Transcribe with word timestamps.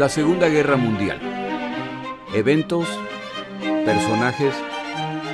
La 0.00 0.08
Segunda 0.08 0.48
Guerra 0.48 0.78
Mundial. 0.78 1.20
Eventos, 2.32 2.88
personajes, 3.84 4.54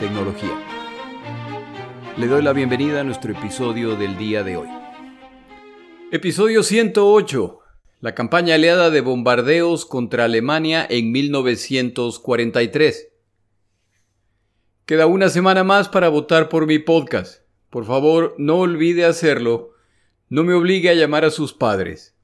tecnología. 0.01 0.61
Le 2.17 2.27
doy 2.27 2.43
la 2.43 2.53
bienvenida 2.53 3.03
a 3.03 3.05
nuestro 3.05 3.31
episodio 3.31 3.95
del 3.95 4.19
día 4.19 4.43
de 4.43 4.57
hoy. 4.57 4.69
Episodio 6.11 6.65
108. 6.65 7.61
La 8.01 8.17
campaña 8.17 8.57
aliada 8.57 8.91
de 8.91 9.03
bombardeos 9.03 9.87
contra 9.87 10.25
Alemania 10.25 10.85
en 10.91 11.13
1943. 11.13 13.13
Queda 14.85 15.07
una 15.07 15.29
semana 15.29 15.63
más 15.63 15.89
para 15.89 16.09
votar 16.09 16.49
por 16.49 16.67
mi 16.67 16.81
podcast. 16.81 17.45
Por 17.71 17.85
favor, 17.85 18.35
no 18.37 18.57
olvide 18.57 19.05
hacerlo. 19.05 19.75
No 20.29 20.43
me 20.43 20.55
obligue 20.55 20.91
a 20.91 20.95
llamar 20.95 21.25
a 21.25 21.31
sus 21.31 21.55
padres. 21.55 22.16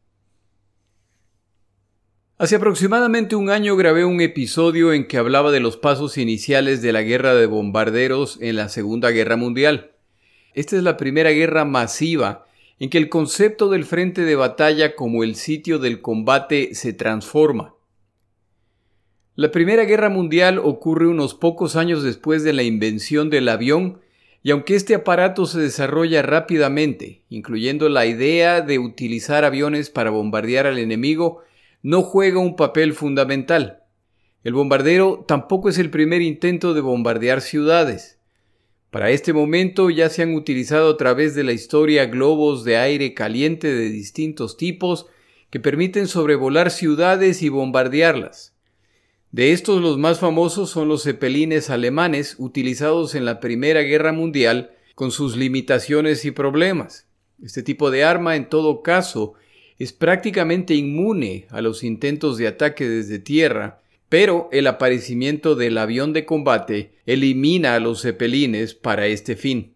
Hace 2.43 2.57
aproximadamente 2.57 3.37
un 3.37 3.51
año 3.51 3.77
grabé 3.77 4.05
un 4.05 4.21
episodio 4.21 4.93
en 4.93 5.07
que 5.07 5.17
hablaba 5.17 5.53
de 5.53 5.61
los 5.61 5.77
pasos 5.77 6.19
iniciales 6.19 6.83
de 6.83 6.93
la 6.93 7.03
guerra 7.03 7.35
de 7.35 7.47
bombarderos 7.47 8.37
en 8.41 8.57
la 8.57 8.69
Segunda 8.69 9.13
Guerra 9.13 9.37
Mundial. 9.37 9.93
Esta 10.53 10.77
es 10.77 10.83
la 10.83 10.97
primera 10.97 11.31
guerra 11.31 11.65
masiva 11.65 12.45
en 12.81 12.91
que 12.91 12.99
el 12.99 13.09
concepto 13.09 13.69
del 13.69 13.85
frente 13.85 14.23
de 14.23 14.35
batalla 14.35 14.97
como 14.97 15.23
el 15.23 15.37
sitio 15.37 15.79
del 15.79 16.01
combate 16.01 16.75
se 16.75 16.93
transforma. 16.93 17.77
La 19.37 19.53
Primera 19.53 19.85
Guerra 19.85 20.09
Mundial 20.09 20.59
ocurre 20.59 21.07
unos 21.07 21.35
pocos 21.35 21.77
años 21.77 22.03
después 22.03 22.43
de 22.43 22.55
la 22.55 22.65
invención 22.65 23.31
del 23.31 23.49
avión 23.49 24.01
y 24.43 24.51
aunque 24.51 24.75
este 24.75 24.97
aparato 24.97 25.47
se 25.47 25.61
desarrolla 25.61 26.23
rápidamente, 26.23 27.23
incluyendo 27.29 27.89
la 27.89 28.05
idea 28.05 28.63
de 28.63 28.81
utilizar 28.81 29.45
aviones 29.45 29.91
para 29.91 30.11
bombardear 30.11 30.67
al 30.67 30.79
enemigo, 30.79 31.45
no 31.83 32.03
juega 32.03 32.39
un 32.39 32.57
papel 32.57 32.95
fundamental. 32.95 33.83
El 34.45 34.55
bombardero 34.55 35.25
tampoco 35.27 35.69
es 35.69 35.79
el 35.79 35.91
primer 35.91 36.23
intento 36.23 36.75
de 36.75 36.81
bombardear 36.81 37.41
ciudades. 37.41 38.19
Para 38.91 39.11
este 39.11 39.33
momento 39.33 39.89
ya 39.91 40.09
se 40.09 40.23
han 40.23 40.35
utilizado 40.35 40.91
a 40.91 40.97
través 40.97 41.35
de 41.35 41.45
la 41.45 41.53
historia 41.53 42.07
globos 42.07 42.65
de 42.65 42.77
aire 42.77 43.15
caliente 43.15 43.73
de 43.73 43.89
distintos 43.89 44.57
tipos 44.57 45.07
que 45.51 45.61
permiten 45.61 46.07
sobrevolar 46.07 46.71
ciudades 46.71 47.43
y 47.43 47.49
bombardearlas. 47.49 48.55
De 49.31 49.53
estos 49.53 49.81
los 49.81 49.97
más 49.97 50.19
famosos 50.19 50.69
son 50.69 50.89
los 50.89 51.05
cepelines 51.05 51.71
alemanes 51.71 52.37
utilizados 52.39 53.15
en 53.15 53.25
la 53.25 53.41
Primera 53.41 53.81
Guerra 53.81 54.13
Mundial 54.13 54.73
con 54.95 55.11
sus 55.11 55.37
limitaciones 55.37 56.25
y 56.27 56.33
problemas. 56.33 57.09
Este 57.43 57.63
tipo 57.63 57.91
de 57.91 58.05
arma 58.05 58.37
en 58.37 58.49
todo 58.49 58.83
caso 58.83 59.35
es 59.83 59.93
prácticamente 59.93 60.75
inmune 60.75 61.47
a 61.51 61.61
los 61.61 61.83
intentos 61.83 62.39
de 62.39 62.47
ataque 62.47 62.89
desde 62.89 63.19
tierra, 63.19 63.81
pero 64.09 64.49
el 64.53 64.69
aparecimiento 64.69 65.57
del 65.57 65.77
avión 65.77 66.13
de 66.13 66.25
combate 66.25 66.93
elimina 67.05 67.75
a 67.75 67.81
los 67.81 68.03
zeppelines 68.03 68.75
para 68.75 69.09
este 69.09 69.35
fin. 69.35 69.75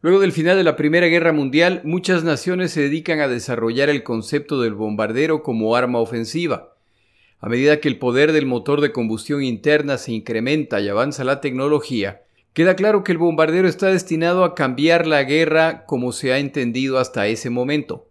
Luego 0.00 0.20
del 0.20 0.30
final 0.30 0.56
de 0.56 0.62
la 0.62 0.76
Primera 0.76 1.08
Guerra 1.08 1.32
Mundial, 1.32 1.80
muchas 1.82 2.22
naciones 2.22 2.70
se 2.70 2.82
dedican 2.82 3.18
a 3.18 3.26
desarrollar 3.26 3.88
el 3.88 4.04
concepto 4.04 4.60
del 4.60 4.74
bombardero 4.74 5.42
como 5.42 5.74
arma 5.74 5.98
ofensiva. 5.98 6.76
A 7.40 7.48
medida 7.48 7.80
que 7.80 7.88
el 7.88 7.98
poder 7.98 8.30
del 8.30 8.46
motor 8.46 8.80
de 8.80 8.92
combustión 8.92 9.42
interna 9.42 9.98
se 9.98 10.12
incrementa 10.12 10.80
y 10.80 10.88
avanza 10.88 11.24
la 11.24 11.40
tecnología, 11.40 12.22
queda 12.52 12.76
claro 12.76 13.02
que 13.02 13.10
el 13.10 13.18
bombardero 13.18 13.66
está 13.66 13.88
destinado 13.88 14.44
a 14.44 14.54
cambiar 14.54 15.08
la 15.08 15.24
guerra 15.24 15.84
como 15.84 16.12
se 16.12 16.32
ha 16.32 16.38
entendido 16.38 17.00
hasta 17.00 17.26
ese 17.26 17.50
momento. 17.50 18.06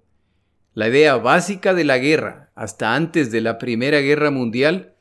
La 0.74 0.88
idea 0.88 1.18
básica 1.18 1.74
de 1.74 1.84
la 1.84 1.98
guerra, 1.98 2.50
hasta 2.56 2.96
antes 2.96 3.30
de 3.30 3.42
la 3.42 3.58
Primera 3.58 4.00
Guerra 4.00 4.32
Mundial, 4.32 4.96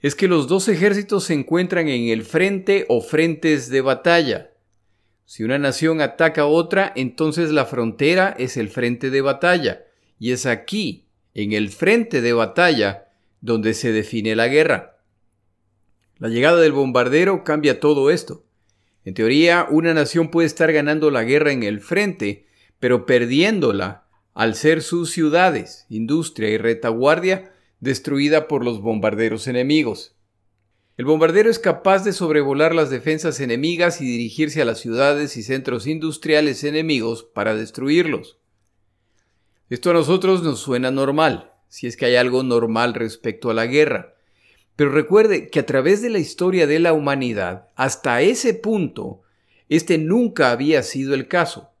es 0.00 0.14
que 0.14 0.26
los 0.26 0.48
dos 0.48 0.68
ejércitos 0.68 1.24
se 1.24 1.34
encuentran 1.34 1.88
en 1.88 2.08
el 2.08 2.22
frente 2.22 2.86
o 2.88 3.02
frentes 3.02 3.68
de 3.68 3.82
batalla. 3.82 4.52
Si 5.26 5.44
una 5.44 5.58
nación 5.58 6.00
ataca 6.00 6.42
a 6.42 6.46
otra, 6.46 6.94
entonces 6.96 7.50
la 7.50 7.66
frontera 7.66 8.34
es 8.38 8.56
el 8.56 8.70
frente 8.70 9.10
de 9.10 9.20
batalla, 9.20 9.84
y 10.18 10.32
es 10.32 10.46
aquí, 10.46 11.08
en 11.34 11.52
el 11.52 11.68
frente 11.68 12.22
de 12.22 12.32
batalla, 12.32 13.08
donde 13.42 13.74
se 13.74 13.92
define 13.92 14.34
la 14.34 14.48
guerra. 14.48 14.98
La 16.18 16.28
llegada 16.28 16.60
del 16.60 16.72
bombardero 16.72 17.44
cambia 17.44 17.80
todo 17.80 18.10
esto. 18.10 18.46
En 19.04 19.12
teoría, 19.12 19.66
una 19.68 19.92
nación 19.92 20.30
puede 20.30 20.46
estar 20.46 20.72
ganando 20.72 21.10
la 21.10 21.22
guerra 21.22 21.52
en 21.52 21.64
el 21.64 21.80
frente, 21.80 22.46
pero 22.80 23.04
perdiéndola 23.04 24.01
al 24.34 24.54
ser 24.54 24.82
sus 24.82 25.10
ciudades, 25.10 25.86
industria 25.88 26.48
y 26.50 26.58
retaguardia 26.58 27.52
destruida 27.80 28.48
por 28.48 28.64
los 28.64 28.80
bombarderos 28.80 29.46
enemigos. 29.48 30.14
El 30.96 31.06
bombardero 31.06 31.50
es 31.50 31.58
capaz 31.58 32.04
de 32.04 32.12
sobrevolar 32.12 32.74
las 32.74 32.90
defensas 32.90 33.40
enemigas 33.40 34.00
y 34.00 34.04
dirigirse 34.04 34.62
a 34.62 34.64
las 34.64 34.78
ciudades 34.78 35.36
y 35.36 35.42
centros 35.42 35.86
industriales 35.86 36.64
enemigos 36.64 37.24
para 37.24 37.54
destruirlos. 37.54 38.38
Esto 39.70 39.90
a 39.90 39.94
nosotros 39.94 40.42
nos 40.42 40.60
suena 40.60 40.90
normal, 40.90 41.52
si 41.68 41.86
es 41.86 41.96
que 41.96 42.04
hay 42.04 42.16
algo 42.16 42.42
normal 42.42 42.92
respecto 42.94 43.50
a 43.50 43.54
la 43.54 43.66
guerra. 43.66 44.14
Pero 44.76 44.90
recuerde 44.90 45.48
que 45.48 45.60
a 45.60 45.66
través 45.66 46.02
de 46.02 46.10
la 46.10 46.18
historia 46.18 46.66
de 46.66 46.78
la 46.78 46.92
humanidad, 46.92 47.68
hasta 47.74 48.20
ese 48.20 48.52
punto, 48.54 49.22
este 49.68 49.96
nunca 49.96 50.50
había 50.50 50.82
sido 50.82 51.14
el 51.14 51.26
caso. 51.26 51.71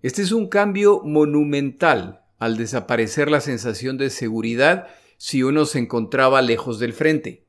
Este 0.00 0.22
es 0.22 0.30
un 0.30 0.46
cambio 0.46 1.02
monumental 1.04 2.22
al 2.38 2.56
desaparecer 2.56 3.30
la 3.30 3.40
sensación 3.40 3.98
de 3.98 4.10
seguridad 4.10 4.86
si 5.16 5.42
uno 5.42 5.64
se 5.64 5.80
encontraba 5.80 6.40
lejos 6.40 6.78
del 6.78 6.92
frente. 6.92 7.46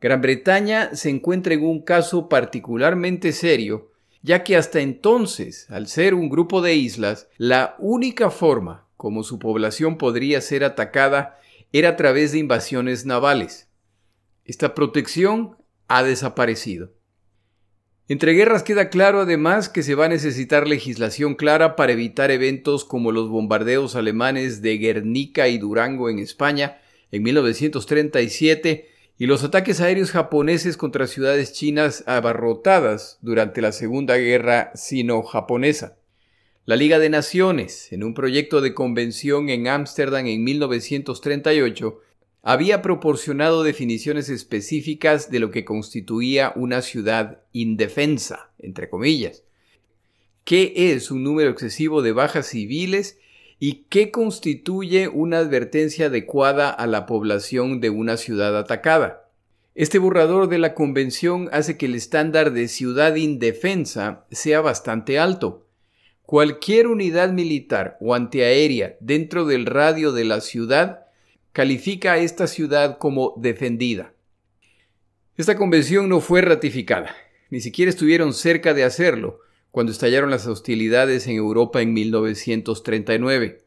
Gran 0.00 0.20
Bretaña 0.20 0.94
se 0.94 1.10
encuentra 1.10 1.54
en 1.54 1.64
un 1.64 1.82
caso 1.82 2.28
particularmente 2.28 3.32
serio, 3.32 3.90
ya 4.22 4.44
que 4.44 4.56
hasta 4.56 4.80
entonces, 4.80 5.68
al 5.70 5.88
ser 5.88 6.14
un 6.14 6.28
grupo 6.28 6.62
de 6.62 6.76
islas, 6.76 7.28
la 7.36 7.74
única 7.80 8.30
forma 8.30 8.86
como 8.96 9.24
su 9.24 9.40
población 9.40 9.98
podría 9.98 10.40
ser 10.40 10.62
atacada 10.62 11.40
era 11.72 11.90
a 11.90 11.96
través 11.96 12.30
de 12.30 12.38
invasiones 12.38 13.06
navales. 13.06 13.68
Esta 14.44 14.74
protección 14.74 15.56
ha 15.88 16.04
desaparecido. 16.04 16.92
Entre 18.12 18.34
guerras 18.34 18.62
queda 18.62 18.90
claro 18.90 19.22
además 19.22 19.70
que 19.70 19.82
se 19.82 19.94
va 19.94 20.04
a 20.04 20.10
necesitar 20.10 20.68
legislación 20.68 21.34
clara 21.34 21.76
para 21.76 21.92
evitar 21.92 22.30
eventos 22.30 22.84
como 22.84 23.10
los 23.10 23.30
bombardeos 23.30 23.96
alemanes 23.96 24.60
de 24.60 24.76
Guernica 24.76 25.48
y 25.48 25.56
Durango 25.56 26.10
en 26.10 26.18
España 26.18 26.76
en 27.10 27.22
1937 27.22 28.90
y 29.16 29.24
los 29.24 29.44
ataques 29.44 29.80
aéreos 29.80 30.10
japoneses 30.10 30.76
contra 30.76 31.06
ciudades 31.06 31.54
chinas 31.54 32.04
abarrotadas 32.06 33.16
durante 33.22 33.62
la 33.62 33.72
Segunda 33.72 34.18
Guerra 34.18 34.72
Sino-Japonesa. 34.74 35.96
La 36.66 36.76
Liga 36.76 36.98
de 36.98 37.08
Naciones, 37.08 37.94
en 37.94 38.04
un 38.04 38.12
proyecto 38.12 38.60
de 38.60 38.74
convención 38.74 39.48
en 39.48 39.68
Ámsterdam 39.68 40.26
en 40.26 40.44
1938, 40.44 41.98
había 42.42 42.82
proporcionado 42.82 43.62
definiciones 43.62 44.28
específicas 44.28 45.30
de 45.30 45.38
lo 45.38 45.52
que 45.52 45.64
constituía 45.64 46.52
una 46.56 46.82
ciudad 46.82 47.42
indefensa, 47.52 48.50
entre 48.58 48.90
comillas. 48.90 49.44
¿Qué 50.44 50.72
es 50.92 51.12
un 51.12 51.22
número 51.22 51.50
excesivo 51.50 52.02
de 52.02 52.10
bajas 52.10 52.48
civiles 52.48 53.18
y 53.60 53.84
qué 53.88 54.10
constituye 54.10 55.06
una 55.06 55.38
advertencia 55.38 56.06
adecuada 56.06 56.68
a 56.70 56.88
la 56.88 57.06
población 57.06 57.80
de 57.80 57.90
una 57.90 58.16
ciudad 58.16 58.58
atacada? 58.58 59.30
Este 59.76 60.00
borrador 60.00 60.48
de 60.48 60.58
la 60.58 60.74
Convención 60.74 61.48
hace 61.52 61.78
que 61.78 61.86
el 61.86 61.94
estándar 61.94 62.52
de 62.52 62.66
ciudad 62.66 63.14
indefensa 63.14 64.26
sea 64.32 64.60
bastante 64.60 65.20
alto. 65.20 65.68
Cualquier 66.22 66.88
unidad 66.88 67.32
militar 67.32 67.96
o 68.00 68.14
antiaérea 68.14 68.96
dentro 69.00 69.44
del 69.44 69.64
radio 69.64 70.10
de 70.10 70.24
la 70.24 70.40
ciudad 70.40 71.01
califica 71.52 72.14
a 72.14 72.18
esta 72.18 72.46
ciudad 72.46 72.98
como 72.98 73.34
defendida. 73.36 74.14
Esta 75.36 75.56
convención 75.56 76.08
no 76.08 76.20
fue 76.20 76.40
ratificada, 76.42 77.14
ni 77.50 77.60
siquiera 77.60 77.90
estuvieron 77.90 78.32
cerca 78.32 78.74
de 78.74 78.84
hacerlo 78.84 79.40
cuando 79.70 79.92
estallaron 79.92 80.30
las 80.30 80.46
hostilidades 80.46 81.26
en 81.26 81.36
Europa 81.36 81.80
en 81.80 81.94
1939. 81.94 83.62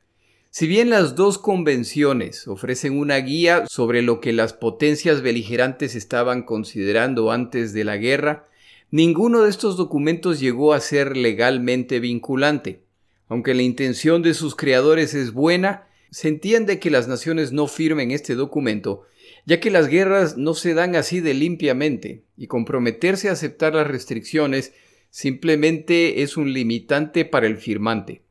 Si 0.51 0.67
bien 0.67 0.89
las 0.89 1.15
dos 1.15 1.37
convenciones 1.37 2.47
ofrecen 2.47 2.97
una 2.97 3.17
guía 3.17 3.65
sobre 3.67 4.01
lo 4.01 4.21
que 4.21 4.31
las 4.31 4.53
potencias 4.53 5.21
beligerantes 5.21 5.95
estaban 5.95 6.43
considerando 6.43 7.31
antes 7.31 7.73
de 7.73 7.83
la 7.83 7.97
guerra, 7.97 8.45
ninguno 8.89 9.43
de 9.43 9.49
estos 9.49 9.75
documentos 9.75 10.39
llegó 10.39 10.73
a 10.73 10.79
ser 10.79 11.17
legalmente 11.17 11.99
vinculante. 11.99 12.83
Aunque 13.27 13.53
la 13.53 13.63
intención 13.63 14.21
de 14.21 14.33
sus 14.33 14.55
creadores 14.55 15.13
es 15.13 15.33
buena, 15.33 15.87
se 16.15 16.29
entiende 16.29 16.79
que 16.79 16.91
las 16.91 17.09
naciones 17.09 17.51
no 17.51 17.67
firmen 17.67 18.11
este 18.11 18.35
documento, 18.35 19.03
ya 19.45 19.59
que 19.59 19.69
las 19.69 19.89
guerras 19.89 20.37
no 20.37 20.53
se 20.53 20.73
dan 20.73 20.95
así 20.95 21.19
de 21.19 21.33
limpiamente, 21.33 22.23
y 22.37 22.47
comprometerse 22.47 23.27
a 23.27 23.33
aceptar 23.33 23.75
las 23.75 23.85
restricciones 23.85 24.71
simplemente 25.09 26.21
es 26.21 26.37
un 26.37 26.53
limitante 26.53 27.25
para 27.25 27.47
el 27.47 27.57
firmante. 27.57 28.21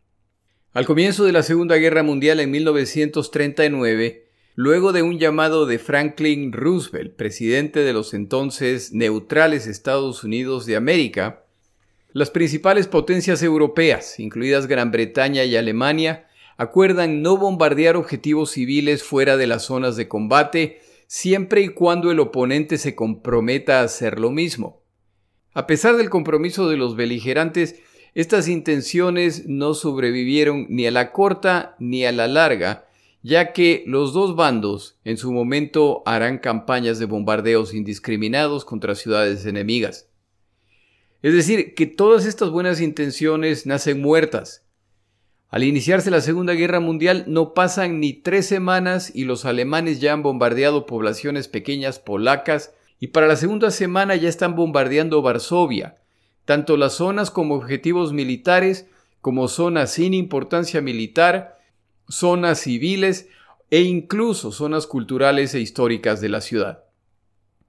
Al 0.72 0.86
comienzo 0.86 1.25
de 1.25 1.32
la 1.32 1.42
Segunda 1.42 1.76
Guerra 1.76 2.02
Mundial 2.02 2.40
en 2.40 2.52
1939, 2.52 4.28
luego 4.54 4.94
de 4.94 5.02
un 5.02 5.19
llamado 5.19 5.66
de 5.66 5.78
Franklin 5.78 6.52
Roosevelt, 6.54 7.14
presidente 7.16 7.81
de 7.81 7.92
los 7.92 8.14
entonces 8.14 8.94
neutrales 8.94 9.66
Estados 9.66 10.25
Unidos 10.25 10.64
de 10.64 10.76
América, 10.76 11.44
las 12.14 12.31
principales 12.31 12.86
potencias 12.86 13.42
europeas, 13.42 14.19
incluidas 14.20 14.69
Gran 14.69 14.90
Bretaña 14.90 15.44
y 15.44 15.56
Alemania, 15.56 16.28
acuerdan 16.56 17.23
no 17.23 17.37
bombardear 17.37 17.97
objetivos 17.97 18.53
civiles 18.53 19.03
fuera 19.03 19.37
de 19.37 19.47
las 19.47 19.65
zonas 19.65 19.97
de 19.97 20.09
combate 20.09 20.81
siempre 21.06 21.62
y 21.62 21.69
cuando 21.69 22.11
el 22.11 22.21
oponente 22.21 22.79
se 22.79 22.95
comprometa 22.95 23.81
a 23.81 23.85
hacer 23.85 24.19
lo 24.19 24.31
mismo. 24.31 24.83
A 25.53 25.67
pesar 25.67 25.97
del 25.97 26.11
compromiso 26.11 26.69
de 26.69 26.77
los 26.77 26.97
beligerantes, 26.97 27.81
estas 28.15 28.49
intenciones 28.49 29.47
no 29.47 29.75
sobrevivieron 29.75 30.67
ni 30.69 30.87
a 30.87 30.91
la 30.91 31.12
corta 31.12 31.77
ni 31.79 32.05
a 32.05 32.12
la 32.12 32.27
larga, 32.27 32.89
ya 33.23 33.53
que 33.53 33.83
los 33.87 34.12
dos 34.12 34.37
bandos 34.37 34.99
en 35.05 35.17
su 35.17 35.33
momento 35.33 36.03
harán 36.06 36.39
campañas 36.39 36.99
de 36.99 37.06
bombardeos 37.06 37.75
indiscriminados 37.75 38.65
contra 38.65 38.95
ciudades 38.95 39.47
enemigas. 39.47 40.11
Es 41.23 41.33
decir, 41.33 41.75
que 41.75 41.87
todas 41.87 42.27
estas 42.27 42.51
buenas 42.51 42.81
intenciones 42.81 43.67
nacen 43.67 44.01
muertas 44.03 44.63
al 45.55 45.62
iniciarse 45.62 46.11
la 46.11 46.21
Segunda 46.21 46.55
Guerra 46.55 46.81
Mundial 46.81 47.27
no 47.29 47.55
pasan 47.55 48.01
ni 48.01 48.12
tres 48.12 48.45
semanas 48.45 49.12
y 49.15 49.23
los 49.23 49.45
alemanes 49.45 50.01
ya 50.01 50.12
han 50.12 50.21
bombardeado 50.21 50.85
poblaciones 50.85 51.47
pequeñas 51.47 52.01
polacas 52.01 52.75
y 52.99 53.06
para 53.06 53.29
la 53.29 53.37
segunda 53.37 53.71
semana 53.71 54.17
ya 54.17 54.29
están 54.29 54.56
bombardeando 54.56 55.23
Varsovia, 55.23 55.99
tanto 56.45 56.77
las 56.77 56.95
zonas 56.95 57.31
como 57.31 57.55
objetivos 57.55 58.12
militares 58.12 58.89
como 59.21 59.47
zonas 59.47 59.93
sin 59.93 60.12
importancia 60.12 60.81
militar, 60.81 61.61
zonas 62.09 62.59
civiles 62.59 63.29
e 63.71 63.83
incluso 63.83 64.51
zonas 64.51 64.89
culturales 64.89 65.55
e 65.55 65.61
históricas 65.61 66.21
de 66.21 66.31
la 66.31 66.41
ciudad. 66.41 66.83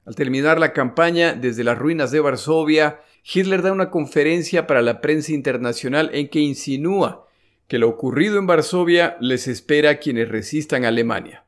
Al 0.07 0.15
terminar 0.15 0.59
la 0.59 0.73
campaña 0.73 1.33
desde 1.33 1.63
las 1.63 1.77
ruinas 1.77 2.09
de 2.09 2.19
Varsovia, 2.19 3.01
Hitler 3.31 3.61
da 3.61 3.71
una 3.71 3.91
conferencia 3.91 4.65
para 4.65 4.81
la 4.81 5.01
prensa 5.01 5.33
internacional 5.33 6.09
en 6.13 6.29
que 6.29 6.39
insinúa 6.39 7.25
que 7.67 7.79
lo 7.79 7.89
ocurrido 7.89 8.37
en 8.37 8.47
Varsovia 8.47 9.17
les 9.19 9.47
espera 9.47 9.91
a 9.91 9.95
quienes 9.97 10.29
resistan 10.29 10.85
a 10.85 10.89
Alemania. 10.89 11.45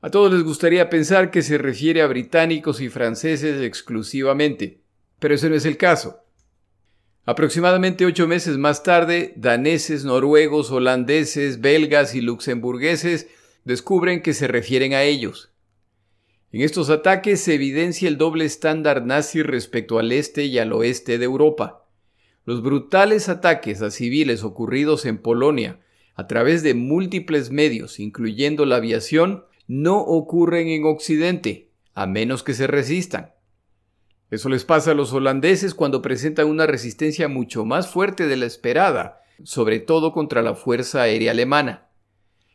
A 0.00 0.10
todos 0.10 0.32
les 0.32 0.42
gustaría 0.42 0.90
pensar 0.90 1.30
que 1.30 1.42
se 1.42 1.58
refiere 1.58 2.02
a 2.02 2.08
británicos 2.08 2.80
y 2.80 2.88
franceses 2.88 3.62
exclusivamente, 3.62 4.80
pero 5.20 5.34
ese 5.34 5.48
no 5.48 5.54
es 5.54 5.64
el 5.64 5.76
caso. 5.76 6.18
Aproximadamente 7.24 8.04
ocho 8.04 8.26
meses 8.26 8.58
más 8.58 8.82
tarde, 8.82 9.32
daneses, 9.36 10.04
noruegos, 10.04 10.72
holandeses, 10.72 11.60
belgas 11.60 12.16
y 12.16 12.20
luxemburgueses 12.20 13.28
descubren 13.64 14.22
que 14.22 14.34
se 14.34 14.48
refieren 14.48 14.92
a 14.92 15.04
ellos. 15.04 15.52
En 16.50 16.62
estos 16.62 16.90
ataques 16.90 17.40
se 17.40 17.54
evidencia 17.54 18.08
el 18.08 18.18
doble 18.18 18.44
estándar 18.44 19.06
nazi 19.06 19.42
respecto 19.42 20.00
al 20.00 20.10
este 20.10 20.46
y 20.46 20.58
al 20.58 20.72
oeste 20.72 21.16
de 21.18 21.24
Europa. 21.24 21.81
Los 22.44 22.60
brutales 22.60 23.28
ataques 23.28 23.82
a 23.82 23.92
civiles 23.92 24.42
ocurridos 24.42 25.06
en 25.06 25.18
Polonia 25.18 25.78
a 26.16 26.26
través 26.26 26.64
de 26.64 26.74
múltiples 26.74 27.52
medios, 27.52 28.00
incluyendo 28.00 28.66
la 28.66 28.76
aviación, 28.76 29.44
no 29.68 30.00
ocurren 30.00 30.66
en 30.66 30.84
Occidente, 30.84 31.70
a 31.94 32.06
menos 32.06 32.42
que 32.42 32.54
se 32.54 32.66
resistan. 32.66 33.32
Eso 34.30 34.48
les 34.48 34.64
pasa 34.64 34.90
a 34.90 34.94
los 34.94 35.12
holandeses 35.12 35.72
cuando 35.72 36.02
presentan 36.02 36.48
una 36.48 36.66
resistencia 36.66 37.28
mucho 37.28 37.64
más 37.64 37.88
fuerte 37.88 38.26
de 38.26 38.36
la 38.36 38.46
esperada, 38.46 39.20
sobre 39.44 39.78
todo 39.78 40.12
contra 40.12 40.42
la 40.42 40.54
Fuerza 40.54 41.02
Aérea 41.02 41.30
Alemana. 41.30 41.90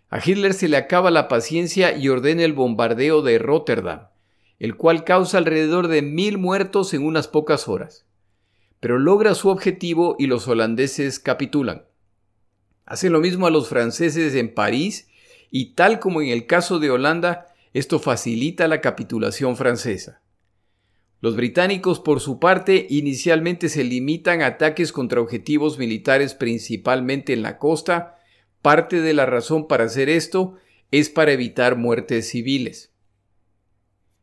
A 0.09 0.19
Hitler 0.23 0.53
se 0.53 0.67
le 0.67 0.75
acaba 0.75 1.11
la 1.11 1.29
paciencia 1.29 1.95
y 1.95 2.09
ordena 2.09 2.43
el 2.43 2.53
bombardeo 2.53 3.21
de 3.21 3.39
Rotterdam, 3.39 4.07
el 4.59 4.75
cual 4.75 5.05
causa 5.05 5.37
alrededor 5.37 5.87
de 5.87 6.01
mil 6.01 6.37
muertos 6.37 6.93
en 6.93 7.05
unas 7.05 7.27
pocas 7.29 7.69
horas 7.69 8.06
pero 8.79 8.99
logra 8.99 9.35
su 9.35 9.49
objetivo 9.49 10.15
y 10.19 10.27
los 10.27 10.47
holandeses 10.47 11.19
capitulan. 11.19 11.85
Hacen 12.85 13.11
lo 13.11 13.19
mismo 13.19 13.47
a 13.47 13.51
los 13.51 13.69
franceses 13.69 14.35
en 14.35 14.53
París 14.53 15.09
y 15.51 15.73
tal 15.73 15.99
como 15.99 16.21
en 16.21 16.29
el 16.29 16.45
caso 16.45 16.79
de 16.79 16.89
Holanda, 16.89 17.47
esto 17.73 17.99
facilita 17.99 18.67
la 18.67 18.81
capitulación 18.81 19.57
francesa. 19.57 20.21
Los 21.19 21.35
británicos, 21.35 21.99
por 21.99 22.19
su 22.19 22.39
parte, 22.39 22.85
inicialmente 22.89 23.69
se 23.69 23.83
limitan 23.83 24.41
a 24.41 24.47
ataques 24.47 24.91
contra 24.91 25.19
objetivos 25.19 25.79
militares 25.79 26.35
principalmente 26.35 27.33
en 27.33 27.41
la 27.41 27.57
costa. 27.57 28.15
Parte 28.61 29.01
de 29.01 29.13
la 29.13 29.25
razón 29.25 29.67
para 29.67 29.85
hacer 29.85 30.09
esto 30.09 30.55
es 30.91 31.09
para 31.09 31.31
evitar 31.31 31.75
muertes 31.75 32.29
civiles. 32.29 32.93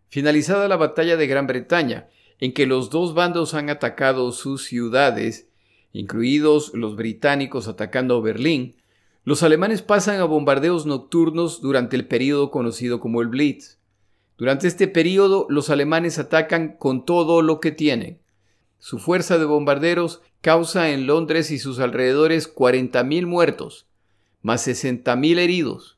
Finalizada 0.08 0.68
la 0.68 0.76
batalla 0.76 1.16
de 1.16 1.26
Gran 1.26 1.48
Bretaña, 1.48 2.08
en 2.40 2.52
que 2.52 2.66
los 2.66 2.90
dos 2.90 3.14
bandos 3.14 3.54
han 3.54 3.70
atacado 3.70 4.32
sus 4.32 4.64
ciudades, 4.64 5.48
incluidos 5.92 6.72
los 6.74 6.96
británicos 6.96 7.68
atacando 7.68 8.20
Berlín, 8.22 8.76
los 9.24 9.42
alemanes 9.42 9.80
pasan 9.80 10.20
a 10.20 10.24
bombardeos 10.24 10.84
nocturnos 10.84 11.62
durante 11.62 11.96
el 11.96 12.06
período 12.06 12.50
conocido 12.50 13.00
como 13.00 13.22
el 13.22 13.28
Blitz. 13.28 13.78
Durante 14.36 14.66
este 14.66 14.88
período 14.88 15.46
los 15.48 15.70
alemanes 15.70 16.18
atacan 16.18 16.76
con 16.76 17.06
todo 17.06 17.40
lo 17.40 17.60
que 17.60 17.72
tienen. 17.72 18.18
Su 18.78 18.98
fuerza 18.98 19.38
de 19.38 19.46
bombarderos 19.46 20.20
causa 20.42 20.90
en 20.90 21.06
Londres 21.06 21.50
y 21.50 21.58
sus 21.58 21.78
alrededores 21.78 22.54
40.000 22.54 23.26
muertos, 23.26 23.86
más 24.42 24.66
60.000 24.68 25.38
heridos, 25.38 25.96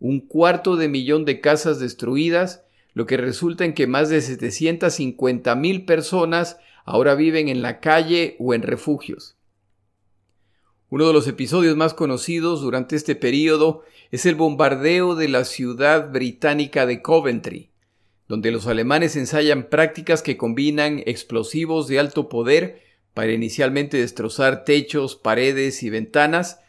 un 0.00 0.20
cuarto 0.20 0.74
de 0.74 0.88
millón 0.88 1.24
de 1.24 1.40
casas 1.40 1.78
destruidas 1.78 2.64
lo 2.94 3.06
que 3.06 3.16
resulta 3.16 3.64
en 3.64 3.74
que 3.74 3.86
más 3.86 4.08
de 4.08 4.20
750 4.20 5.54
mil 5.56 5.84
personas 5.84 6.56
ahora 6.84 7.14
viven 7.14 7.48
en 7.48 7.60
la 7.60 7.80
calle 7.80 8.36
o 8.38 8.54
en 8.54 8.62
refugios. 8.62 9.36
Uno 10.90 11.08
de 11.08 11.12
los 11.12 11.26
episodios 11.26 11.76
más 11.76 11.92
conocidos 11.92 12.60
durante 12.60 12.94
este 12.94 13.16
periodo 13.16 13.82
es 14.12 14.26
el 14.26 14.36
bombardeo 14.36 15.16
de 15.16 15.28
la 15.28 15.44
ciudad 15.44 16.12
británica 16.12 16.86
de 16.86 17.02
Coventry, 17.02 17.70
donde 18.28 18.52
los 18.52 18.68
alemanes 18.68 19.16
ensayan 19.16 19.68
prácticas 19.68 20.22
que 20.22 20.36
combinan 20.36 21.02
explosivos 21.04 21.88
de 21.88 21.98
alto 21.98 22.28
poder 22.28 22.80
para 23.12 23.32
inicialmente 23.32 23.96
destrozar 23.96 24.64
techos, 24.64 25.16
paredes 25.16 25.82
y 25.82 25.90
ventanas, 25.90 26.60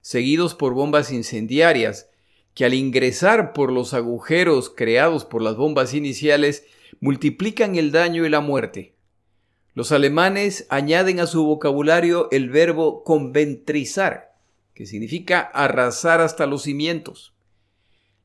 seguidos 0.00 0.54
por 0.54 0.72
bombas 0.72 1.12
incendiarias 1.12 2.08
que 2.54 2.64
al 2.64 2.74
ingresar 2.74 3.52
por 3.52 3.72
los 3.72 3.94
agujeros 3.94 4.70
creados 4.70 5.24
por 5.24 5.42
las 5.42 5.56
bombas 5.56 5.92
iniciales 5.92 6.64
multiplican 7.00 7.74
el 7.74 7.90
daño 7.90 8.24
y 8.24 8.30
la 8.30 8.40
muerte. 8.40 8.94
Los 9.74 9.90
alemanes 9.90 10.66
añaden 10.70 11.18
a 11.18 11.26
su 11.26 11.44
vocabulario 11.44 12.28
el 12.30 12.48
verbo 12.48 13.02
conventrizar, 13.02 14.36
que 14.72 14.86
significa 14.86 15.40
arrasar 15.40 16.20
hasta 16.20 16.46
los 16.46 16.62
cimientos. 16.62 17.34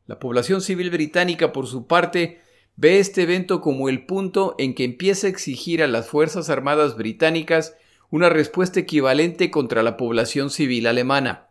La 0.05 0.19
población 0.19 0.61
civil 0.61 0.91
británica, 0.91 1.51
por 1.51 1.65
su 1.65 1.87
parte, 1.87 2.39
ve 2.75 2.99
este 2.99 3.23
evento 3.23 3.61
como 3.61 3.89
el 3.89 4.05
punto 4.05 4.55
en 4.59 4.75
que 4.75 4.83
empieza 4.83 5.25
a 5.25 5.29
exigir 5.31 5.81
a 5.81 5.87
las 5.87 6.07
Fuerzas 6.07 6.49
Armadas 6.51 6.95
británicas 6.95 7.75
una 8.11 8.29
respuesta 8.29 8.79
equivalente 8.79 9.51
contra 9.51 9.83
la 9.83 9.97
población 9.97 10.49
civil 10.51 10.87
alemana. 10.87 11.48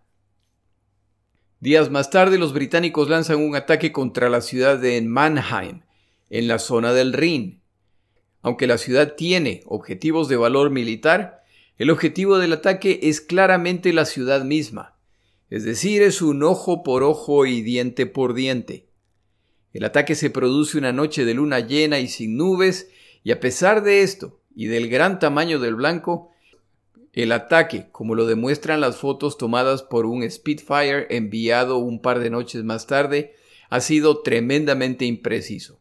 Días 1.60 1.90
más 1.90 2.10
tarde, 2.10 2.38
los 2.38 2.52
británicos 2.52 3.08
lanzan 3.08 3.38
un 3.38 3.56
ataque 3.56 3.90
contra 3.90 4.28
la 4.28 4.40
ciudad 4.42 4.78
de 4.78 5.02
Mannheim, 5.02 5.80
en 6.30 6.46
la 6.46 6.60
zona 6.60 6.92
del 6.92 7.12
Rin. 7.12 7.60
Aunque 8.42 8.68
la 8.68 8.78
ciudad 8.78 9.16
tiene 9.16 9.62
objetivos 9.66 10.28
de 10.28 10.36
valor 10.36 10.70
militar, 10.70 11.42
el 11.76 11.90
objetivo 11.90 12.38
del 12.38 12.52
ataque 12.52 13.00
es 13.02 13.20
claramente 13.20 13.92
la 13.92 14.04
ciudad 14.04 14.44
misma, 14.44 14.96
es 15.50 15.64
decir, 15.64 16.02
es 16.02 16.22
un 16.22 16.44
ojo 16.44 16.84
por 16.84 17.02
ojo 17.02 17.44
y 17.44 17.62
diente 17.62 18.06
por 18.06 18.34
diente. 18.34 18.86
El 19.72 19.84
ataque 19.84 20.14
se 20.14 20.30
produce 20.30 20.78
una 20.78 20.92
noche 20.92 21.24
de 21.24 21.34
luna 21.34 21.58
llena 21.58 21.98
y 21.98 22.06
sin 22.06 22.36
nubes, 22.36 22.88
y 23.24 23.32
a 23.32 23.40
pesar 23.40 23.82
de 23.82 24.02
esto 24.02 24.40
y 24.54 24.66
del 24.66 24.88
gran 24.88 25.18
tamaño 25.18 25.58
del 25.58 25.74
blanco, 25.74 26.30
el 27.12 27.32
ataque, 27.32 27.88
como 27.90 28.14
lo 28.14 28.26
demuestran 28.26 28.80
las 28.80 28.96
fotos 28.96 29.38
tomadas 29.38 29.82
por 29.82 30.06
un 30.06 30.28
Spitfire 30.28 31.06
enviado 31.10 31.78
un 31.78 32.00
par 32.00 32.20
de 32.20 32.30
noches 32.30 32.64
más 32.64 32.86
tarde, 32.86 33.34
ha 33.70 33.80
sido 33.80 34.22
tremendamente 34.22 35.04
impreciso. 35.04 35.80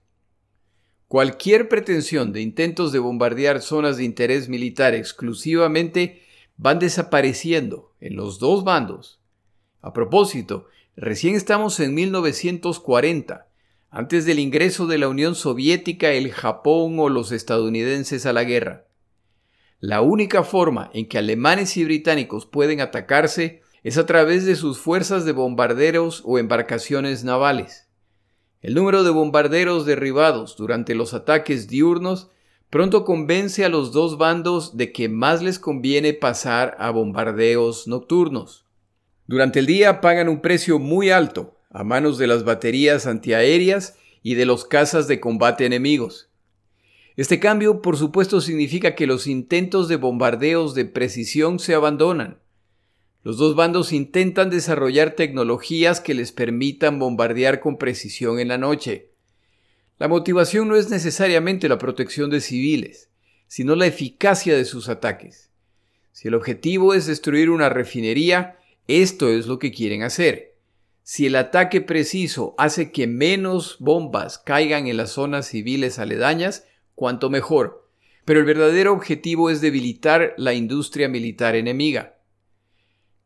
Cualquier 1.07 1.69
pretensión 1.69 2.33
de 2.33 2.41
intentos 2.41 2.91
de 2.91 2.99
bombardear 2.99 3.61
zonas 3.61 3.97
de 3.97 4.03
interés 4.03 4.49
militar 4.49 4.93
exclusivamente 4.93 6.23
van 6.57 6.79
desapareciendo 6.79 7.93
en 8.01 8.15
los 8.15 8.39
dos 8.39 8.63
bandos. 8.63 9.21
A 9.81 9.93
propósito, 9.93 10.67
recién 10.95 11.35
estamos 11.35 11.79
en 11.79 11.93
1940, 11.93 13.47
antes 13.89 14.25
del 14.25 14.39
ingreso 14.39 14.85
de 14.85 14.97
la 14.97 15.07
Unión 15.07 15.35
Soviética, 15.35 16.11
el 16.11 16.31
Japón 16.31 16.99
o 16.99 17.07
los 17.07 17.31
estadounidenses 17.31 18.25
a 18.25 18.33
la 18.33 18.43
guerra. 18.43 18.86
La 19.79 20.01
única 20.01 20.43
forma 20.43 20.89
en 20.93 21.07
que 21.07 21.19
alemanes 21.19 21.77
y 21.77 21.83
británicos 21.83 22.47
pueden 22.47 22.81
atacarse 22.81 23.61
es 23.83 23.99
a 23.99 24.07
través 24.07 24.43
de 24.45 24.55
sus 24.55 24.79
fuerzas 24.79 25.23
de 25.23 25.33
bombarderos 25.33 26.23
o 26.25 26.39
embarcaciones 26.39 27.23
navales. 27.23 27.87
El 28.61 28.73
número 28.73 29.03
de 29.03 29.11
bombarderos 29.11 29.85
derribados 29.85 30.57
durante 30.57 30.95
los 30.95 31.13
ataques 31.13 31.67
diurnos 31.67 32.31
pronto 32.71 33.05
convence 33.05 33.63
a 33.65 33.69
los 33.69 33.91
dos 33.91 34.17
bandos 34.17 34.77
de 34.77 34.91
que 34.91 35.09
más 35.09 35.43
les 35.43 35.59
conviene 35.59 36.13
pasar 36.13 36.75
a 36.79 36.89
bombardeos 36.89 37.87
nocturnos. 37.87 38.65
Durante 39.27 39.59
el 39.59 39.67
día 39.67 40.01
pagan 40.01 40.27
un 40.27 40.41
precio 40.41 40.79
muy 40.79 41.11
alto 41.11 41.55
a 41.69 41.83
manos 41.83 42.17
de 42.17 42.25
las 42.25 42.43
baterías 42.43 43.05
antiaéreas 43.05 43.95
y 44.23 44.33
de 44.33 44.47
los 44.47 44.65
cazas 44.65 45.07
de 45.07 45.19
combate 45.19 45.65
enemigos. 45.67 46.26
Este 47.17 47.39
cambio, 47.39 47.81
por 47.81 47.97
supuesto, 47.97 48.41
significa 48.41 48.93
que 48.93 49.07
los 49.07 49.25
intentos 49.25 49.87
de 49.87 49.95
bombardeos 49.95 50.75
de 50.75 50.85
precisión 50.85 51.57
se 51.57 51.73
abandonan. 51.73 52.37
Los 53.23 53.37
dos 53.37 53.55
bandos 53.55 53.91
intentan 53.91 54.51
desarrollar 54.51 55.11
tecnologías 55.11 55.99
que 55.99 56.13
les 56.13 56.31
permitan 56.31 56.99
bombardear 56.99 57.59
con 57.59 57.79
precisión 57.79 58.39
en 58.39 58.49
la 58.49 58.59
noche. 58.59 59.09
La 59.97 60.07
motivación 60.07 60.67
no 60.67 60.75
es 60.75 60.91
necesariamente 60.91 61.67
la 61.67 61.79
protección 61.79 62.29
de 62.29 62.39
civiles, 62.39 63.09
sino 63.47 63.75
la 63.75 63.87
eficacia 63.87 64.55
de 64.55 64.63
sus 64.63 64.87
ataques. 64.87 65.49
Si 66.11 66.27
el 66.27 66.35
objetivo 66.35 66.93
es 66.93 67.07
destruir 67.07 67.49
una 67.49 67.69
refinería, 67.69 68.59
esto 68.87 69.29
es 69.29 69.47
lo 69.47 69.57
que 69.57 69.71
quieren 69.71 70.03
hacer. 70.03 70.53
Si 71.01 71.25
el 71.25 71.35
ataque 71.35 71.81
preciso 71.81 72.53
hace 72.59 72.91
que 72.91 73.07
menos 73.07 73.77
bombas 73.79 74.37
caigan 74.37 74.85
en 74.85 74.97
las 74.97 75.09
zonas 75.11 75.47
civiles 75.47 75.97
aledañas, 75.97 76.65
cuanto 76.97 77.29
mejor. 77.29 77.87
Pero 78.25 78.39
el 78.39 78.45
verdadero 78.47 78.91
objetivo 78.91 79.51
es 79.51 79.61
debilitar 79.61 80.33
la 80.35 80.55
industria 80.55 81.07
militar 81.07 81.55
enemiga. 81.55 82.17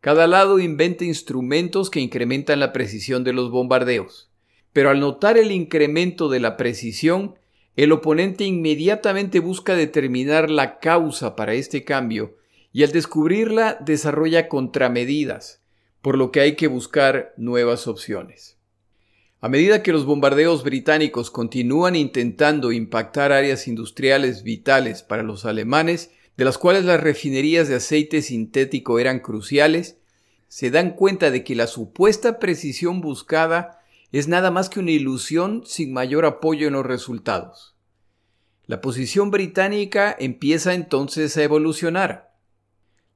Cada 0.02 0.28
lado 0.28 0.60
inventa 0.60 1.06
instrumentos 1.06 1.90
que 1.90 2.02
incrementan 2.02 2.60
la 2.60 2.74
precisión 2.74 3.24
de 3.24 3.32
los 3.32 3.50
bombardeos. 3.50 4.30
Pero 4.74 4.90
al 4.90 5.00
notar 5.00 5.38
el 5.38 5.54
incremento 5.54 6.28
de 6.28 6.42
la 6.42 6.58
precisión, 6.58 7.36
el 7.78 7.94
oponente 7.94 8.44
inmediatamente 8.44 9.40
busca 9.40 9.74
determinar 9.74 10.52
la 10.52 10.80
causa 10.80 11.38
para 11.38 11.54
este 11.54 11.86
cambio 11.86 12.36
y 12.74 12.84
al 12.84 12.92
descubrirla 12.92 13.78
desarrolla 13.80 14.50
contramedidas, 14.50 15.62
por 16.02 16.18
lo 16.18 16.32
que 16.32 16.42
hay 16.42 16.56
que 16.58 16.68
buscar 16.68 17.34
nuevas 17.38 17.88
opciones. 17.88 18.58
A 19.44 19.50
medida 19.50 19.82
que 19.82 19.92
los 19.92 20.06
bombardeos 20.06 20.64
británicos 20.64 21.32
continúan 21.32 21.96
intentando 21.96 22.72
impactar 22.72 23.32
áreas 23.32 23.68
industriales 23.68 24.44
vitales 24.44 25.02
para 25.02 25.24
los 25.24 25.46
alemanes, 25.46 26.12
de 26.38 26.46
las 26.46 26.60
cuales 26.60 26.86
las 26.86 27.02
refinerías 27.02 27.68
de 27.68 27.74
aceite 27.76 28.22
sintético 28.22 29.00
eran 29.00 29.20
cruciales, 29.20 29.98
se 30.48 30.70
dan 30.70 30.92
cuenta 30.92 31.32
de 31.32 31.44
que 31.44 31.56
la 31.56 31.66
supuesta 31.66 32.38
precisión 32.38 33.02
buscada 33.02 33.80
es 34.12 34.28
nada 34.28 34.52
más 34.52 34.70
que 34.70 34.80
una 34.80 34.92
ilusión 34.92 35.64
sin 35.66 35.92
mayor 35.92 36.26
apoyo 36.26 36.68
en 36.68 36.74
los 36.74 36.86
resultados. 36.86 37.76
La 38.68 38.80
posición 38.80 39.32
británica 39.32 40.16
empieza 40.20 40.76
entonces 40.76 41.36
a 41.36 41.42
evolucionar. 41.44 42.36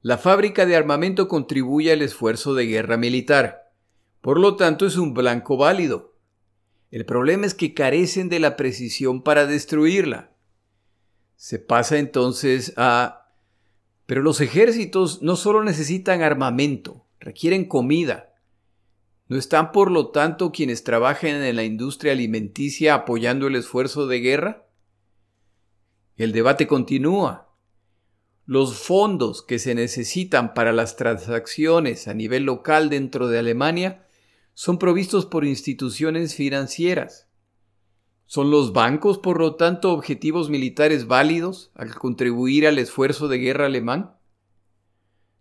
La 0.02 0.18
fábrica 0.18 0.66
de 0.66 0.74
armamento 0.74 1.28
contribuye 1.28 1.92
al 1.92 2.02
esfuerzo 2.02 2.54
de 2.54 2.66
guerra 2.66 2.96
militar. 2.96 3.70
Por 4.22 4.40
lo 4.40 4.56
tanto, 4.56 4.86
es 4.86 4.96
un 4.96 5.14
blanco 5.14 5.56
válido. 5.56 6.15
El 6.96 7.04
problema 7.04 7.44
es 7.44 7.52
que 7.52 7.74
carecen 7.74 8.30
de 8.30 8.40
la 8.40 8.56
precisión 8.56 9.20
para 9.20 9.44
destruirla. 9.46 10.30
Se 11.36 11.58
pasa 11.58 11.98
entonces 11.98 12.72
a... 12.78 13.34
Pero 14.06 14.22
los 14.22 14.40
ejércitos 14.40 15.20
no 15.20 15.36
solo 15.36 15.62
necesitan 15.62 16.22
armamento, 16.22 17.04
requieren 17.20 17.66
comida. 17.66 18.32
¿No 19.28 19.36
están 19.36 19.72
por 19.72 19.90
lo 19.90 20.08
tanto 20.08 20.52
quienes 20.52 20.84
trabajan 20.84 21.42
en 21.42 21.56
la 21.56 21.64
industria 21.64 22.12
alimenticia 22.12 22.94
apoyando 22.94 23.46
el 23.48 23.56
esfuerzo 23.56 24.06
de 24.06 24.20
guerra? 24.20 24.66
El 26.16 26.32
debate 26.32 26.66
continúa. 26.66 27.52
Los 28.46 28.78
fondos 28.78 29.42
que 29.42 29.58
se 29.58 29.74
necesitan 29.74 30.54
para 30.54 30.72
las 30.72 30.96
transacciones 30.96 32.08
a 32.08 32.14
nivel 32.14 32.44
local 32.44 32.88
dentro 32.88 33.28
de 33.28 33.38
Alemania 33.38 34.05
son 34.58 34.78
provistos 34.78 35.26
por 35.26 35.44
instituciones 35.44 36.34
financieras. 36.34 37.28
¿Son 38.24 38.50
los 38.50 38.72
bancos, 38.72 39.18
por 39.18 39.38
lo 39.38 39.56
tanto, 39.56 39.92
objetivos 39.92 40.48
militares 40.48 41.06
válidos 41.06 41.70
al 41.74 41.94
contribuir 41.94 42.66
al 42.66 42.78
esfuerzo 42.78 43.28
de 43.28 43.36
guerra 43.36 43.66
alemán? 43.66 44.16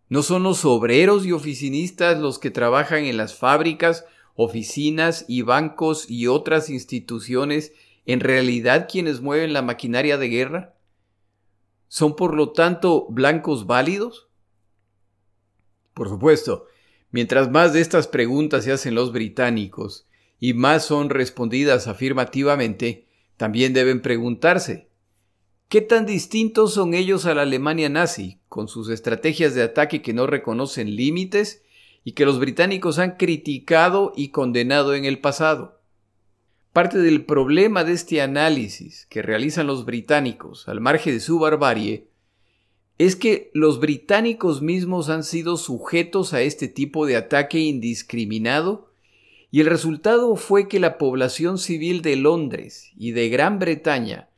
¿No 0.09 0.21
son 0.21 0.43
los 0.43 0.65
obreros 0.65 1.25
y 1.25 1.31
oficinistas 1.31 2.19
los 2.19 2.39
que 2.39 2.51
trabajan 2.51 3.05
en 3.05 3.15
las 3.15 3.35
fábricas, 3.35 4.03
oficinas 4.35 5.23
y 5.29 5.43
bancos 5.43 6.09
y 6.09 6.27
otras 6.27 6.69
instituciones 6.69 7.71
en 8.05 8.19
realidad 8.19 8.89
quienes 8.91 9.21
mueven 9.21 9.53
la 9.53 9.61
maquinaria 9.61 10.17
de 10.17 10.27
guerra? 10.27 10.75
¿Son 11.87 12.17
por 12.17 12.35
lo 12.35 12.51
tanto 12.51 13.07
blancos 13.07 13.65
válidos? 13.65 14.27
Por 15.93 16.09
supuesto, 16.09 16.67
Mientras 17.15 17.49
más 17.49 17.71
de 17.71 17.79
estas 17.79 18.09
preguntas 18.09 18.65
se 18.65 18.73
hacen 18.73 18.93
los 18.93 19.13
británicos 19.13 20.05
y 20.37 20.53
más 20.53 20.83
son 20.83 21.09
respondidas 21.09 21.87
afirmativamente, 21.87 23.07
también 23.37 23.71
deben 23.71 24.01
preguntarse, 24.01 24.89
¿qué 25.69 25.79
tan 25.79 26.05
distintos 26.05 26.73
son 26.73 26.93
ellos 26.93 27.25
a 27.25 27.33
la 27.33 27.43
Alemania 27.43 27.87
nazi, 27.87 28.41
con 28.49 28.67
sus 28.67 28.89
estrategias 28.89 29.55
de 29.55 29.63
ataque 29.63 30.01
que 30.01 30.11
no 30.11 30.27
reconocen 30.27 30.93
límites 30.97 31.63
y 32.03 32.11
que 32.11 32.25
los 32.25 32.37
británicos 32.37 32.99
han 32.99 33.11
criticado 33.11 34.11
y 34.13 34.31
condenado 34.31 34.93
en 34.93 35.05
el 35.05 35.19
pasado? 35.19 35.79
Parte 36.73 36.97
del 36.97 37.23
problema 37.23 37.85
de 37.85 37.93
este 37.93 38.21
análisis 38.21 39.05
que 39.05 39.21
realizan 39.21 39.67
los 39.67 39.85
británicos 39.85 40.67
al 40.67 40.81
margen 40.81 41.13
de 41.13 41.21
su 41.21 41.39
barbarie 41.39 42.09
es 42.97 43.15
que 43.15 43.51
los 43.53 43.79
británicos 43.79 44.61
mismos 44.61 45.09
han 45.09 45.23
sido 45.23 45.57
sujetos 45.57 46.33
a 46.33 46.41
este 46.41 46.67
tipo 46.67 47.05
de 47.05 47.17
ataque 47.17 47.59
indiscriminado 47.59 48.91
y 49.51 49.61
el 49.61 49.67
resultado 49.67 50.35
fue 50.35 50.67
que 50.67 50.79
la 50.79 50.97
población 50.97 51.57
civil 51.57 52.01
de 52.01 52.15
Londres 52.15 52.91
y 52.97 53.11
de 53.11 53.29
Gran 53.29 53.59
Bretaña, 53.59 54.29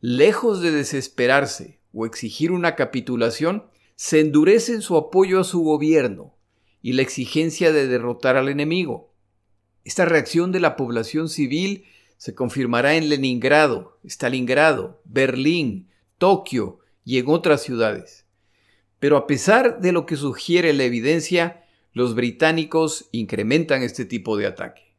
lejos 0.00 0.60
de 0.60 0.70
desesperarse 0.70 1.80
o 1.92 2.06
exigir 2.06 2.52
una 2.52 2.74
capitulación, 2.74 3.64
se 3.96 4.20
endurece 4.20 4.74
en 4.74 4.82
su 4.82 4.96
apoyo 4.96 5.40
a 5.40 5.44
su 5.44 5.60
gobierno 5.60 6.34
y 6.82 6.92
la 6.92 7.02
exigencia 7.02 7.72
de 7.72 7.86
derrotar 7.86 8.36
al 8.36 8.48
enemigo. 8.48 9.14
Esta 9.84 10.04
reacción 10.04 10.52
de 10.52 10.60
la 10.60 10.76
población 10.76 11.28
civil 11.28 11.84
se 12.16 12.34
confirmará 12.34 12.96
en 12.96 13.08
Leningrado, 13.08 13.98
Stalingrado, 14.04 15.00
Berlín, 15.04 15.88
Tokio, 16.18 16.81
y 17.04 17.18
en 17.18 17.28
otras 17.28 17.62
ciudades. 17.62 18.26
Pero 18.98 19.16
a 19.16 19.26
pesar 19.26 19.80
de 19.80 19.92
lo 19.92 20.06
que 20.06 20.16
sugiere 20.16 20.72
la 20.72 20.84
evidencia, 20.84 21.64
los 21.92 22.14
británicos 22.14 23.08
incrementan 23.12 23.82
este 23.82 24.04
tipo 24.04 24.36
de 24.36 24.46
ataque. 24.46 24.94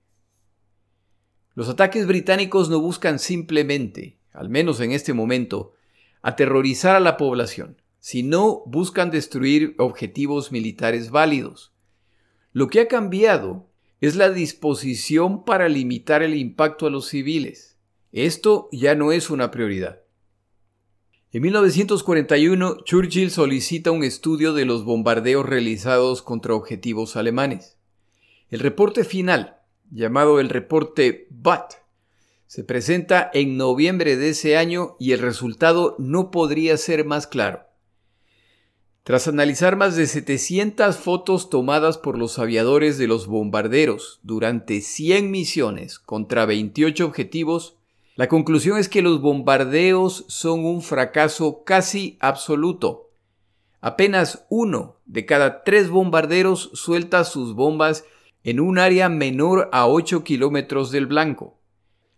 Los 1.55 1.69
ataques 1.69 2.07
británicos 2.07 2.69
no 2.69 2.79
buscan 2.79 3.19
simplemente, 3.19 4.17
al 4.31 4.49
menos 4.49 4.79
en 4.79 4.91
este 4.91 5.13
momento, 5.13 5.73
aterrorizar 6.21 6.95
a 6.95 6.99
la 6.99 7.17
población, 7.17 7.81
sino 7.99 8.63
buscan 8.65 9.11
destruir 9.11 9.75
objetivos 9.77 10.51
militares 10.51 11.09
válidos. 11.09 11.73
Lo 12.51 12.67
que 12.67 12.81
ha 12.81 12.87
cambiado 12.87 13.69
es 14.01 14.15
la 14.15 14.29
disposición 14.29 15.45
para 15.45 15.69
limitar 15.69 16.23
el 16.23 16.35
impacto 16.35 16.87
a 16.87 16.89
los 16.89 17.07
civiles. 17.07 17.77
Esto 18.11 18.67
ya 18.71 18.95
no 18.95 19.11
es 19.11 19.29
una 19.29 19.49
prioridad. 19.49 20.02
En 21.35 21.41
1941, 21.41 22.83
Churchill 22.83 23.31
solicita 23.31 23.89
un 23.89 24.03
estudio 24.03 24.53
de 24.53 24.65
los 24.65 24.85
bombardeos 24.85 25.43
realizados 25.43 26.21
contra 26.21 26.53
objetivos 26.53 27.15
alemanes. 27.15 27.79
El 28.51 28.59
reporte 28.59 29.03
final, 29.03 29.57
llamado 29.89 30.39
el 30.39 30.49
reporte 30.49 31.25
Butt, 31.31 31.73
se 32.45 32.63
presenta 32.63 33.31
en 33.33 33.57
noviembre 33.57 34.15
de 34.15 34.29
ese 34.29 34.57
año 34.57 34.95
y 34.99 35.13
el 35.13 35.21
resultado 35.21 35.95
no 35.97 36.29
podría 36.29 36.77
ser 36.77 37.03
más 37.03 37.25
claro. 37.25 37.63
Tras 39.01 39.27
analizar 39.27 39.75
más 39.75 39.95
de 39.95 40.05
700 40.05 40.95
fotos 40.97 41.49
tomadas 41.49 41.97
por 41.97 42.15
los 42.15 42.37
aviadores 42.37 42.99
de 42.99 43.07
los 43.07 43.25
bombarderos 43.25 44.19
durante 44.21 44.81
100 44.81 45.31
misiones 45.31 45.97
contra 45.97 46.45
28 46.45 47.03
objetivos, 47.03 47.79
la 48.15 48.27
conclusión 48.27 48.77
es 48.77 48.89
que 48.89 49.01
los 49.01 49.21
bombardeos 49.21 50.25
son 50.27 50.65
un 50.65 50.81
fracaso 50.81 51.63
casi 51.63 52.17
absoluto. 52.19 53.09
Apenas 53.81 54.45
uno 54.49 54.99
de 55.05 55.25
cada 55.25 55.63
tres 55.63 55.89
bombarderos 55.89 56.69
suelta 56.73 57.23
sus 57.23 57.55
bombas 57.55 58.05
en 58.43 58.59
un 58.59 58.77
área 58.77 59.09
menor 59.09 59.69
a 59.71 59.87
8 59.87 60.23
kilómetros 60.23 60.91
del 60.91 61.07
blanco, 61.07 61.59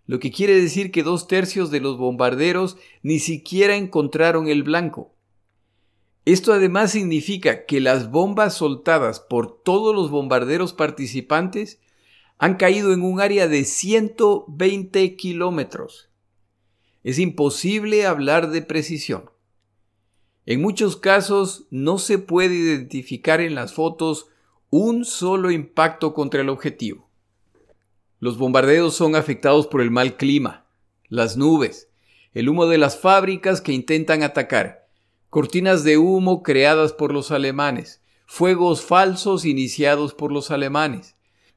lo 0.05 0.19
que 0.19 0.31
quiere 0.31 0.59
decir 0.59 0.91
que 0.91 1.01
dos 1.01 1.27
tercios 1.27 1.71
de 1.71 1.79
los 1.79 1.97
bombarderos 1.97 2.77
ni 3.01 3.19
siquiera 3.19 3.75
encontraron 3.75 4.47
el 4.47 4.63
blanco. 4.63 5.15
Esto 6.25 6.53
además 6.53 6.91
significa 6.91 7.65
que 7.65 7.79
las 7.79 8.11
bombas 8.11 8.55
soltadas 8.55 9.19
por 9.19 9.61
todos 9.63 9.95
los 9.95 10.09
bombarderos 10.09 10.73
participantes 10.73 11.79
han 12.37 12.55
caído 12.55 12.93
en 12.93 13.01
un 13.01 13.21
área 13.21 13.47
de 13.47 13.63
120 13.63 15.15
kilómetros. 15.15 16.09
Es 17.03 17.19
imposible 17.19 18.05
hablar 18.05 18.49
de 18.49 18.61
precisión. 18.61 19.29
En 20.45 20.61
muchos 20.61 20.97
casos 20.97 21.65
no 21.71 21.97
se 21.97 22.17
puede 22.17 22.55
identificar 22.55 23.41
en 23.41 23.55
las 23.55 23.73
fotos 23.73 24.27
un 24.69 25.05
solo 25.05 25.51
impacto 25.51 26.13
contra 26.13 26.41
el 26.41 26.49
objetivo. 26.49 27.09
Los 28.19 28.37
bombardeos 28.37 28.95
son 28.95 29.15
afectados 29.15 29.67
por 29.67 29.81
el 29.81 29.91
mal 29.91 30.17
clima, 30.17 30.65
las 31.09 31.37
nubes, 31.37 31.89
el 32.33 32.49
humo 32.49 32.65
de 32.67 32.77
las 32.77 32.99
fábricas 32.99 33.61
que 33.61 33.71
intentan 33.71 34.23
atacar, 34.23 34.87
cortinas 35.29 35.83
de 35.83 35.97
humo 35.97 36.43
creadas 36.43 36.91
por 36.93 37.13
los 37.13 37.31
alemanes, 37.31 38.01
fuegos 38.25 38.81
falsos 38.81 39.45
iniciados 39.45 40.13
por 40.13 40.31
los 40.31 40.51
alemanes, 40.51 41.14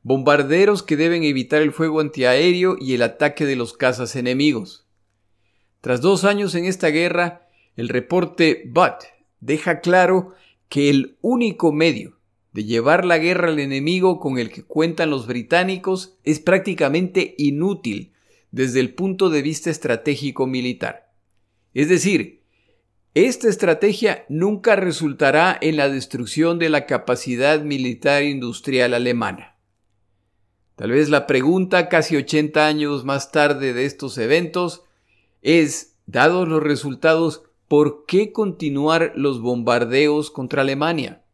bombarderos 0.09 0.83
que 0.83 0.97
deben 0.97 1.23
evitar 1.23 1.61
el 1.61 1.71
fuego 1.71 2.01
antiaéreo 2.01 2.79
y 2.81 2.95
el 2.95 3.03
ataque 3.03 3.45
de 3.45 3.57
los 3.57 3.75
cazas 3.75 4.17
enemigos. 4.17 4.87
Tras 5.83 6.01
dos 6.01 6.25
años 6.25 6.55
en 6.55 6.65
esta 6.65 6.89
guerra, 6.89 7.47
el 7.77 7.91
reporte 7.91 8.63
Butt 8.65 9.05
deja 9.41 9.81
claro 9.81 10.33
que 10.71 10.89
el 10.89 11.19
único 11.21 11.73
medio 11.73 12.17
de 12.53 12.65
llevar 12.65 13.05
la 13.05 13.19
guerra 13.19 13.49
al 13.49 13.59
enemigo 13.59 14.19
con 14.19 14.39
el 14.39 14.51
que 14.51 14.63
cuentan 14.63 15.11
los 15.11 15.27
británicos 15.27 16.17
es 16.25 16.41
prácticamente 16.41 17.35
inútil 17.37 18.15
desde 18.51 18.81
el 18.81 18.95
punto 18.95 19.29
de 19.29 19.43
vista 19.43 19.69
estratégico 19.69 20.47
militar. 20.47 21.13
Es 21.75 21.91
decir, 21.91 22.45
esta 23.13 23.51
estrategia 23.51 24.25
nunca 24.31 24.75
resultará 24.75 25.59
en 25.61 25.77
la 25.77 25.91
destrucción 25.91 26.59
de 26.59 26.71
la 26.71 26.87
capacidad 26.87 27.61
militar 27.61 28.23
industrial 28.23 28.95
alemana. 28.95 29.58
Tal 30.79 30.93
vez 30.93 31.09
la 31.09 31.27
pregunta 31.27 31.89
casi 31.89 32.15
80 32.15 32.65
años 32.65 33.05
más 33.05 33.33
tarde 33.33 33.73
de 33.73 33.85
estos 33.85 34.17
eventos 34.17 34.85
es, 35.43 35.97
dados 36.07 36.47
los 36.47 36.63
resultados, 36.63 37.43
¿por 37.67 38.05
qué 38.07 38.31
continuar 38.31 39.11
los 39.17 39.41
bombardeos 39.41 40.31
contra 40.31 40.63
Alemania? 40.63 41.25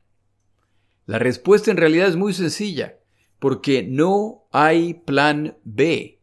La 1.05 1.19
respuesta 1.19 1.71
en 1.71 1.77
realidad 1.77 2.09
es 2.09 2.17
muy 2.17 2.33
sencilla, 2.33 3.01
porque 3.39 3.83
no 3.83 4.47
hay 4.51 4.95
plan 4.95 5.59
B. 5.63 6.23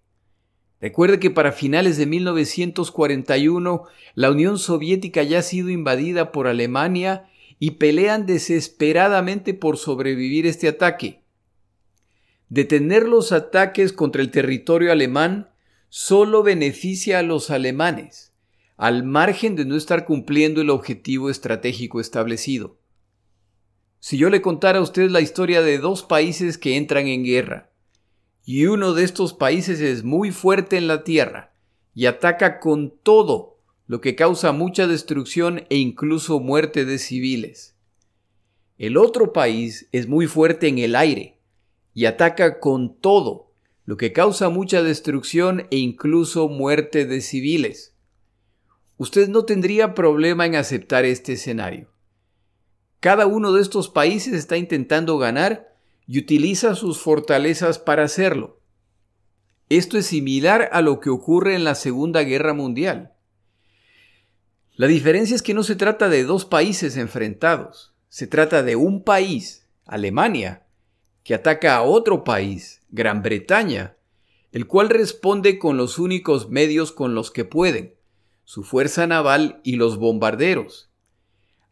Recuerde 0.79 1.19
que 1.19 1.29
para 1.29 1.51
finales 1.51 1.97
de 1.97 2.07
1941 2.07 3.83
la 4.15 4.31
Unión 4.31 4.57
Soviética 4.57 5.21
ya 5.21 5.37
ha 5.37 5.43
sido 5.43 5.69
invadida 5.69 6.31
por 6.31 6.47
Alemania 6.47 7.29
y 7.59 7.71
pelean 7.71 8.25
desesperadamente 8.25 9.53
por 9.53 9.77
sobrevivir 9.77 10.47
este 10.47 10.67
ataque. 10.67 11.20
Detener 12.51 13.07
los 13.07 13.31
ataques 13.31 13.93
contra 13.93 14.21
el 14.21 14.29
territorio 14.29 14.91
alemán 14.91 15.49
solo 15.87 16.43
beneficia 16.43 17.19
a 17.19 17.23
los 17.23 17.49
alemanes, 17.49 18.33
al 18.75 19.05
margen 19.05 19.55
de 19.55 19.63
no 19.63 19.77
estar 19.77 20.03
cumpliendo 20.03 20.59
el 20.59 20.69
objetivo 20.69 21.29
estratégico 21.29 22.01
establecido. 22.01 22.77
Si 24.01 24.17
yo 24.17 24.29
le 24.29 24.41
contara 24.41 24.79
a 24.79 24.81
usted 24.81 25.09
la 25.09 25.21
historia 25.21 25.61
de 25.61 25.77
dos 25.77 26.03
países 26.03 26.57
que 26.57 26.75
entran 26.75 27.07
en 27.07 27.23
guerra, 27.23 27.71
y 28.43 28.65
uno 28.65 28.93
de 28.93 29.05
estos 29.05 29.33
países 29.33 29.79
es 29.79 30.03
muy 30.03 30.31
fuerte 30.31 30.75
en 30.75 30.87
la 30.87 31.05
tierra 31.05 31.53
y 31.95 32.07
ataca 32.07 32.59
con 32.59 32.93
todo, 33.01 33.61
lo 33.87 34.01
que 34.01 34.15
causa 34.15 34.51
mucha 34.51 34.87
destrucción 34.87 35.63
e 35.69 35.77
incluso 35.77 36.41
muerte 36.41 36.83
de 36.83 36.99
civiles. 36.99 37.77
El 38.77 38.97
otro 38.97 39.31
país 39.31 39.87
es 39.93 40.09
muy 40.09 40.27
fuerte 40.27 40.67
en 40.67 40.79
el 40.79 40.97
aire 40.97 41.37
y 41.93 42.05
ataca 42.05 42.59
con 42.59 42.97
todo, 42.99 43.51
lo 43.85 43.97
que 43.97 44.13
causa 44.13 44.49
mucha 44.49 44.83
destrucción 44.83 45.67
e 45.71 45.77
incluso 45.77 46.47
muerte 46.47 47.05
de 47.05 47.21
civiles. 47.21 47.95
Usted 48.97 49.29
no 49.29 49.45
tendría 49.45 49.93
problema 49.93 50.45
en 50.45 50.55
aceptar 50.55 51.05
este 51.05 51.33
escenario. 51.33 51.91
Cada 52.99 53.25
uno 53.25 53.51
de 53.51 53.61
estos 53.61 53.89
países 53.89 54.33
está 54.33 54.57
intentando 54.57 55.17
ganar 55.17 55.75
y 56.05 56.19
utiliza 56.19 56.75
sus 56.75 56.99
fortalezas 56.99 57.79
para 57.79 58.03
hacerlo. 58.03 58.61
Esto 59.69 59.97
es 59.97 60.05
similar 60.05 60.69
a 60.71 60.81
lo 60.81 60.99
que 60.99 61.09
ocurre 61.09 61.55
en 61.55 61.63
la 61.63 61.75
Segunda 61.75 62.21
Guerra 62.23 62.53
Mundial. 62.53 63.13
La 64.75 64.87
diferencia 64.87 65.35
es 65.35 65.41
que 65.41 65.53
no 65.53 65.63
se 65.63 65.75
trata 65.75 66.09
de 66.09 66.23
dos 66.23 66.45
países 66.45 66.97
enfrentados, 66.97 67.93
se 68.09 68.27
trata 68.27 68.63
de 68.63 68.75
un 68.75 69.03
país, 69.03 69.67
Alemania, 69.85 70.67
que 71.23 71.33
ataca 71.33 71.75
a 71.75 71.83
otro 71.83 72.23
país, 72.23 72.81
Gran 72.89 73.21
Bretaña, 73.21 73.95
el 74.51 74.67
cual 74.67 74.89
responde 74.89 75.59
con 75.59 75.77
los 75.77 75.99
únicos 75.99 76.49
medios 76.49 76.91
con 76.91 77.15
los 77.15 77.31
que 77.31 77.45
pueden, 77.45 77.95
su 78.43 78.63
fuerza 78.63 79.07
naval 79.07 79.61
y 79.63 79.75
los 79.75 79.97
bombarderos. 79.97 80.89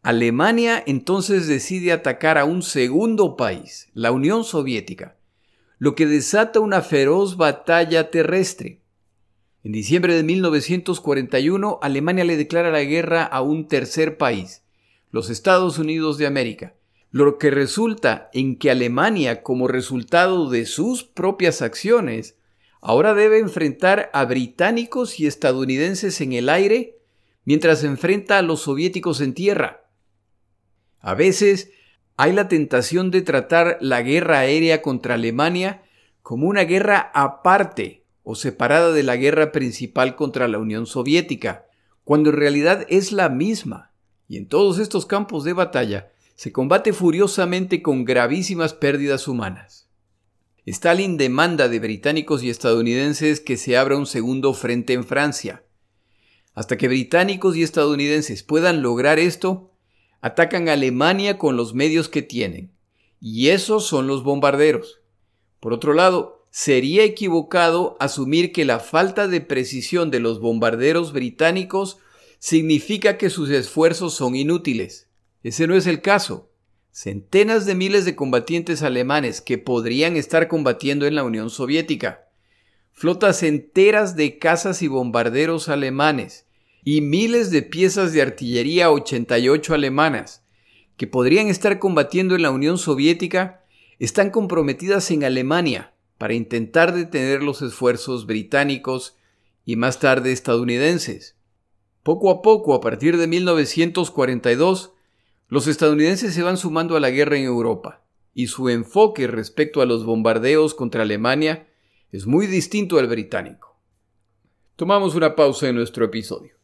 Alemania 0.02 0.82
entonces 0.86 1.46
decide 1.46 1.92
atacar 1.92 2.38
a 2.38 2.46
un 2.46 2.62
segundo 2.62 3.36
país, 3.36 3.90
la 3.92 4.12
Unión 4.12 4.44
Soviética, 4.44 5.18
lo 5.78 5.94
que 5.94 6.06
desata 6.06 6.60
una 6.60 6.80
feroz 6.80 7.36
batalla 7.36 8.10
terrestre. 8.10 8.80
En 9.62 9.72
diciembre 9.72 10.14
de 10.14 10.22
1941, 10.22 11.80
Alemania 11.82 12.24
le 12.24 12.38
declara 12.38 12.70
la 12.70 12.82
guerra 12.82 13.24
a 13.24 13.42
un 13.42 13.68
tercer 13.68 14.16
país, 14.16 14.62
los 15.10 15.28
Estados 15.28 15.78
Unidos 15.78 16.16
de 16.16 16.26
América, 16.26 16.74
lo 17.10 17.38
que 17.38 17.50
resulta 17.50 18.30
en 18.32 18.56
que 18.56 18.70
Alemania, 18.70 19.42
como 19.42 19.66
resultado 19.66 20.48
de 20.48 20.64
sus 20.66 21.02
propias 21.02 21.60
acciones, 21.60 22.36
ahora 22.80 23.14
debe 23.14 23.38
enfrentar 23.38 24.10
a 24.12 24.24
británicos 24.24 25.18
y 25.18 25.26
estadounidenses 25.26 26.20
en 26.20 26.32
el 26.32 26.48
aire 26.48 26.98
mientras 27.44 27.82
enfrenta 27.82 28.38
a 28.38 28.42
los 28.42 28.62
soviéticos 28.62 29.20
en 29.20 29.34
tierra. 29.34 29.88
A 31.00 31.14
veces 31.14 31.72
hay 32.16 32.32
la 32.32 32.48
tentación 32.48 33.10
de 33.10 33.22
tratar 33.22 33.78
la 33.80 34.02
guerra 34.02 34.40
aérea 34.40 34.82
contra 34.82 35.14
Alemania 35.14 35.82
como 36.22 36.46
una 36.46 36.62
guerra 36.62 37.10
aparte 37.14 38.04
o 38.22 38.34
separada 38.34 38.92
de 38.92 39.02
la 39.02 39.16
guerra 39.16 39.50
principal 39.50 40.14
contra 40.14 40.46
la 40.46 40.58
Unión 40.58 40.86
Soviética, 40.86 41.66
cuando 42.04 42.30
en 42.30 42.36
realidad 42.36 42.86
es 42.88 43.10
la 43.10 43.28
misma. 43.30 43.90
Y 44.28 44.36
en 44.36 44.46
todos 44.46 44.78
estos 44.78 45.06
campos 45.06 45.42
de 45.42 45.54
batalla 45.54 46.12
se 46.40 46.52
combate 46.52 46.94
furiosamente 46.94 47.82
con 47.82 48.06
gravísimas 48.06 48.72
pérdidas 48.72 49.28
humanas. 49.28 49.90
Stalin 50.64 51.18
demanda 51.18 51.68
de 51.68 51.78
británicos 51.80 52.42
y 52.42 52.48
estadounidenses 52.48 53.40
que 53.40 53.58
se 53.58 53.76
abra 53.76 53.98
un 53.98 54.06
segundo 54.06 54.54
frente 54.54 54.94
en 54.94 55.04
Francia. 55.04 55.64
Hasta 56.54 56.78
que 56.78 56.88
británicos 56.88 57.58
y 57.58 57.62
estadounidenses 57.62 58.42
puedan 58.42 58.80
lograr 58.80 59.18
esto, 59.18 59.74
atacan 60.22 60.70
a 60.70 60.72
Alemania 60.72 61.36
con 61.36 61.58
los 61.58 61.74
medios 61.74 62.08
que 62.08 62.22
tienen. 62.22 62.72
Y 63.20 63.48
esos 63.48 63.84
son 63.84 64.06
los 64.06 64.24
bombarderos. 64.24 65.02
Por 65.60 65.74
otro 65.74 65.92
lado, 65.92 66.46
sería 66.48 67.04
equivocado 67.04 67.98
asumir 68.00 68.52
que 68.52 68.64
la 68.64 68.80
falta 68.80 69.28
de 69.28 69.42
precisión 69.42 70.10
de 70.10 70.20
los 70.20 70.40
bombarderos 70.40 71.12
británicos 71.12 71.98
significa 72.38 73.18
que 73.18 73.28
sus 73.28 73.50
esfuerzos 73.50 74.14
son 74.14 74.36
inútiles. 74.36 75.09
Ese 75.42 75.66
no 75.66 75.74
es 75.74 75.86
el 75.86 76.02
caso. 76.02 76.50
Centenas 76.90 77.66
de 77.66 77.74
miles 77.74 78.04
de 78.04 78.16
combatientes 78.16 78.82
alemanes 78.82 79.40
que 79.40 79.58
podrían 79.58 80.16
estar 80.16 80.48
combatiendo 80.48 81.06
en 81.06 81.14
la 81.14 81.24
Unión 81.24 81.48
Soviética. 81.48 82.28
Flotas 82.92 83.42
enteras 83.42 84.16
de 84.16 84.38
cazas 84.38 84.82
y 84.82 84.88
bombarderos 84.88 85.68
alemanes 85.68 86.46
y 86.84 87.00
miles 87.00 87.50
de 87.50 87.62
piezas 87.62 88.12
de 88.12 88.22
artillería 88.22 88.90
88 88.90 89.74
alemanas, 89.74 90.44
que 90.96 91.06
podrían 91.06 91.48
estar 91.48 91.78
combatiendo 91.78 92.34
en 92.34 92.42
la 92.42 92.50
Unión 92.50 92.76
Soviética, 92.76 93.64
están 93.98 94.30
comprometidas 94.30 95.10
en 95.10 95.24
Alemania 95.24 95.94
para 96.18 96.34
intentar 96.34 96.92
detener 96.94 97.42
los 97.42 97.62
esfuerzos 97.62 98.26
británicos 98.26 99.16
y 99.64 99.76
más 99.76 100.00
tarde 100.00 100.32
estadounidenses. 100.32 101.36
Poco 102.02 102.30
a 102.30 102.42
poco, 102.42 102.74
a 102.74 102.80
partir 102.80 103.16
de 103.16 103.26
1942, 103.26 104.92
los 105.50 105.66
estadounidenses 105.66 106.32
se 106.32 106.44
van 106.44 106.56
sumando 106.56 106.96
a 106.96 107.00
la 107.00 107.10
guerra 107.10 107.36
en 107.36 107.44
Europa, 107.44 108.04
y 108.32 108.46
su 108.46 108.68
enfoque 108.68 109.26
respecto 109.26 109.82
a 109.82 109.84
los 109.84 110.04
bombardeos 110.04 110.74
contra 110.74 111.02
Alemania 111.02 111.68
es 112.12 112.24
muy 112.24 112.46
distinto 112.46 113.00
al 113.00 113.08
británico. 113.08 113.76
Tomamos 114.76 115.16
una 115.16 115.34
pausa 115.34 115.68
en 115.68 115.74
nuestro 115.74 116.04
episodio. 116.04 116.54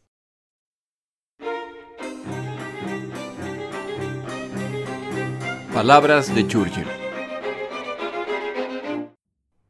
Palabras 5.75 6.33
de 6.33 6.47
Churchill. 6.47 6.87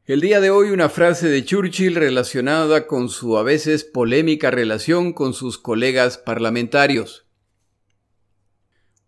El 0.05 0.21
día 0.21 0.39
de 0.39 0.51
hoy 0.51 0.69
una 0.69 0.89
frase 0.89 1.27
de 1.27 1.43
Churchill 1.43 1.95
relacionada 1.95 2.85
con 2.85 3.09
su 3.09 3.37
a 3.37 3.43
veces 3.43 3.83
polémica 3.83 4.51
relación 4.51 5.11
con 5.11 5.33
sus 5.33 5.57
colegas 5.57 6.19
parlamentarios. 6.19 7.26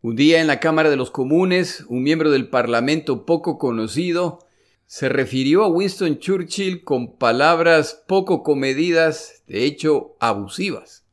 Un 0.02 0.16
día 0.16 0.40
en 0.40 0.48
la 0.48 0.62
Cámara 0.62 0.90
de 0.90 0.96
los 0.96 1.12
Comunes, 1.12 1.84
un 1.90 2.04
miembro 2.04 2.32
del 2.32 2.48
Parlamento 2.48 3.26
poco 3.26 3.58
conocido 3.58 4.40
se 4.86 5.10
refirió 5.10 5.62
a 5.66 5.68
Winston 5.68 6.20
Churchill 6.20 6.86
con 6.86 7.18
palabras 7.18 8.06
poco 8.08 8.42
comedidas, 8.42 9.44
de 9.46 9.66
hecho 9.66 10.16
abusivas. 10.22 11.06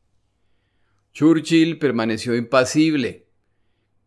Churchill 1.13 1.81
permaneció 1.81 2.37
impasible, 2.37 3.27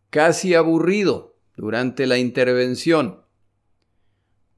casi 0.09 0.55
aburrido 0.55 1.35
durante 1.57 2.07
la 2.07 2.17
intervención. 2.17 3.25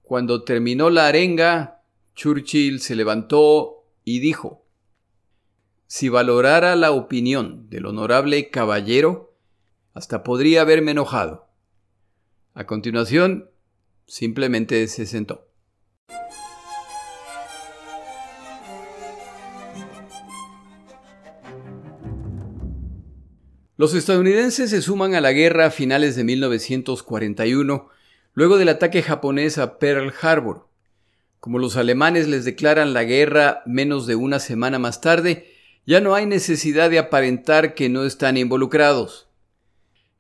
Cuando 0.04 0.44
terminó 0.44 0.92
la 0.92 1.08
arenga, 1.08 1.82
Churchill 2.14 2.80
se 2.80 2.96
levantó 2.96 3.88
y 4.04 4.20
dijo, 4.20 4.68
Si 5.88 6.10
valorara 6.10 6.76
la 6.76 6.92
opinión 6.92 7.68
del 7.72 7.88
honorable 7.88 8.52
caballero, 8.52 9.31
hasta 9.94 10.24
podría 10.24 10.62
haberme 10.62 10.92
enojado. 10.92 11.48
A 12.54 12.66
continuación, 12.66 13.50
simplemente 14.08 14.88
se 14.88 15.06
sentó. 15.06 15.48
Los 23.82 23.96
estadounidenses 23.96 24.70
se 24.70 24.82
suman 24.84 25.16
a 25.16 25.22
la 25.22 25.32
guerra 25.32 25.66
a 25.66 25.72
finales 25.72 26.16
de 26.16 26.24
1941, 26.24 27.90
luego 28.34 28.60
del 28.60 28.70
ataque 28.70 29.02
japonés 29.02 29.58
a 29.58 29.80
Pearl 29.80 30.14
Harbor. 30.22 30.68
Como 31.40 31.58
los 31.58 31.78
alemanes 31.78 32.28
les 32.28 32.46
declaran 32.46 32.94
la 32.94 33.04
guerra 33.06 33.64
menos 33.66 34.06
de 34.06 34.16
una 34.16 34.38
semana 34.38 34.78
más 34.78 35.02
tarde, 35.02 35.52
ya 35.88 36.00
no 36.00 36.14
hay 36.14 36.28
necesidad 36.28 36.92
de 36.92 37.00
aparentar 37.00 37.74
que 37.74 37.90
no 37.90 38.04
están 38.06 38.38
involucrados. 38.38 39.31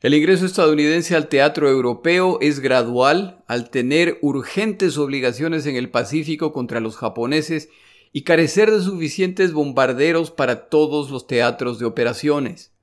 El 0.02 0.16
ingreso 0.16 0.48
estadounidense 0.48 1.16
al 1.16 1.28
teatro 1.28 1.70
europeo 1.70 2.40
es 2.42 2.60
gradual 2.60 3.44
al 3.46 3.70
tener 3.70 4.18
urgentes 4.24 4.98
obligaciones 4.98 5.68
en 5.68 5.76
el 5.76 5.92
Pacífico 5.92 6.52
contra 6.52 6.80
los 6.80 6.98
japoneses 6.98 7.70
y 8.12 8.24
carecer 8.24 8.72
de 8.72 8.82
suficientes 8.82 9.54
bombarderos 9.54 10.32
para 10.32 10.70
todos 10.70 11.12
los 11.12 11.28
teatros 11.28 11.78
de 11.78 11.86
operaciones. 11.86 12.74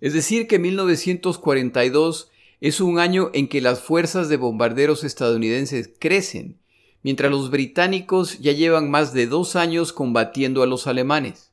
Es 0.00 0.12
decir, 0.12 0.46
que 0.46 0.60
1942 0.60 2.30
es 2.60 2.80
un 2.80 3.00
año 3.00 3.30
en 3.34 3.48
que 3.48 3.60
las 3.60 3.80
fuerzas 3.80 4.28
de 4.28 4.36
bombarderos 4.36 5.02
estadounidenses 5.02 5.90
crecen, 5.98 6.60
mientras 7.02 7.32
los 7.32 7.50
británicos 7.50 8.38
ya 8.38 8.52
llevan 8.52 8.92
más 8.92 9.12
de 9.12 9.26
dos 9.26 9.56
años 9.56 9.92
combatiendo 9.92 10.62
a 10.62 10.68
los 10.68 10.86
alemanes. 10.86 11.50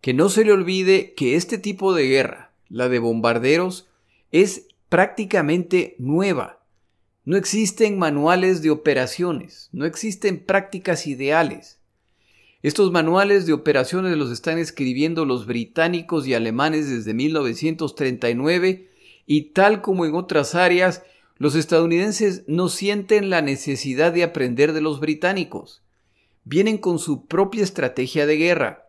Que 0.00 0.14
no 0.14 0.28
se 0.28 0.44
le 0.44 0.52
olvide 0.52 1.14
que 1.14 1.34
este 1.34 1.58
tipo 1.58 1.94
de 1.94 2.06
guerra, 2.06 2.52
la 2.68 2.88
de 2.88 3.00
bombarderos, 3.00 3.88
es 4.34 4.66
prácticamente 4.88 5.94
nueva. 6.00 6.66
No 7.24 7.36
existen 7.36 8.00
manuales 8.00 8.62
de 8.62 8.70
operaciones, 8.70 9.68
no 9.70 9.86
existen 9.86 10.44
prácticas 10.44 11.06
ideales. 11.06 11.78
Estos 12.60 12.90
manuales 12.90 13.46
de 13.46 13.52
operaciones 13.52 14.16
los 14.16 14.32
están 14.32 14.58
escribiendo 14.58 15.24
los 15.24 15.46
británicos 15.46 16.26
y 16.26 16.34
alemanes 16.34 16.90
desde 16.90 17.14
1939 17.14 18.90
y 19.24 19.52
tal 19.52 19.80
como 19.82 20.04
en 20.04 20.16
otras 20.16 20.56
áreas, 20.56 21.04
los 21.36 21.54
estadounidenses 21.54 22.42
no 22.48 22.68
sienten 22.68 23.30
la 23.30 23.40
necesidad 23.40 24.12
de 24.12 24.24
aprender 24.24 24.72
de 24.72 24.80
los 24.80 24.98
británicos. 24.98 25.84
Vienen 26.42 26.78
con 26.78 26.98
su 26.98 27.26
propia 27.26 27.62
estrategia 27.62 28.26
de 28.26 28.36
guerra. 28.36 28.88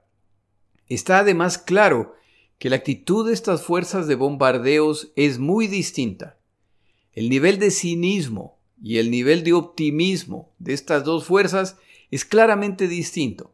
Está 0.89 1.19
además 1.19 1.59
claro 1.59 2.15
que 2.57 2.69
la 2.69 2.77
actitud 2.77 3.27
de 3.27 3.33
estas 3.33 3.63
fuerzas 3.63 4.07
de 4.07 4.15
bombardeos 4.15 5.11
es 5.15 5.39
muy 5.39 5.67
distinta. 5.67 6.37
El 7.11 7.29
nivel 7.29 7.59
de 7.59 7.71
cinismo 7.71 8.59
y 8.81 8.97
el 8.97 9.11
nivel 9.11 9.43
de 9.43 9.53
optimismo 9.53 10.53
de 10.59 10.73
estas 10.73 11.03
dos 11.03 11.25
fuerzas 11.25 11.77
es 12.11 12.25
claramente 12.25 12.87
distinto, 12.87 13.53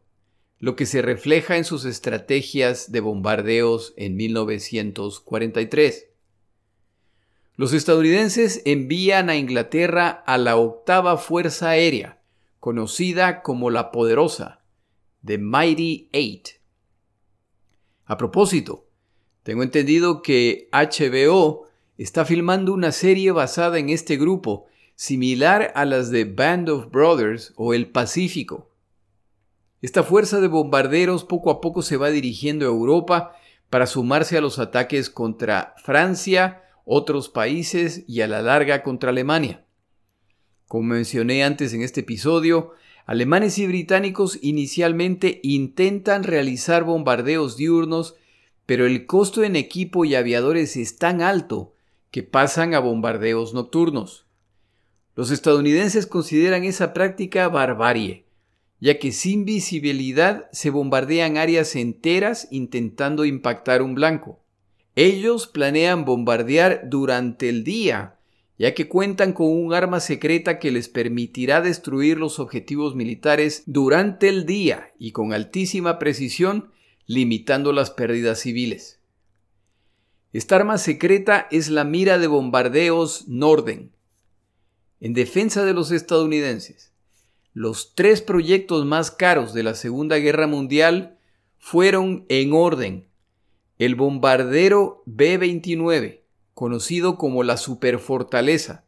lo 0.58 0.76
que 0.76 0.86
se 0.86 1.02
refleja 1.02 1.56
en 1.56 1.64
sus 1.64 1.84
estrategias 1.84 2.92
de 2.92 3.00
bombardeos 3.00 3.94
en 3.96 4.16
1943. 4.16 6.08
Los 7.56 7.72
estadounidenses 7.72 8.62
envían 8.64 9.28
a 9.28 9.36
Inglaterra 9.36 10.08
a 10.26 10.38
la 10.38 10.56
octava 10.56 11.16
Fuerza 11.18 11.70
Aérea, 11.70 12.22
conocida 12.60 13.42
como 13.42 13.70
la 13.70 13.90
Poderosa, 13.90 14.64
The 15.24 15.38
Mighty 15.38 16.08
Eight. 16.12 16.48
A 18.04 18.16
propósito, 18.16 18.86
tengo 19.42 19.62
entendido 19.62 20.22
que 20.22 20.68
HBO 20.72 21.66
está 21.98 22.24
filmando 22.24 22.72
una 22.72 22.92
serie 22.92 23.32
basada 23.32 23.78
en 23.78 23.88
este 23.88 24.16
grupo, 24.16 24.66
similar 24.94 25.72
a 25.74 25.84
las 25.84 26.10
de 26.10 26.24
Band 26.24 26.68
of 26.68 26.90
Brothers 26.90 27.52
o 27.56 27.74
El 27.74 27.90
Pacífico. 27.90 28.70
Esta 29.80 30.04
fuerza 30.04 30.40
de 30.40 30.46
bombarderos 30.46 31.24
poco 31.24 31.50
a 31.50 31.60
poco 31.60 31.82
se 31.82 31.96
va 31.96 32.10
dirigiendo 32.10 32.66
a 32.66 32.68
Europa 32.68 33.36
para 33.68 33.86
sumarse 33.86 34.38
a 34.38 34.40
los 34.40 34.60
ataques 34.60 35.10
contra 35.10 35.74
Francia, 35.82 36.62
otros 36.84 37.28
países 37.28 38.04
y 38.06 38.20
a 38.20 38.28
la 38.28 38.42
larga 38.42 38.84
contra 38.84 39.10
Alemania. 39.10 39.64
Como 40.68 40.84
mencioné 40.84 41.42
antes 41.42 41.74
en 41.74 41.82
este 41.82 42.00
episodio, 42.00 42.72
alemanes 43.06 43.58
y 43.58 43.66
británicos 43.66 44.38
inicialmente 44.40 45.40
intentan 45.42 46.22
realizar 46.22 46.84
bombardeos 46.84 47.56
diurnos 47.56 48.14
pero 48.66 48.86
el 48.86 49.06
costo 49.06 49.42
en 49.42 49.56
equipo 49.56 50.04
y 50.04 50.14
aviadores 50.14 50.76
es 50.76 50.96
tan 50.96 51.22
alto 51.22 51.74
que 52.10 52.22
pasan 52.22 52.74
a 52.74 52.78
bombardeos 52.78 53.54
nocturnos. 53.54 54.26
Los 55.14 55.30
estadounidenses 55.30 56.06
consideran 56.06 56.64
esa 56.64 56.92
práctica 56.92 57.48
barbarie, 57.48 58.24
ya 58.80 58.98
que 58.98 59.12
sin 59.12 59.44
visibilidad 59.44 60.48
se 60.52 60.70
bombardean 60.70 61.36
áreas 61.36 61.76
enteras 61.76 62.48
intentando 62.50 63.24
impactar 63.24 63.82
un 63.82 63.94
blanco. 63.94 64.40
Ellos 64.94 65.46
planean 65.46 66.04
bombardear 66.04 66.88
durante 66.88 67.48
el 67.48 67.64
día, 67.64 68.16
ya 68.58 68.74
que 68.74 68.88
cuentan 68.88 69.32
con 69.32 69.48
un 69.48 69.72
arma 69.72 70.00
secreta 70.00 70.58
que 70.58 70.70
les 70.70 70.88
permitirá 70.88 71.60
destruir 71.60 72.18
los 72.18 72.38
objetivos 72.38 72.94
militares 72.94 73.64
durante 73.66 74.28
el 74.28 74.46
día 74.46 74.92
y 74.98 75.12
con 75.12 75.32
altísima 75.32 75.98
precisión 75.98 76.70
limitando 77.06 77.72
las 77.72 77.90
pérdidas 77.90 78.40
civiles. 78.40 79.00
Esta 80.32 80.56
arma 80.56 80.78
secreta 80.78 81.46
es 81.50 81.68
la 81.68 81.84
mira 81.84 82.18
de 82.18 82.26
bombardeos 82.26 83.28
Norden. 83.28 83.92
En 85.00 85.12
defensa 85.12 85.64
de 85.64 85.74
los 85.74 85.90
estadounidenses, 85.90 86.92
los 87.54 87.94
tres 87.94 88.22
proyectos 88.22 88.86
más 88.86 89.10
caros 89.10 89.52
de 89.52 89.62
la 89.62 89.74
Segunda 89.74 90.16
Guerra 90.16 90.46
Mundial 90.46 91.18
fueron 91.58 92.24
en 92.28 92.54
orden. 92.54 93.08
El 93.78 93.94
bombardero 93.94 95.02
B-29, 95.06 96.20
conocido 96.54 97.18
como 97.18 97.42
la 97.42 97.58
Superfortaleza. 97.58 98.84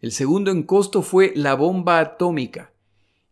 El 0.00 0.12
segundo 0.12 0.50
en 0.52 0.62
costo 0.62 1.02
fue 1.02 1.32
la 1.34 1.54
bomba 1.54 1.98
atómica. 1.98 2.70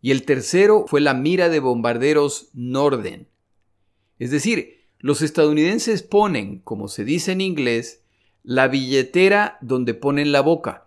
Y 0.00 0.10
el 0.10 0.24
tercero 0.24 0.87
fue 0.88 1.00
la 1.00 1.14
mira 1.14 1.48
de 1.48 1.60
bombarderos 1.60 2.48
Norden. 2.52 3.28
Es 4.18 4.31
decir, 4.31 4.85
los 4.98 5.22
estadounidenses 5.22 6.03
ponen, 6.03 6.61
como 6.61 6.88
se 6.88 7.05
dice 7.05 7.33
en 7.33 7.40
inglés, 7.40 8.03
la 8.42 8.68
billetera 8.68 9.59
donde 9.61 9.94
ponen 9.94 10.33
la 10.33 10.40
boca. 10.40 10.87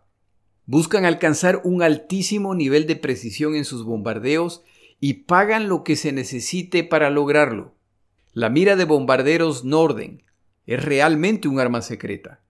Buscan 0.66 1.06
alcanzar 1.06 1.62
un 1.64 1.82
altísimo 1.84 2.56
nivel 2.56 2.88
de 2.88 2.96
precisión 2.96 3.56
en 3.56 3.66
sus 3.66 3.84
bombardeos 3.84 4.64
y 5.00 5.14
pagan 5.26 5.70
lo 5.70 5.84
que 5.84 5.96
se 5.96 6.12
necesite 6.12 6.84
para 6.84 7.10
lograrlo. 7.10 7.74
La 8.34 8.50
mira 8.50 8.76
de 8.76 8.86
bombarderos 8.86 9.66
Norden 9.66 10.24
es 10.66 10.84
realmente 10.84 11.48
un 11.48 11.60
arma 11.60 11.82
secreta. 11.82 12.42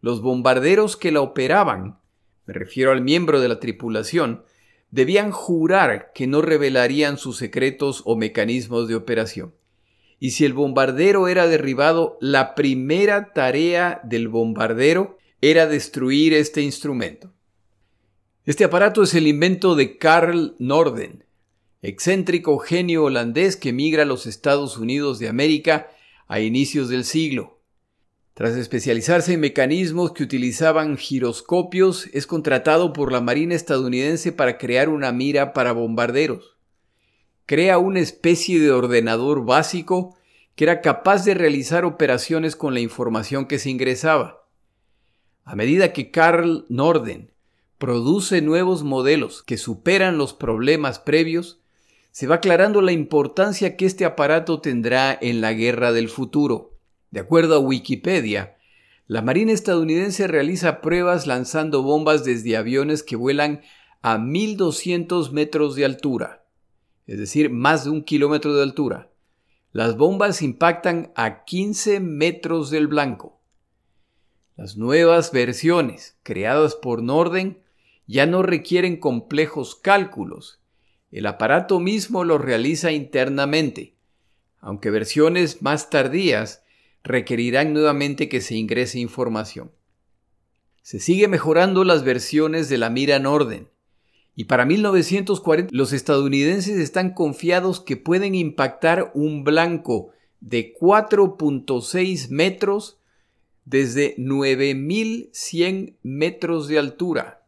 Los 0.00 0.20
bombarderos 0.20 0.96
que 0.96 1.12
la 1.12 1.20
operaban, 1.20 1.98
me 2.46 2.54
refiero 2.54 2.92
al 2.92 3.02
miembro 3.02 3.40
de 3.40 3.48
la 3.48 3.60
tripulación, 3.60 4.44
debían 4.90 5.30
jurar 5.30 6.12
que 6.14 6.26
no 6.26 6.42
revelarían 6.42 7.18
sus 7.18 7.36
secretos 7.36 8.02
o 8.04 8.16
mecanismos 8.16 8.86
de 8.88 8.94
operación 8.94 9.54
y 10.24 10.30
si 10.30 10.46
el 10.46 10.54
bombardero 10.54 11.28
era 11.28 11.46
derribado, 11.46 12.16
la 12.18 12.54
primera 12.54 13.34
tarea 13.34 14.00
del 14.04 14.28
bombardero 14.28 15.18
era 15.42 15.66
destruir 15.66 16.32
este 16.32 16.62
instrumento. 16.62 17.34
Este 18.46 18.64
aparato 18.64 19.02
es 19.02 19.12
el 19.12 19.26
invento 19.26 19.74
de 19.74 19.98
Carl 19.98 20.56
Norden, 20.58 21.26
excéntrico 21.82 22.56
genio 22.56 23.04
holandés 23.04 23.56
que 23.56 23.68
emigra 23.68 24.04
a 24.04 24.06
los 24.06 24.24
Estados 24.24 24.78
Unidos 24.78 25.18
de 25.18 25.28
América 25.28 25.90
a 26.26 26.40
inicios 26.40 26.88
del 26.88 27.04
siglo. 27.04 27.60
Tras 28.32 28.56
especializarse 28.56 29.34
en 29.34 29.40
mecanismos 29.40 30.12
que 30.12 30.22
utilizaban 30.22 30.96
giroscopios, 30.96 32.08
es 32.14 32.26
contratado 32.26 32.94
por 32.94 33.12
la 33.12 33.20
Marina 33.20 33.54
estadounidense 33.54 34.32
para 34.32 34.56
crear 34.56 34.88
una 34.88 35.12
mira 35.12 35.52
para 35.52 35.72
bombarderos 35.72 36.53
crea 37.46 37.78
una 37.78 38.00
especie 38.00 38.60
de 38.60 38.70
ordenador 38.72 39.44
básico 39.44 40.16
que 40.54 40.64
era 40.64 40.80
capaz 40.80 41.24
de 41.24 41.34
realizar 41.34 41.84
operaciones 41.84 42.56
con 42.56 42.74
la 42.74 42.80
información 42.80 43.46
que 43.46 43.58
se 43.58 43.70
ingresaba. 43.70 44.46
A 45.44 45.56
medida 45.56 45.92
que 45.92 46.10
Carl 46.10 46.64
Norden 46.68 47.32
produce 47.78 48.40
nuevos 48.40 48.82
modelos 48.82 49.42
que 49.42 49.58
superan 49.58 50.16
los 50.16 50.32
problemas 50.32 50.98
previos, 50.98 51.60
se 52.12 52.26
va 52.26 52.36
aclarando 52.36 52.80
la 52.80 52.92
importancia 52.92 53.76
que 53.76 53.86
este 53.86 54.04
aparato 54.04 54.60
tendrá 54.60 55.18
en 55.20 55.40
la 55.40 55.52
guerra 55.52 55.92
del 55.92 56.08
futuro. 56.08 56.78
De 57.10 57.20
acuerdo 57.20 57.56
a 57.56 57.58
Wikipedia, 57.58 58.56
la 59.06 59.20
Marina 59.20 59.52
estadounidense 59.52 60.28
realiza 60.28 60.80
pruebas 60.80 61.26
lanzando 61.26 61.82
bombas 61.82 62.24
desde 62.24 62.56
aviones 62.56 63.02
que 63.02 63.16
vuelan 63.16 63.62
a 64.00 64.18
1200 64.18 65.32
metros 65.32 65.74
de 65.74 65.84
altura, 65.84 66.43
es 67.06 67.18
decir, 67.18 67.50
más 67.50 67.84
de 67.84 67.90
un 67.90 68.02
kilómetro 68.02 68.54
de 68.54 68.62
altura. 68.62 69.10
Las 69.72 69.96
bombas 69.96 70.42
impactan 70.42 71.12
a 71.16 71.44
15 71.44 72.00
metros 72.00 72.70
del 72.70 72.86
blanco. 72.86 73.40
Las 74.56 74.76
nuevas 74.76 75.32
versiones, 75.32 76.16
creadas 76.22 76.76
por 76.76 77.02
Norden, 77.02 77.58
ya 78.06 78.26
no 78.26 78.42
requieren 78.42 78.98
complejos 78.98 79.74
cálculos. 79.74 80.60
El 81.10 81.26
aparato 81.26 81.80
mismo 81.80 82.24
los 82.24 82.40
realiza 82.40 82.92
internamente, 82.92 83.96
aunque 84.60 84.90
versiones 84.90 85.62
más 85.62 85.90
tardías 85.90 86.62
requerirán 87.02 87.72
nuevamente 87.72 88.28
que 88.28 88.40
se 88.40 88.54
ingrese 88.54 88.98
información. 88.98 89.72
Se 90.82 91.00
sigue 91.00 91.28
mejorando 91.28 91.84
las 91.84 92.04
versiones 92.04 92.68
de 92.68 92.78
la 92.78 92.90
mira 92.90 93.18
Norden, 93.18 93.68
y 94.36 94.44
para 94.44 94.64
1940 94.64 95.70
los 95.72 95.92
estadounidenses 95.92 96.78
están 96.78 97.14
confiados 97.14 97.80
que 97.80 97.96
pueden 97.96 98.34
impactar 98.34 99.12
un 99.14 99.44
blanco 99.44 100.10
de 100.40 100.74
4.6 100.74 102.28
metros 102.30 102.98
desde 103.64 104.16
9.100 104.16 105.94
metros 106.02 106.68
de 106.68 106.78
altura. 106.78 107.46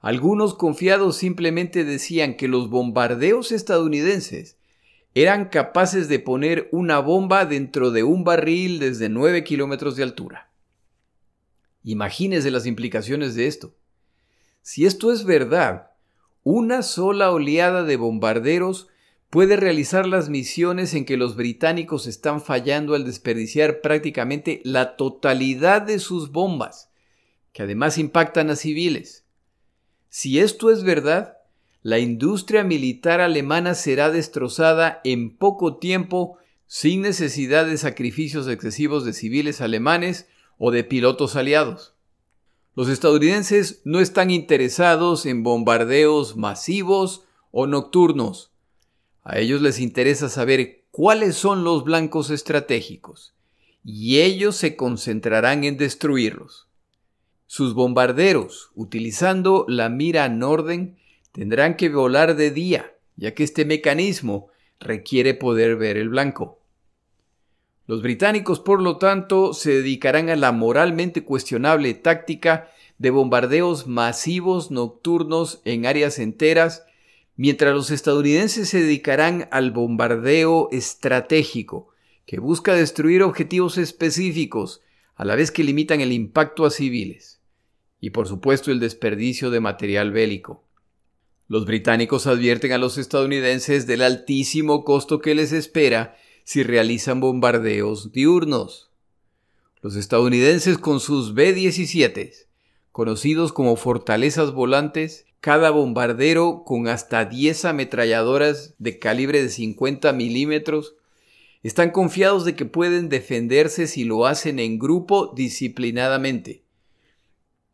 Algunos 0.00 0.54
confiados 0.54 1.16
simplemente 1.16 1.84
decían 1.84 2.36
que 2.36 2.48
los 2.48 2.68
bombardeos 2.68 3.52
estadounidenses 3.52 4.56
eran 5.14 5.46
capaces 5.48 6.08
de 6.08 6.18
poner 6.18 6.68
una 6.70 6.98
bomba 6.98 7.46
dentro 7.46 7.90
de 7.90 8.02
un 8.02 8.24
barril 8.24 8.78
desde 8.78 9.08
9 9.08 9.42
kilómetros 9.42 9.96
de 9.96 10.02
altura. 10.02 10.50
Imagínense 11.82 12.50
las 12.50 12.66
implicaciones 12.66 13.34
de 13.34 13.46
esto. 13.46 13.74
Si 14.62 14.84
esto 14.84 15.10
es 15.10 15.24
verdad, 15.24 15.87
una 16.50 16.80
sola 16.80 17.30
oleada 17.30 17.82
de 17.84 17.98
bombarderos 17.98 18.88
puede 19.28 19.58
realizar 19.58 20.06
las 20.06 20.30
misiones 20.30 20.94
en 20.94 21.04
que 21.04 21.18
los 21.18 21.36
británicos 21.36 22.06
están 22.06 22.40
fallando 22.40 22.94
al 22.94 23.04
desperdiciar 23.04 23.82
prácticamente 23.82 24.62
la 24.64 24.96
totalidad 24.96 25.82
de 25.82 25.98
sus 25.98 26.32
bombas, 26.32 26.90
que 27.52 27.64
además 27.64 27.98
impactan 27.98 28.48
a 28.48 28.56
civiles. 28.56 29.26
Si 30.08 30.38
esto 30.38 30.70
es 30.70 30.84
verdad, 30.84 31.36
la 31.82 31.98
industria 31.98 32.64
militar 32.64 33.20
alemana 33.20 33.74
será 33.74 34.10
destrozada 34.10 35.02
en 35.04 35.36
poco 35.36 35.76
tiempo 35.76 36.38
sin 36.66 37.02
necesidad 37.02 37.66
de 37.66 37.76
sacrificios 37.76 38.48
excesivos 38.48 39.04
de 39.04 39.12
civiles 39.12 39.60
alemanes 39.60 40.26
o 40.56 40.70
de 40.70 40.82
pilotos 40.82 41.36
aliados. 41.36 41.97
Los 42.78 42.88
estadounidenses 42.88 43.82
no 43.82 43.98
están 43.98 44.30
interesados 44.30 45.26
en 45.26 45.42
bombardeos 45.42 46.36
masivos 46.36 47.24
o 47.50 47.66
nocturnos. 47.66 48.52
A 49.24 49.40
ellos 49.40 49.60
les 49.62 49.80
interesa 49.80 50.28
saber 50.28 50.84
cuáles 50.92 51.34
son 51.34 51.64
los 51.64 51.82
blancos 51.82 52.30
estratégicos, 52.30 53.34
y 53.82 54.20
ellos 54.20 54.54
se 54.54 54.76
concentrarán 54.76 55.64
en 55.64 55.76
destruirlos. 55.76 56.68
Sus 57.48 57.74
bombarderos, 57.74 58.70
utilizando 58.76 59.64
la 59.66 59.88
mira 59.88 60.28
Norden, 60.28 60.98
tendrán 61.32 61.76
que 61.76 61.88
volar 61.88 62.36
de 62.36 62.52
día, 62.52 62.94
ya 63.16 63.34
que 63.34 63.42
este 63.42 63.64
mecanismo 63.64 64.50
requiere 64.78 65.34
poder 65.34 65.74
ver 65.74 65.96
el 65.96 66.10
blanco. 66.10 66.57
Los 67.88 68.02
británicos, 68.02 68.60
por 68.60 68.82
lo 68.82 68.98
tanto, 68.98 69.54
se 69.54 69.72
dedicarán 69.72 70.28
a 70.28 70.36
la 70.36 70.52
moralmente 70.52 71.24
cuestionable 71.24 71.94
táctica 71.94 72.70
de 72.98 73.08
bombardeos 73.08 73.86
masivos 73.86 74.70
nocturnos 74.70 75.62
en 75.64 75.86
áreas 75.86 76.18
enteras, 76.18 76.84
mientras 77.34 77.74
los 77.74 77.90
estadounidenses 77.90 78.68
se 78.68 78.82
dedicarán 78.82 79.48
al 79.52 79.70
bombardeo 79.70 80.68
estratégico, 80.70 81.88
que 82.26 82.38
busca 82.38 82.74
destruir 82.74 83.22
objetivos 83.22 83.78
específicos, 83.78 84.82
a 85.14 85.24
la 85.24 85.34
vez 85.34 85.50
que 85.50 85.64
limitan 85.64 86.02
el 86.02 86.12
impacto 86.12 86.66
a 86.66 86.70
civiles 86.70 87.40
y 88.00 88.10
por 88.10 88.28
supuesto 88.28 88.70
el 88.70 88.80
desperdicio 88.80 89.50
de 89.50 89.60
material 89.60 90.12
bélico. 90.12 90.62
Los 91.48 91.64
británicos 91.64 92.26
advierten 92.26 92.72
a 92.72 92.78
los 92.78 92.98
estadounidenses 92.98 93.86
del 93.86 94.02
altísimo 94.02 94.84
costo 94.84 95.20
que 95.20 95.34
les 95.34 95.52
espera 95.52 96.16
si 96.48 96.62
realizan 96.62 97.20
bombardeos 97.20 98.10
diurnos. 98.10 98.90
Los 99.82 99.96
estadounidenses 99.96 100.78
con 100.78 100.98
sus 100.98 101.34
B-17, 101.34 102.46
conocidos 102.90 103.52
como 103.52 103.76
fortalezas 103.76 104.54
volantes, 104.54 105.26
cada 105.40 105.68
bombardero 105.68 106.62
con 106.64 106.88
hasta 106.88 107.26
10 107.26 107.66
ametralladoras 107.66 108.72
de 108.78 108.98
calibre 108.98 109.42
de 109.42 109.50
50 109.50 110.10
milímetros, 110.14 110.94
están 111.62 111.90
confiados 111.90 112.46
de 112.46 112.56
que 112.56 112.64
pueden 112.64 113.10
defenderse 113.10 113.86
si 113.86 114.04
lo 114.04 114.24
hacen 114.24 114.58
en 114.58 114.78
grupo 114.78 115.34
disciplinadamente 115.36 116.62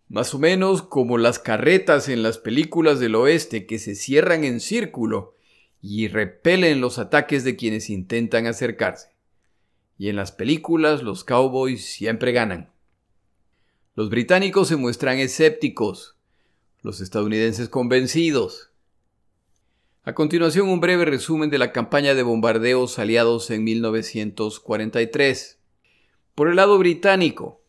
más 0.08 0.34
o 0.34 0.38
menos 0.38 0.82
como 0.82 1.16
las 1.18 1.38
carretas 1.38 2.08
en 2.08 2.22
las 2.22 2.38
películas 2.38 3.00
del 3.00 3.14
oeste 3.14 3.66
que 3.66 3.78
se 3.78 3.94
cierran 3.94 4.44
en 4.44 4.60
círculo 4.60 5.33
y 5.86 6.08
repelen 6.08 6.80
los 6.80 6.98
ataques 6.98 7.44
de 7.44 7.56
quienes 7.56 7.90
intentan 7.90 8.46
acercarse. 8.46 9.08
Y 9.98 10.08
en 10.08 10.16
las 10.16 10.32
películas 10.32 11.02
los 11.02 11.24
cowboys 11.24 11.84
siempre 11.84 12.32
ganan. 12.32 12.72
Los 13.94 14.08
británicos 14.08 14.68
se 14.68 14.76
muestran 14.76 15.18
escépticos, 15.18 16.16
los 16.80 17.02
estadounidenses 17.02 17.68
convencidos. 17.68 18.70
A 20.04 20.14
continuación 20.14 20.70
un 20.70 20.80
breve 20.80 21.04
resumen 21.04 21.50
de 21.50 21.58
la 21.58 21.70
campaña 21.70 22.14
de 22.14 22.22
bombardeos 22.22 22.98
aliados 22.98 23.50
en 23.50 23.62
1943. 23.64 25.58
Por 26.34 26.48
el 26.48 26.56
lado 26.56 26.78
británico, 26.78 27.60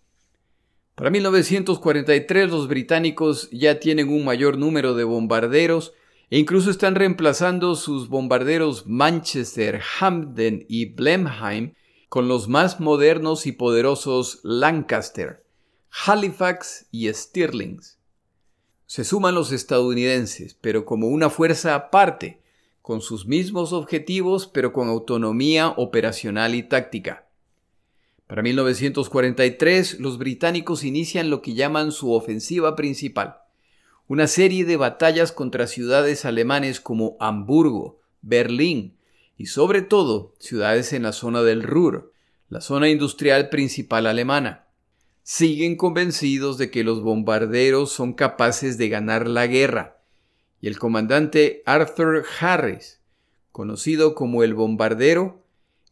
para 0.95 1.09
1943 1.09 2.49
los 2.49 2.69
británicos 2.69 3.49
ya 3.51 3.81
tienen 3.81 4.07
un 4.07 4.23
mayor 4.23 4.57
número 4.57 4.93
de 4.93 5.03
bombarderos 5.03 5.93
e 6.29 6.39
incluso 6.39 6.71
están 6.71 6.95
reemplazando 6.95 7.75
sus 7.75 8.09
bombarderos 8.09 8.87
Manchester, 8.87 9.81
Hampden 9.99 10.65
y 10.67 10.85
Blenheim 10.85 11.73
con 12.09 12.27
los 12.27 12.47
más 12.47 12.79
modernos 12.79 13.45
y 13.45 13.51
poderosos 13.51 14.39
Lancaster, 14.43 15.45
Halifax 16.05 16.87
y 16.91 17.11
Stirlings. 17.13 17.99
Se 18.85 19.03
suman 19.03 19.35
los 19.35 19.51
estadounidenses, 19.51 20.53
pero 20.53 20.85
como 20.85 21.07
una 21.07 21.29
fuerza 21.29 21.75
aparte, 21.75 22.41
con 22.81 23.01
sus 23.01 23.25
mismos 23.25 23.73
objetivos, 23.73 24.47
pero 24.47 24.71
con 24.71 24.89
autonomía 24.89 25.69
operacional 25.69 26.53
y 26.53 26.63
táctica. 26.63 27.27
Para 28.27 28.43
1943, 28.43 29.99
los 29.99 30.17
británicos 30.17 30.83
inician 30.83 31.29
lo 31.29 31.41
que 31.41 31.53
llaman 31.53 31.91
su 31.91 32.11
ofensiva 32.13 32.75
principal, 32.75 33.37
una 34.07 34.27
serie 34.27 34.65
de 34.65 34.77
batallas 34.77 35.31
contra 35.31 35.65
ciudades 35.65 36.25
alemanes 36.25 36.79
como 36.79 37.17
Hamburgo, 37.19 37.99
Berlín 38.21 38.97
y 39.37 39.47
sobre 39.47 39.81
todo 39.81 40.33
ciudades 40.39 40.93
en 40.93 41.03
la 41.03 41.11
zona 41.11 41.41
del 41.41 41.63
Ruhr, 41.63 42.11
la 42.49 42.61
zona 42.61 42.89
industrial 42.89 43.49
principal 43.49 44.05
alemana. 44.05 44.67
Siguen 45.23 45.75
convencidos 45.75 46.59
de 46.59 46.69
que 46.69 46.83
los 46.83 47.01
bombarderos 47.01 47.91
son 47.91 48.13
capaces 48.13 48.77
de 48.77 48.89
ganar 48.89 49.27
la 49.27 49.47
guerra, 49.47 49.97
y 50.61 50.67
el 50.67 50.77
comandante 50.77 51.63
Arthur 51.65 52.25
Harris, 52.39 52.99
conocido 53.51 54.13
como 54.13 54.43
el 54.43 54.53
bombardero, 54.53 55.43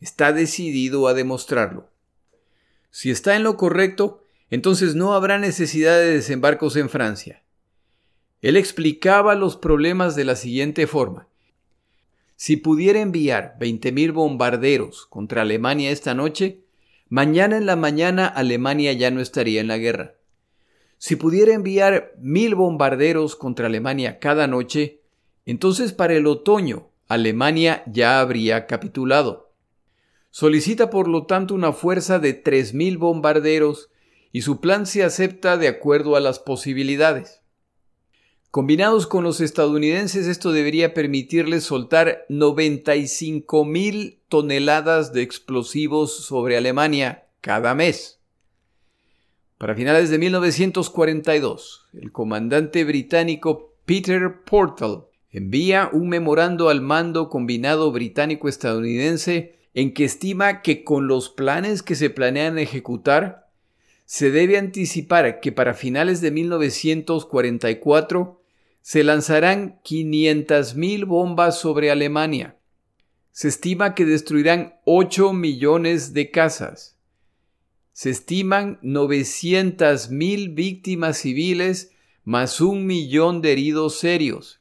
está 0.01 0.33
decidido 0.33 1.07
a 1.07 1.15
demostrarlo. 1.15 1.89
Si 2.91 3.09
está 3.09 3.35
en 3.35 3.43
lo 3.43 3.57
correcto, 3.57 4.23
entonces 4.51 4.93
no 4.93 5.13
habrá 5.15 5.39
necesidad 5.39 5.97
de 5.97 6.11
desembarcos 6.11 6.75
en 6.75 6.89
Francia. 6.89 7.42
Él 8.43 8.57
explicaba 8.57 9.35
los 9.35 9.55
problemas 9.55 10.17
de 10.17 10.25
la 10.25 10.35
siguiente 10.35 10.85
forma. 10.85 11.29
Si 12.35 12.57
pudiera 12.57 12.99
enviar 12.99 13.55
20.000 13.57 14.11
bombarderos 14.11 15.05
contra 15.05 15.43
Alemania 15.43 15.91
esta 15.91 16.13
noche, 16.13 16.59
mañana 17.07 17.55
en 17.55 17.65
la 17.65 17.77
mañana 17.77 18.27
Alemania 18.27 18.91
ya 18.91 19.11
no 19.11 19.21
estaría 19.21 19.61
en 19.61 19.69
la 19.69 19.77
guerra. 19.77 20.15
Si 20.97 21.15
pudiera 21.15 21.53
enviar 21.53 22.11
mil 22.17 22.55
bombarderos 22.55 23.37
contra 23.37 23.67
Alemania 23.67 24.19
cada 24.19 24.45
noche, 24.45 24.99
entonces 25.45 25.93
para 25.93 26.13
el 26.13 26.27
otoño 26.27 26.89
Alemania 27.07 27.83
ya 27.87 28.19
habría 28.19 28.67
capitulado. 28.67 29.53
Solicita 30.31 30.89
por 30.89 31.07
lo 31.07 31.27
tanto 31.27 31.55
una 31.55 31.71
fuerza 31.71 32.19
de 32.19 32.43
3.000 32.43 32.97
bombarderos 32.97 33.89
y 34.33 34.41
su 34.41 34.59
plan 34.59 34.85
se 34.85 35.03
acepta 35.03 35.55
de 35.55 35.69
acuerdo 35.69 36.17
a 36.17 36.19
las 36.19 36.39
posibilidades. 36.39 37.42
Combinados 38.53 39.07
con 39.07 39.23
los 39.23 39.41
estadounidenses, 39.41 40.27
esto 40.27 40.51
debería 40.51 40.93
permitirles 40.93 41.63
soltar 41.63 42.23
95 42.29 43.65
mil 43.65 44.19
toneladas 44.29 45.11
de 45.11 45.23
explosivos 45.23 46.23
sobre 46.23 46.55
Alemania 46.55 47.25
cada 47.41 47.73
mes. 47.73 48.19
Para 49.57 49.73
finales 49.73 50.11
de 50.11 50.19
1942, 50.19 51.87
el 51.93 52.11
comandante 52.11 52.83
británico 52.83 53.73
Peter 53.85 54.43
Portal 54.45 55.05
envía 55.31 55.89
un 55.91 56.09
memorando 56.09 56.69
al 56.69 56.81
mando 56.81 57.29
combinado 57.29 57.91
británico-estadounidense 57.91 59.55
en 59.73 59.95
que 59.95 60.05
estima 60.05 60.61
que 60.61 60.83
con 60.83 61.07
los 61.07 61.31
planes 61.31 61.81
que 61.81 61.95
se 61.95 62.11
planean 62.11 62.59
ejecutar, 62.59 63.49
se 64.05 64.29
debe 64.29 64.59
anticipar 64.59 65.39
que 65.39 65.51
para 65.51 65.73
finales 65.73 66.21
de 66.21 66.29
1944 66.29 68.42
se 68.83 69.05
lanzarán 69.05 69.79
500.000 69.83 71.07
bombas 71.07 71.57
sobre 71.57 71.89
Alemania. 71.89 72.57
Se 73.31 73.47
estima 73.47 73.95
que 73.95 74.05
destruirán 74.05 74.75
8 74.83 75.31
millones 75.31 76.13
de 76.13 76.29
casas. 76.31 76.99
Se 77.93 78.09
estiman 78.09 78.81
900.000 78.81 80.53
víctimas 80.53 81.17
civiles 81.17 81.91
más 82.25 82.59
un 82.59 82.85
millón 82.85 83.41
de 83.41 83.53
heridos 83.53 83.99
serios. 83.99 84.59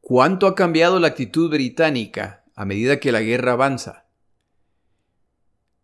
¿Cuánto 0.00 0.48
ha 0.48 0.56
cambiado 0.56 0.98
la 0.98 1.06
actitud 1.06 1.48
británica 1.48 2.44
a 2.56 2.64
medida 2.64 2.98
que 2.98 3.12
la 3.12 3.20
guerra 3.20 3.52
avanza? 3.52 4.08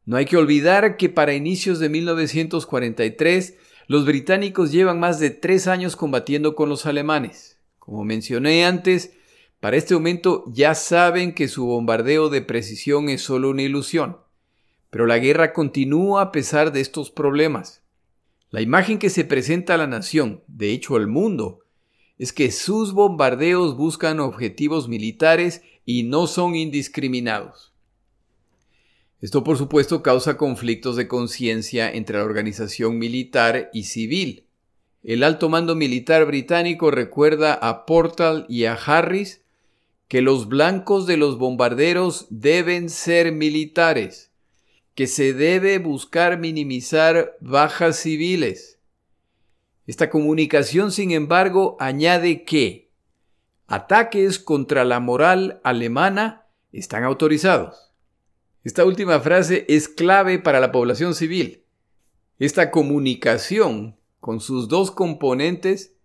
No 0.05 0.17
hay 0.17 0.25
que 0.25 0.37
olvidar 0.37 0.97
que 0.97 1.09
para 1.09 1.35
inicios 1.35 1.79
de 1.79 1.89
1943 1.89 3.55
los 3.87 4.05
británicos 4.05 4.73
llevan 4.73 5.01
más 5.01 5.21
de 5.21 5.31
tres 5.31 5.67
años 5.67 5.97
combatiendo 5.97 6.55
con 6.55 6.69
los 6.69 6.87
alemanes. 6.87 7.59
Como 7.79 8.05
mencioné 8.05 8.65
antes, 8.65 9.13
para 9.61 9.77
este 9.77 9.95
momento 9.95 10.45
ya 10.49 10.75
saben 10.75 11.35
que 11.35 11.49
su 11.49 11.67
bombardeo 11.67 12.29
de 12.29 12.43
precisión 12.43 13.09
es 13.09 13.23
solo 13.23 13.51
una 13.51 13.63
ilusión. 13.63 14.19
Pero 14.91 15.07
la 15.07 15.19
guerra 15.19 15.53
continúa 15.53 16.23
a 16.23 16.33
pesar 16.33 16.73
de 16.73 16.81
estos 16.81 17.11
problemas. 17.11 17.83
La 18.51 18.61
imagen 18.61 18.99
que 18.99 19.11
se 19.11 19.25
presenta 19.25 19.75
a 19.75 19.79
la 19.79 19.87
nación, 19.87 20.43
de 20.47 20.71
hecho 20.71 20.97
al 20.97 21.09
mundo, 21.09 21.61
es 22.19 22.33
que 22.33 22.53
sus 22.53 22.93
bombardeos 22.93 23.77
buscan 23.77 24.21
objetivos 24.21 24.89
militares 24.89 25.63
y 25.85 26.05
no 26.05 26.27
son 26.27 26.55
indiscriminados. 26.55 27.74
Esto 29.25 29.43
por 29.43 29.57
supuesto 29.57 30.03
causa 30.03 30.37
conflictos 30.37 30.97
de 30.97 31.09
conciencia 31.09 31.91
entre 31.91 32.19
la 32.19 32.25
organización 32.25 32.99
militar 32.99 33.71
y 33.73 33.85
civil. 33.85 34.45
El 35.03 35.23
alto 35.23 35.49
mando 35.49 35.75
militar 35.75 36.27
británico 36.27 36.91
recuerda 36.91 37.55
a 37.55 37.87
Portal 37.87 38.45
y 38.51 38.67
a 38.67 38.75
Harris 38.75 39.41
que 40.09 40.21
los 40.21 40.47
blancos 40.47 41.07
de 41.07 41.17
los 41.17 41.39
bombarderos 41.39 42.27
deben 42.29 42.91
ser 42.91 43.33
militares, 43.33 44.31
que 44.95 45.07
se 45.07 45.33
debe 45.33 45.79
buscar 45.79 46.39
minimizar 46.39 47.39
bajas 47.41 47.97
civiles. 47.97 48.79
Esta 49.87 50.11
comunicación, 50.11 50.93
sin 50.93 51.13
embargo, 51.13 51.79
añade 51.81 52.45
que 52.45 52.91
ataques 53.69 54.39
contra 54.39 54.85
la 54.85 55.01
moral 55.01 55.63
alemana 55.65 56.45
están 56.73 57.05
autorizados. 57.05 57.94
Esta 58.65 58.87
última 58.87 59.21
frase 59.21 59.67
es 59.69 59.91
clave 59.91 60.39
para 60.39 60.59
la 60.59 60.73
población 60.73 61.15
civil. 61.15 61.65
Esta 62.39 62.71
comunicación 62.71 63.97
con 64.21 64.41
sus 64.41 64.69
dos 64.69 64.91
componentes 64.91 65.97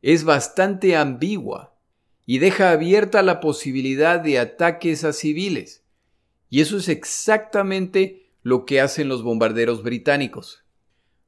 es 0.00 0.22
bastante 0.22 0.94
ambigua 0.94 1.76
y 2.24 2.38
deja 2.38 2.70
abierta 2.70 3.22
la 3.22 3.40
posibilidad 3.40 4.20
de 4.20 4.38
ataques 4.38 5.02
a 5.02 5.12
civiles. 5.12 5.84
Y 6.48 6.60
eso 6.60 6.76
es 6.76 6.88
exactamente 6.88 8.30
lo 8.42 8.64
que 8.64 8.80
hacen 8.80 9.08
los 9.08 9.24
bombarderos 9.24 9.82
británicos. 9.82 10.62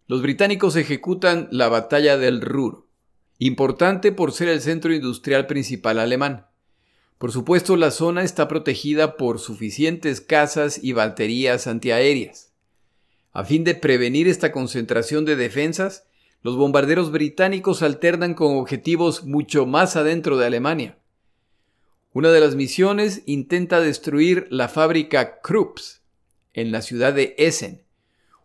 Los 0.07 0.23
británicos 0.23 0.77
ejecutan 0.77 1.49
la 1.51 1.69
batalla 1.69 2.17
del 2.17 2.41
Ruhr, 2.41 2.87
importante 3.39 4.13
por 4.13 4.31
ser 4.31 4.49
el 4.49 4.61
centro 4.61 4.95
industrial 4.95 5.47
principal 5.49 5.99
alemán. 5.99 6.47
Por 7.21 7.33
supuesto, 7.33 7.77
la 7.77 7.91
zona 7.91 8.23
está 8.23 8.49
protegida 8.49 9.19
por 9.19 9.41
suficientes 9.41 10.23
casas 10.23 10.83
y 10.83 10.95
baterías 10.95 11.67
antiaéreas. 11.67 12.55
A 13.35 13.45
fin 13.45 13.63
de 13.63 13.75
prevenir 13.75 14.27
esta 14.27 14.53
concentración 14.53 15.27
de 15.27 15.37
defensas, 15.37 16.07
los 16.41 16.57
bombarderos 16.57 17.13
británicos 17.13 17.83
alternan 17.83 18.33
con 18.33 18.57
objetivos 18.57 19.25
mucho 19.25 19.67
más 19.67 19.97
adentro 19.97 20.39
de 20.39 20.47
Alemania. 20.47 20.97
Una 22.15 22.31
de 22.31 22.41
las 22.41 22.55
misiones 22.55 23.23
intenta 23.27 23.81
destruir 23.81 24.47
la 24.49 24.69
fábrica 24.69 25.43
Krupps 25.43 26.01
en 26.55 26.73
la 26.73 26.81
ciudad 26.81 27.13
de 27.13 27.35
Essen, 27.37 27.83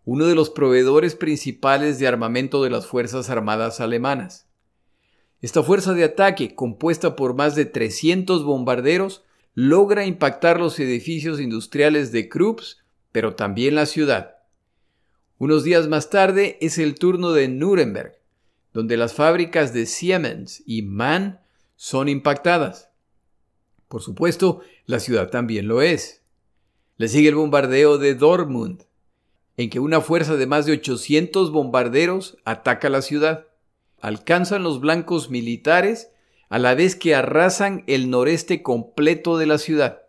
uno 0.03 0.25
de 0.25 0.35
los 0.35 0.49
proveedores 0.49 1.15
principales 1.15 1.97
de 1.97 2.07
armamento 2.07 2.61
de 2.61 2.71
las 2.71 2.88
Fuerzas 2.88 3.29
Armadas 3.29 3.79
alemanas. 3.79 4.44
Esta 5.45 5.62
fuerza 5.62 5.93
de 5.93 6.03
ataque, 6.03 6.55
compuesta 6.55 7.15
por 7.15 7.36
más 7.36 7.53
de 7.53 7.65
300 7.65 8.43
bombarderos, 8.43 9.23
logra 9.53 10.08
impactar 10.08 10.60
los 10.60 10.79
edificios 10.79 11.39
industriales 11.39 12.12
de 12.12 12.29
Krupps, 12.29 12.84
pero 13.12 13.36
también 13.36 13.75
la 13.75 13.86
ciudad. 13.86 14.38
Unos 15.38 15.63
días 15.63 15.88
más 15.88 16.10
tarde 16.10 16.58
es 16.62 16.79
el 16.79 16.95
turno 16.95 17.31
de 17.31 17.47
Nuremberg, 17.47 18.17
donde 18.73 18.97
las 18.97 19.13
fábricas 19.13 19.71
de 19.71 19.86
Siemens 19.86 20.63
y 20.65 20.81
Mann 20.81 21.39
son 21.75 22.10
impactadas. 22.10 22.89
Por 23.88 24.01
supuesto, 24.01 24.62
la 24.88 24.99
ciudad 24.99 25.29
también 25.29 25.67
lo 25.67 25.84
es. 25.84 26.23
Le 26.97 27.08
sigue 27.08 27.29
el 27.29 27.36
bombardeo 27.36 27.99
de 27.99 28.15
Dortmund, 28.15 28.81
en 29.58 29.69
que 29.69 29.79
una 29.79 30.01
fuerza 30.01 30.38
de 30.38 30.47
más 30.47 30.65
de 30.65 30.71
800 30.71 31.51
bombarderos 31.51 32.36
ataca 32.45 32.89
la 32.89 33.03
ciudad 33.03 33.44
alcanzan 34.06 34.62
los 34.62 34.82
blancos 34.82 35.32
militares 35.32 36.12
a 36.50 36.60
la 36.60 36.76
vez 36.76 36.96
que 36.96 37.15
arrasan 37.15 37.84
el 37.88 38.12
noreste 38.12 38.62
completo 38.62 39.39
de 39.39 39.48
la 39.48 39.58
ciudad. 39.58 40.04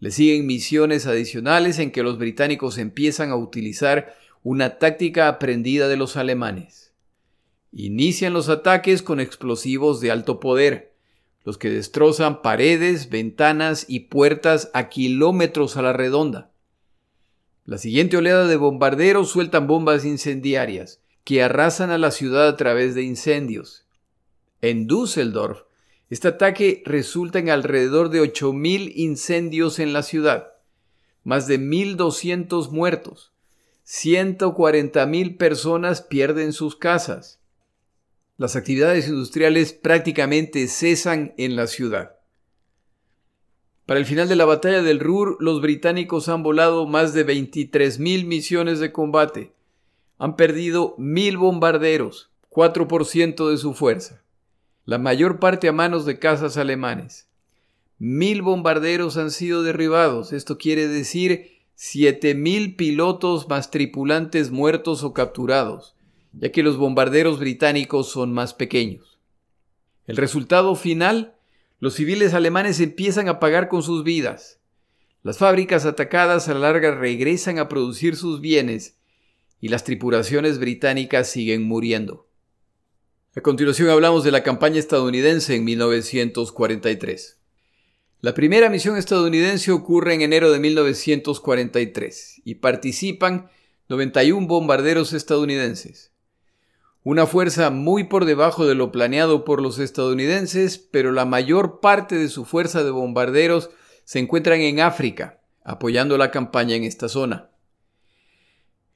Le 0.00 0.10
siguen 0.10 0.44
misiones 0.44 1.06
adicionales 1.06 1.78
en 1.78 1.92
que 1.92 2.02
los 2.02 2.18
británicos 2.18 2.78
empiezan 2.78 3.30
a 3.30 3.36
utilizar 3.36 4.16
una 4.42 4.80
táctica 4.80 5.28
aprendida 5.28 5.86
de 5.86 5.96
los 5.96 6.16
alemanes. 6.16 6.92
Inician 7.70 8.32
los 8.32 8.48
ataques 8.48 9.02
con 9.02 9.20
explosivos 9.20 10.00
de 10.00 10.10
alto 10.10 10.40
poder, 10.40 10.92
los 11.44 11.58
que 11.58 11.70
destrozan 11.70 12.42
paredes, 12.42 13.08
ventanas 13.08 13.84
y 13.86 14.00
puertas 14.00 14.68
a 14.74 14.88
kilómetros 14.88 15.76
a 15.76 15.82
la 15.82 15.92
redonda. 15.92 16.50
La 17.66 17.78
siguiente 17.78 18.16
oleada 18.16 18.48
de 18.48 18.56
bombarderos 18.56 19.30
sueltan 19.30 19.68
bombas 19.68 20.04
incendiarias, 20.04 21.00
que 21.24 21.42
arrasan 21.42 21.90
a 21.90 21.98
la 21.98 22.10
ciudad 22.10 22.48
a 22.48 22.56
través 22.56 22.94
de 22.94 23.02
incendios. 23.02 23.86
En 24.62 24.86
Düsseldorf, 24.86 25.62
este 26.10 26.28
ataque 26.28 26.82
resulta 26.84 27.38
en 27.38 27.50
alrededor 27.50 28.10
de 28.10 28.20
8.000 28.20 28.92
incendios 28.96 29.78
en 29.78 29.92
la 29.92 30.02
ciudad, 30.02 30.52
más 31.22 31.46
de 31.46 31.60
1.200 31.60 32.70
muertos, 32.70 33.32
140.000 33.86 35.36
personas 35.36 36.02
pierden 36.02 36.52
sus 36.52 36.76
casas. 36.76 37.40
Las 38.36 38.56
actividades 38.56 39.08
industriales 39.08 39.72
prácticamente 39.72 40.66
cesan 40.68 41.34
en 41.36 41.56
la 41.56 41.66
ciudad. 41.66 42.16
Para 43.86 43.98
el 43.98 44.06
final 44.06 44.28
de 44.28 44.36
la 44.36 44.44
batalla 44.44 44.82
del 44.82 45.00
Ruhr, 45.00 45.36
los 45.40 45.60
británicos 45.60 46.28
han 46.28 46.44
volado 46.44 46.86
más 46.86 47.12
de 47.12 47.26
23.000 47.26 48.24
misiones 48.24 48.78
de 48.78 48.92
combate, 48.92 49.52
han 50.20 50.36
perdido 50.36 50.94
mil 50.98 51.38
bombarderos, 51.38 52.30
4% 52.50 53.48
de 53.48 53.56
su 53.56 53.72
fuerza, 53.72 54.22
la 54.84 54.98
mayor 54.98 55.40
parte 55.40 55.66
a 55.66 55.72
manos 55.72 56.04
de 56.04 56.18
cazas 56.18 56.58
alemanes. 56.58 57.26
Mil 57.98 58.42
bombarderos 58.42 59.16
han 59.16 59.30
sido 59.30 59.62
derribados, 59.62 60.34
esto 60.34 60.58
quiere 60.58 60.88
decir 60.88 61.62
siete 61.74 62.34
mil 62.34 62.76
pilotos 62.76 63.48
más 63.48 63.70
tripulantes 63.70 64.50
muertos 64.50 65.04
o 65.04 65.14
capturados, 65.14 65.96
ya 66.34 66.52
que 66.52 66.62
los 66.62 66.76
bombarderos 66.76 67.38
británicos 67.38 68.10
son 68.10 68.30
más 68.30 68.52
pequeños. 68.52 69.18
El 70.06 70.18
resultado 70.18 70.74
final, 70.74 71.34
los 71.78 71.94
civiles 71.94 72.34
alemanes 72.34 72.78
empiezan 72.80 73.30
a 73.30 73.40
pagar 73.40 73.68
con 73.68 73.82
sus 73.82 74.04
vidas. 74.04 74.60
Las 75.22 75.38
fábricas 75.38 75.86
atacadas 75.86 76.46
a 76.50 76.52
la 76.52 76.60
larga 76.60 76.94
regresan 76.94 77.58
a 77.58 77.68
producir 77.68 78.16
sus 78.16 78.42
bienes 78.42 78.99
y 79.60 79.68
las 79.68 79.84
tripulaciones 79.84 80.58
británicas 80.58 81.28
siguen 81.28 81.62
muriendo. 81.62 82.28
A 83.36 83.42
continuación 83.42 83.90
hablamos 83.90 84.24
de 84.24 84.32
la 84.32 84.42
campaña 84.42 84.78
estadounidense 84.78 85.54
en 85.54 85.64
1943. 85.64 87.38
La 88.22 88.34
primera 88.34 88.68
misión 88.68 88.96
estadounidense 88.96 89.70
ocurre 89.70 90.14
en 90.14 90.22
enero 90.22 90.50
de 90.50 90.58
1943 90.58 92.42
y 92.44 92.56
participan 92.56 93.48
91 93.88 94.46
bombarderos 94.46 95.12
estadounidenses. 95.12 96.12
una 97.02 97.26
fuerza 97.26 97.70
muy 97.70 98.04
por 98.04 98.26
debajo 98.26 98.66
de 98.66 98.74
lo 98.74 98.92
planeado 98.92 99.44
por 99.46 99.62
los 99.62 99.78
estadounidenses, 99.78 100.76
pero 100.78 101.12
la 101.12 101.24
mayor 101.24 101.80
parte 101.80 102.16
de 102.16 102.28
su 102.28 102.44
fuerza 102.44 102.84
de 102.84 102.90
bombarderos 102.90 103.70
se 104.04 104.18
encuentran 104.18 104.60
en 104.60 104.80
África, 104.80 105.40
apoyando 105.64 106.18
la 106.18 106.30
campaña 106.30 106.74
en 106.74 106.84
esta 106.84 107.08
zona. 107.08 107.50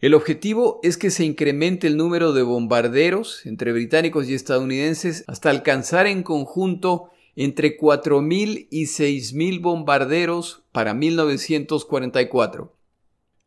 El 0.04 0.12
objetivo 0.12 0.80
es 0.82 0.98
que 0.98 1.08
se 1.08 1.24
incremente 1.24 1.86
el 1.86 1.96
número 1.96 2.34
de 2.34 2.42
bombarderos 2.42 3.46
entre 3.46 3.72
británicos 3.72 4.28
y 4.28 4.34
estadounidenses 4.34 5.24
hasta 5.28 5.48
alcanzar 5.48 6.06
en 6.06 6.22
conjunto 6.22 7.08
entre 7.36 7.78
4.000 7.78 8.68
y 8.70 8.82
6.000 8.82 9.62
bombarderos 9.62 10.62
para 10.72 10.92
1944. 10.92 12.76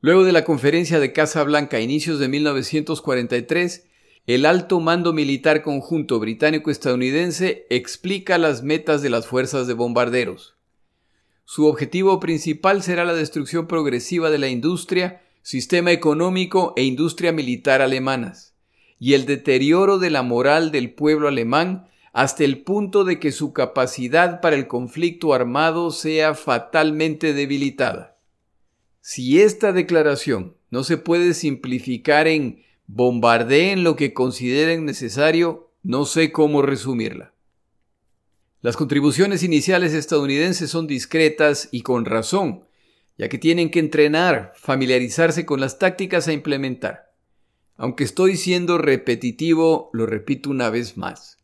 Luego 0.01 0.23
de 0.23 0.31
la 0.31 0.45
conferencia 0.45 0.99
de 0.99 1.13
Casa 1.13 1.43
Blanca 1.43 1.77
a 1.77 1.79
inicios 1.79 2.17
de 2.17 2.27
1943, 2.27 3.85
el 4.25 4.43
alto 4.47 4.79
mando 4.79 5.13
militar 5.13 5.61
conjunto 5.61 6.19
británico-estadounidense 6.19 7.67
explica 7.69 8.39
las 8.39 8.63
metas 8.63 9.03
de 9.03 9.11
las 9.11 9.27
fuerzas 9.27 9.67
de 9.67 9.73
bombarderos. 9.73 10.55
Su 11.45 11.67
objetivo 11.67 12.19
principal 12.19 12.81
será 12.81 13.05
la 13.05 13.13
destrucción 13.13 13.67
progresiva 13.67 14.31
de 14.31 14.39
la 14.39 14.47
industria, 14.47 15.21
sistema 15.47 15.93
económico 15.93 16.73
e 16.75 16.83
industria 16.83 17.31
militar 17.31 17.81
alemanas, 17.81 18.53
y 18.99 19.13
el 19.13 19.25
deterioro 19.25 19.97
de 19.97 20.09
la 20.09 20.21
moral 20.21 20.73
del 20.73 20.93
pueblo 20.93 21.29
alemán 21.29 21.87
hasta 22.11 22.43
el 22.43 22.63
punto 22.63 23.05
de 23.05 23.17
que 23.17 23.31
su 23.31 23.53
capacidad 23.53 24.41
para 24.41 24.57
el 24.57 24.67
conflicto 24.67 25.33
armado 25.33 25.91
sea 25.91 26.35
fatalmente 26.35 27.33
debilitada. 27.33 28.19
Si 28.99 29.39
esta 29.39 29.71
declaración 29.71 30.57
no 30.69 30.83
se 30.83 30.97
puede 30.97 31.33
simplificar 31.33 32.27
en 32.27 32.65
bombardeen 32.87 33.85
lo 33.85 33.95
que 33.95 34.13
consideren 34.13 34.83
necesario, 34.83 35.71
no 35.81 36.03
sé 36.03 36.33
cómo 36.33 36.61
resumirla. 36.61 37.33
Las 38.59 38.75
contribuciones 38.75 39.43
iniciales 39.43 39.93
estadounidenses 39.93 40.69
son 40.69 40.87
discretas 40.87 41.69
y 41.71 41.83
con 41.83 42.03
razón, 42.03 42.66
ya 43.17 43.29
que 43.29 43.37
tienen 43.37 43.71
que 43.71 43.79
entrenar, 43.79 44.53
familiarizarse 44.55 45.45
con 45.45 45.59
las 45.59 45.79
tácticas 45.79 46.27
a 46.27 46.33
implementar. 46.33 47.11
Aunque 47.75 48.03
estoy 48.03 48.37
siendo 48.37 48.77
repetitivo, 48.77 49.89
lo 49.93 50.05
repito 50.05 50.49
una 50.49 50.69
vez 50.69 50.97
más. 50.97 51.37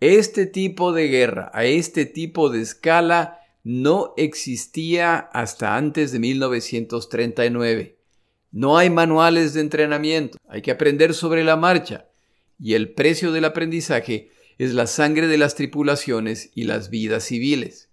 Este 0.00 0.46
tipo 0.46 0.92
de 0.92 1.08
guerra, 1.08 1.50
a 1.54 1.64
este 1.64 2.04
tipo 2.04 2.50
de 2.50 2.60
escala, 2.60 3.40
no 3.64 4.14
existía 4.16 5.16
hasta 5.16 5.76
antes 5.76 6.12
de 6.12 6.18
1939. 6.18 7.96
No 8.52 8.78
hay 8.78 8.90
manuales 8.90 9.54
de 9.54 9.60
entrenamiento, 9.60 10.38
hay 10.48 10.62
que 10.62 10.70
aprender 10.70 11.14
sobre 11.14 11.44
la 11.44 11.56
marcha, 11.56 12.08
y 12.58 12.74
el 12.74 12.92
precio 12.92 13.32
del 13.32 13.44
aprendizaje 13.44 14.30
es 14.58 14.72
la 14.72 14.86
sangre 14.86 15.26
de 15.26 15.38
las 15.38 15.54
tripulaciones 15.54 16.50
y 16.54 16.64
las 16.64 16.90
vidas 16.90 17.24
civiles. 17.24 17.85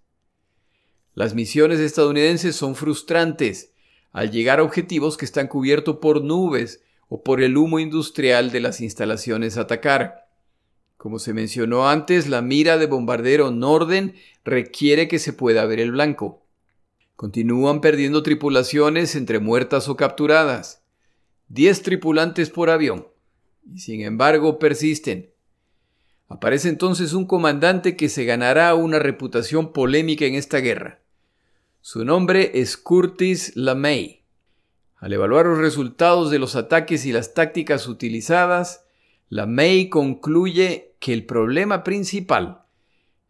Las 1.14 1.34
misiones 1.34 1.78
estadounidenses 1.78 2.56
son 2.56 2.74
frustrantes 2.74 3.72
al 4.12 4.30
llegar 4.30 4.58
a 4.58 4.64
objetivos 4.64 5.16
que 5.16 5.24
están 5.24 5.46
cubiertos 5.46 5.98
por 5.98 6.22
nubes 6.22 6.82
o 7.08 7.22
por 7.22 7.40
el 7.40 7.56
humo 7.56 7.78
industrial 7.78 8.50
de 8.50 8.60
las 8.60 8.80
instalaciones 8.80 9.56
a 9.56 9.62
atacar. 9.62 10.28
Como 10.96 11.18
se 11.18 11.32
mencionó 11.32 11.88
antes, 11.88 12.28
la 12.28 12.42
mira 12.42 12.78
de 12.78 12.86
bombardero 12.86 13.50
Norden 13.50 14.14
requiere 14.44 15.06
que 15.06 15.18
se 15.18 15.32
pueda 15.32 15.64
ver 15.66 15.78
el 15.78 15.92
blanco. 15.92 16.46
Continúan 17.14 17.80
perdiendo 17.80 18.22
tripulaciones 18.22 19.14
entre 19.14 19.38
muertas 19.38 19.88
o 19.88 19.96
capturadas. 19.96 20.82
Diez 21.46 21.82
tripulantes 21.82 22.50
por 22.50 22.70
avión. 22.70 23.06
Y 23.72 23.78
sin 23.78 24.00
embargo 24.00 24.58
persisten. 24.58 25.30
Aparece 26.28 26.68
entonces 26.68 27.12
un 27.12 27.26
comandante 27.26 27.96
que 27.96 28.08
se 28.08 28.24
ganará 28.24 28.74
una 28.74 28.98
reputación 28.98 29.72
polémica 29.72 30.24
en 30.24 30.34
esta 30.34 30.58
guerra. 30.58 31.03
Su 31.86 32.02
nombre 32.02 32.52
es 32.54 32.78
Curtis 32.78 33.54
LeMay. 33.56 34.24
Al 34.96 35.12
evaluar 35.12 35.44
los 35.44 35.58
resultados 35.58 36.30
de 36.30 36.38
los 36.38 36.56
ataques 36.56 37.04
y 37.04 37.12
las 37.12 37.34
tácticas 37.34 37.88
utilizadas, 37.88 38.86
LeMay 39.28 39.90
concluye 39.90 40.94
que 40.98 41.12
el 41.12 41.26
problema 41.26 41.84
principal 41.84 42.62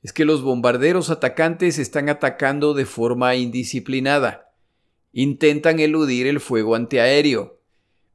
es 0.04 0.12
que 0.12 0.24
los 0.24 0.42
bombarderos 0.42 1.10
atacantes 1.10 1.80
están 1.80 2.08
atacando 2.08 2.74
de 2.74 2.86
forma 2.86 3.34
indisciplinada. 3.34 4.52
Intentan 5.12 5.80
eludir 5.80 6.28
el 6.28 6.38
fuego 6.38 6.76
antiaéreo. 6.76 7.58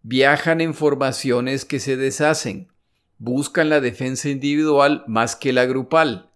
Viajan 0.04 0.62
en 0.62 0.74
formaciones 0.74 1.66
que 1.66 1.82
se 1.82 1.98
deshacen. 1.98 2.72
Buscan 3.18 3.68
la 3.68 3.82
defensa 3.82 4.30
individual 4.30 5.04
más 5.06 5.36
que 5.36 5.52
la 5.52 5.66
grupal. 5.66 6.32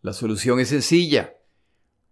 La 0.00 0.12
solución 0.12 0.58
es 0.58 0.70
sencilla. 0.70 1.36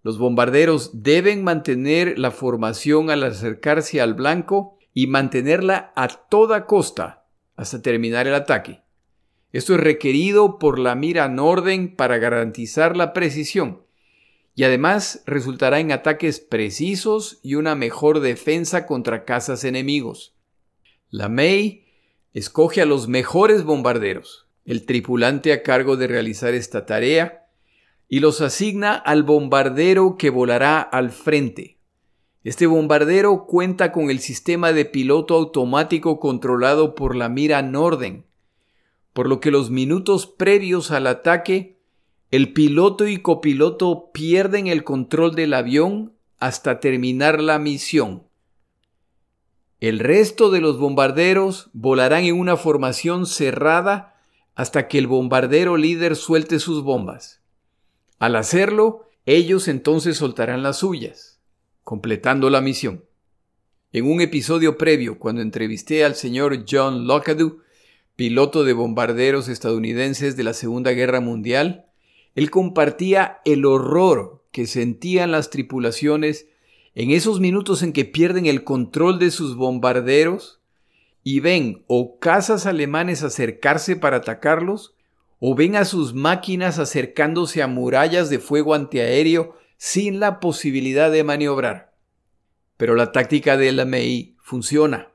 Los 0.02 0.18
bombarderos 0.18 1.02
deben 1.02 1.44
mantener 1.44 2.18
la 2.18 2.30
formación 2.30 3.10
al 3.10 3.22
acercarse 3.22 4.00
al 4.00 4.14
blanco 4.14 4.78
y 4.94 5.06
mantenerla 5.06 5.92
a 5.94 6.08
toda 6.08 6.66
costa 6.66 7.26
hasta 7.56 7.82
terminar 7.82 8.26
el 8.26 8.34
ataque. 8.34 8.80
Esto 9.52 9.74
es 9.74 9.80
requerido 9.80 10.58
por 10.58 10.78
la 10.78 10.94
mira 10.94 11.28
Norden 11.28 11.94
para 11.94 12.18
garantizar 12.18 12.96
la 12.96 13.12
precisión 13.12 13.82
y 14.54 14.64
además 14.64 15.22
resultará 15.26 15.80
en 15.80 15.92
ataques 15.92 16.40
precisos 16.40 17.38
y 17.42 17.54
una 17.54 17.74
mejor 17.74 18.20
defensa 18.20 18.86
contra 18.86 19.24
cazas 19.24 19.64
enemigos. 19.64 20.34
La 21.08 21.28
May 21.28 21.86
escoge 22.34 22.80
a 22.80 22.86
los 22.86 23.08
mejores 23.08 23.64
bombarderos, 23.64 24.46
el 24.64 24.86
tripulante 24.86 25.52
a 25.52 25.62
cargo 25.62 25.96
de 25.96 26.06
realizar 26.06 26.54
esta 26.54 26.86
tarea, 26.86 27.39
y 28.12 28.18
los 28.18 28.40
asigna 28.40 28.94
al 28.94 29.22
bombardero 29.22 30.16
que 30.18 30.30
volará 30.30 30.80
al 30.80 31.10
frente. 31.10 31.78
Este 32.42 32.66
bombardero 32.66 33.46
cuenta 33.46 33.92
con 33.92 34.10
el 34.10 34.18
sistema 34.18 34.72
de 34.72 34.84
piloto 34.84 35.36
automático 35.36 36.18
controlado 36.18 36.96
por 36.96 37.14
la 37.14 37.28
mira 37.28 37.62
Norden, 37.62 38.26
por 39.12 39.28
lo 39.28 39.38
que 39.38 39.52
los 39.52 39.70
minutos 39.70 40.26
previos 40.26 40.90
al 40.90 41.06
ataque, 41.06 41.78
el 42.32 42.52
piloto 42.52 43.06
y 43.06 43.18
copiloto 43.18 44.10
pierden 44.12 44.66
el 44.66 44.82
control 44.82 45.36
del 45.36 45.54
avión 45.54 46.12
hasta 46.40 46.80
terminar 46.80 47.40
la 47.40 47.60
misión. 47.60 48.24
El 49.78 50.00
resto 50.00 50.50
de 50.50 50.60
los 50.60 50.78
bombarderos 50.78 51.70
volarán 51.74 52.24
en 52.24 52.38
una 52.38 52.56
formación 52.56 53.26
cerrada 53.26 54.16
hasta 54.56 54.88
que 54.88 54.98
el 54.98 55.06
bombardero 55.06 55.76
líder 55.76 56.16
suelte 56.16 56.58
sus 56.58 56.82
bombas. 56.82 57.39
Al 58.20 58.36
hacerlo, 58.36 59.08
ellos 59.24 59.66
entonces 59.66 60.18
soltarán 60.18 60.62
las 60.62 60.80
suyas, 60.80 61.40
completando 61.84 62.50
la 62.50 62.60
misión. 62.60 63.02
En 63.92 64.04
un 64.04 64.20
episodio 64.20 64.76
previo, 64.76 65.18
cuando 65.18 65.40
entrevisté 65.40 66.04
al 66.04 66.14
señor 66.14 66.66
John 66.70 67.06
Lockadoo, 67.06 67.62
piloto 68.16 68.62
de 68.62 68.74
bombarderos 68.74 69.48
estadounidenses 69.48 70.36
de 70.36 70.44
la 70.44 70.52
Segunda 70.52 70.90
Guerra 70.90 71.20
Mundial, 71.20 71.86
él 72.34 72.50
compartía 72.50 73.40
el 73.46 73.64
horror 73.64 74.44
que 74.52 74.66
sentían 74.66 75.32
las 75.32 75.48
tripulaciones 75.48 76.46
en 76.94 77.12
esos 77.12 77.40
minutos 77.40 77.82
en 77.82 77.94
que 77.94 78.04
pierden 78.04 78.44
el 78.44 78.64
control 78.64 79.18
de 79.18 79.30
sus 79.30 79.56
bombarderos 79.56 80.60
y 81.24 81.40
ven 81.40 81.84
o 81.86 82.18
cazas 82.18 82.66
alemanes 82.66 83.22
acercarse 83.22 83.96
para 83.96 84.18
atacarlos, 84.18 84.94
o 85.40 85.54
ven 85.54 85.74
a 85.74 85.84
sus 85.84 86.14
máquinas 86.14 86.78
acercándose 86.78 87.62
a 87.62 87.66
murallas 87.66 88.30
de 88.30 88.38
fuego 88.38 88.74
antiaéreo 88.74 89.56
sin 89.78 90.20
la 90.20 90.38
posibilidad 90.38 91.10
de 91.10 91.24
maniobrar. 91.24 91.94
Pero 92.76 92.94
la 92.94 93.10
táctica 93.10 93.56
de 93.56 93.72
la 93.72 93.86
MEI 93.86 94.36
funciona. 94.38 95.10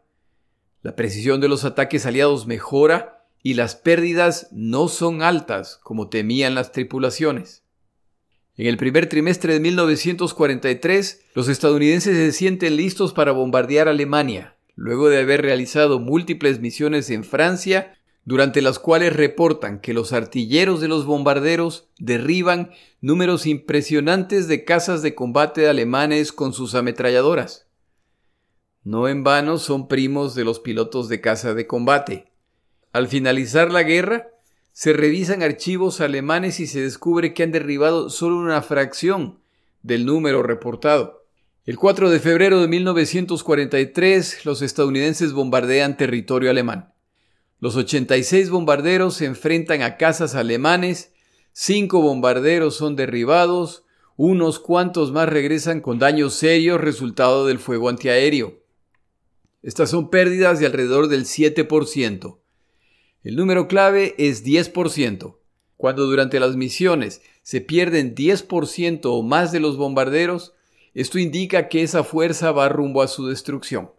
La 0.82 0.96
precisión 0.96 1.40
de 1.42 1.48
los 1.48 1.64
ataques 1.64 2.06
aliados 2.06 2.48
mejora 2.48 3.28
y 3.44 3.54
las 3.54 3.76
pérdidas 3.76 4.48
no 4.52 4.88
son 4.88 5.22
altas 5.22 5.80
como 5.84 6.10
temían 6.10 6.56
las 6.56 6.72
tripulaciones. 6.72 7.64
En 8.58 8.68
el 8.68 8.78
primer 8.78 9.08
trimestre 9.08 9.54
de 9.54 9.60
1943, 9.60 11.26
los 11.36 11.50
estadounidenses 11.50 12.16
se 12.16 12.32
sienten 12.32 12.78
listos 12.78 13.14
para 13.14 13.34
bombardear 13.34 13.88
Alemania, 13.88 14.56
luego 14.76 15.10
de 15.10 15.20
haber 15.20 15.42
realizado 15.42 16.00
múltiples 16.00 16.60
misiones 16.60 17.10
en 17.10 17.24
Francia, 17.24 17.98
durante 18.26 18.64
las 18.64 18.80
cuales 18.80 19.16
reportan 19.16 19.80
que 19.80 19.94
los 19.94 20.12
artilleros 20.12 20.82
de 20.82 20.88
los 20.88 21.06
bombarderos 21.06 21.88
derriban 22.00 22.72
números 23.00 23.46
impresionantes 23.46 24.48
de 24.48 24.66
casas 24.66 25.04
de 25.04 25.14
combate 25.14 25.70
alemanes 25.70 26.32
con 26.32 26.52
sus 26.52 26.74
ametralladoras. 26.74 27.68
No 28.84 29.08
en 29.08 29.24
vano 29.24 29.60
son 29.60 29.88
primos 29.88 30.34
de 30.34 30.44
los 30.44 30.60
pilotos 30.60 31.08
de 31.08 31.22
caza 31.22 31.54
de 31.54 31.68
combate. 31.68 32.32
Al 32.94 33.08
finalizar 33.08 33.72
la 33.72 33.84
guerra, 33.84 34.30
se 34.72 34.92
revisan 34.92 35.44
archivos 35.44 36.02
alemanes 36.02 36.60
y 36.60 36.68
se 36.68 36.82
descubre 36.82 37.34
que 37.34 37.44
han 37.44 37.52
derribado 37.52 38.10
solo 38.10 38.38
una 38.38 38.62
fracción 38.62 39.40
del 39.84 40.06
número 40.06 40.42
reportado. 40.44 41.26
El 41.66 41.78
4 41.78 42.10
de 42.10 42.20
febrero 42.20 42.60
de 42.60 42.68
1943, 42.68 44.46
los 44.46 44.62
estadounidenses 44.62 45.32
bombardean 45.32 45.98
territorio 45.98 46.50
alemán. 46.50 46.95
Los 47.60 47.76
86 47.76 48.50
bombarderos 48.50 49.16
se 49.16 49.26
enfrentan 49.26 49.82
a 49.82 49.98
cazas 49.98 50.36
alemanes, 50.36 51.14
5 51.54 52.02
bombarderos 52.02 52.76
son 52.76 52.96
derribados, 52.96 53.84
unos 54.18 54.60
cuantos 54.60 55.12
más 55.12 55.30
regresan 55.30 55.82
con 55.82 56.00
daños 56.00 56.34
serios 56.34 56.82
resultado 56.82 57.46
del 57.46 57.60
fuego 57.60 57.90
antiaéreo. 57.90 58.62
Estas 59.62 59.90
son 59.90 60.10
pérdidas 60.10 60.60
de 60.60 60.66
alrededor 60.66 61.08
del 61.08 61.26
7%. 61.26 62.40
El 63.24 63.36
número 63.36 63.68
clave 63.68 64.14
es 64.18 64.46
10%. 64.46 65.38
Cuando 65.78 66.06
durante 66.06 66.40
las 66.40 66.56
misiones 66.56 67.22
se 67.42 67.62
pierden 67.62 68.16
10% 68.16 69.02
o 69.06 69.24
más 69.24 69.52
de 69.52 69.60
los 69.60 69.78
bombarderos, 69.78 70.54
esto 70.94 71.20
indica 71.20 71.68
que 71.68 71.84
esa 71.84 72.04
fuerza 72.04 72.52
va 72.52 72.70
rumbo 72.70 73.02
a 73.02 73.08
su 73.08 73.28
destrucción. 73.28 73.92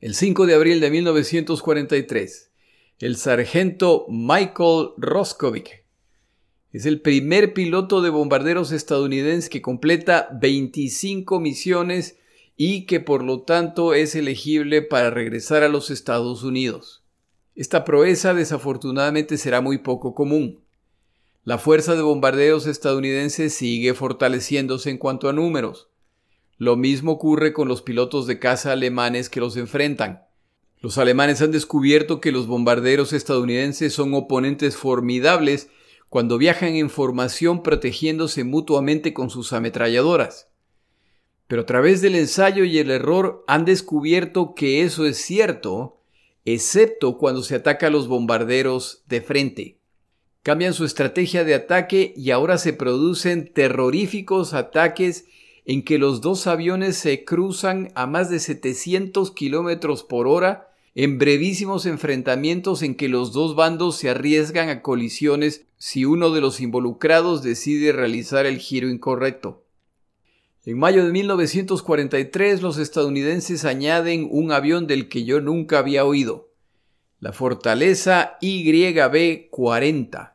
El 0.00 0.14
5 0.14 0.46
de 0.46 0.54
abril 0.54 0.78
de 0.78 0.90
1943, 0.90 2.52
el 3.00 3.16
sargento 3.16 4.06
Michael 4.08 4.90
Roscovic 4.96 5.84
es 6.72 6.86
el 6.86 7.00
primer 7.00 7.52
piloto 7.52 8.00
de 8.00 8.08
bombarderos 8.08 8.70
estadounidense 8.70 9.50
que 9.50 9.60
completa 9.60 10.28
25 10.40 11.40
misiones 11.40 12.16
y 12.56 12.86
que 12.86 13.00
por 13.00 13.24
lo 13.24 13.42
tanto 13.42 13.92
es 13.92 14.14
elegible 14.14 14.82
para 14.82 15.10
regresar 15.10 15.64
a 15.64 15.68
los 15.68 15.90
Estados 15.90 16.44
Unidos. 16.44 17.02
Esta 17.56 17.84
proeza 17.84 18.34
desafortunadamente 18.34 19.36
será 19.36 19.60
muy 19.60 19.78
poco 19.78 20.14
común. 20.14 20.60
La 21.42 21.58
fuerza 21.58 21.96
de 21.96 22.02
bombarderos 22.02 22.68
estadounidenses 22.68 23.52
sigue 23.52 23.94
fortaleciéndose 23.94 24.90
en 24.90 24.98
cuanto 24.98 25.28
a 25.28 25.32
números. 25.32 25.88
Lo 26.58 26.76
mismo 26.76 27.12
ocurre 27.12 27.52
con 27.52 27.68
los 27.68 27.82
pilotos 27.82 28.26
de 28.26 28.40
caza 28.40 28.72
alemanes 28.72 29.30
que 29.30 29.40
los 29.40 29.56
enfrentan. 29.56 30.24
Los 30.80 30.98
alemanes 30.98 31.40
han 31.40 31.52
descubierto 31.52 32.20
que 32.20 32.32
los 32.32 32.46
bombarderos 32.46 33.12
estadounidenses 33.12 33.92
son 33.92 34.12
oponentes 34.14 34.76
formidables 34.76 35.70
cuando 36.08 36.36
viajan 36.36 36.74
en 36.74 36.90
formación 36.90 37.62
protegiéndose 37.62 38.42
mutuamente 38.42 39.14
con 39.14 39.30
sus 39.30 39.52
ametralladoras. 39.52 40.48
Pero 41.46 41.62
a 41.62 41.66
través 41.66 42.00
del 42.02 42.14
ensayo 42.14 42.64
y 42.64 42.78
el 42.78 42.90
error 42.90 43.44
han 43.46 43.64
descubierto 43.64 44.54
que 44.54 44.82
eso 44.82 45.06
es 45.06 45.18
cierto 45.18 45.98
excepto 46.44 47.18
cuando 47.18 47.42
se 47.42 47.54
ataca 47.54 47.86
a 47.86 47.90
los 47.90 48.08
bombarderos 48.08 49.04
de 49.06 49.20
frente. 49.20 49.78
Cambian 50.42 50.72
su 50.72 50.84
estrategia 50.84 51.44
de 51.44 51.54
ataque 51.54 52.14
y 52.16 52.30
ahora 52.30 52.58
se 52.58 52.72
producen 52.72 53.52
terroríficos 53.52 54.54
ataques 54.54 55.26
en 55.68 55.84
que 55.84 55.98
los 55.98 56.20
dos 56.22 56.46
aviones 56.46 56.96
se 56.96 57.24
cruzan 57.26 57.92
a 57.94 58.06
más 58.06 58.30
de 58.30 58.40
700 58.40 59.30
kilómetros 59.32 60.02
por 60.02 60.26
hora 60.26 60.70
en 60.94 61.18
brevísimos 61.18 61.84
enfrentamientos 61.84 62.82
en 62.82 62.94
que 62.94 63.10
los 63.10 63.34
dos 63.34 63.54
bandos 63.54 63.96
se 63.96 64.08
arriesgan 64.08 64.70
a 64.70 64.80
colisiones 64.80 65.66
si 65.76 66.06
uno 66.06 66.30
de 66.30 66.40
los 66.40 66.62
involucrados 66.62 67.42
decide 67.42 67.92
realizar 67.92 68.46
el 68.46 68.56
giro 68.56 68.88
incorrecto. 68.88 69.66
En 70.64 70.78
mayo 70.78 71.04
de 71.04 71.12
1943 71.12 72.62
los 72.62 72.78
estadounidenses 72.78 73.66
añaden 73.66 74.26
un 74.30 74.52
avión 74.52 74.86
del 74.86 75.10
que 75.10 75.24
yo 75.24 75.42
nunca 75.42 75.80
había 75.80 76.06
oído, 76.06 76.48
la 77.20 77.34
Fortaleza 77.34 78.38
YB-40, 78.40 80.32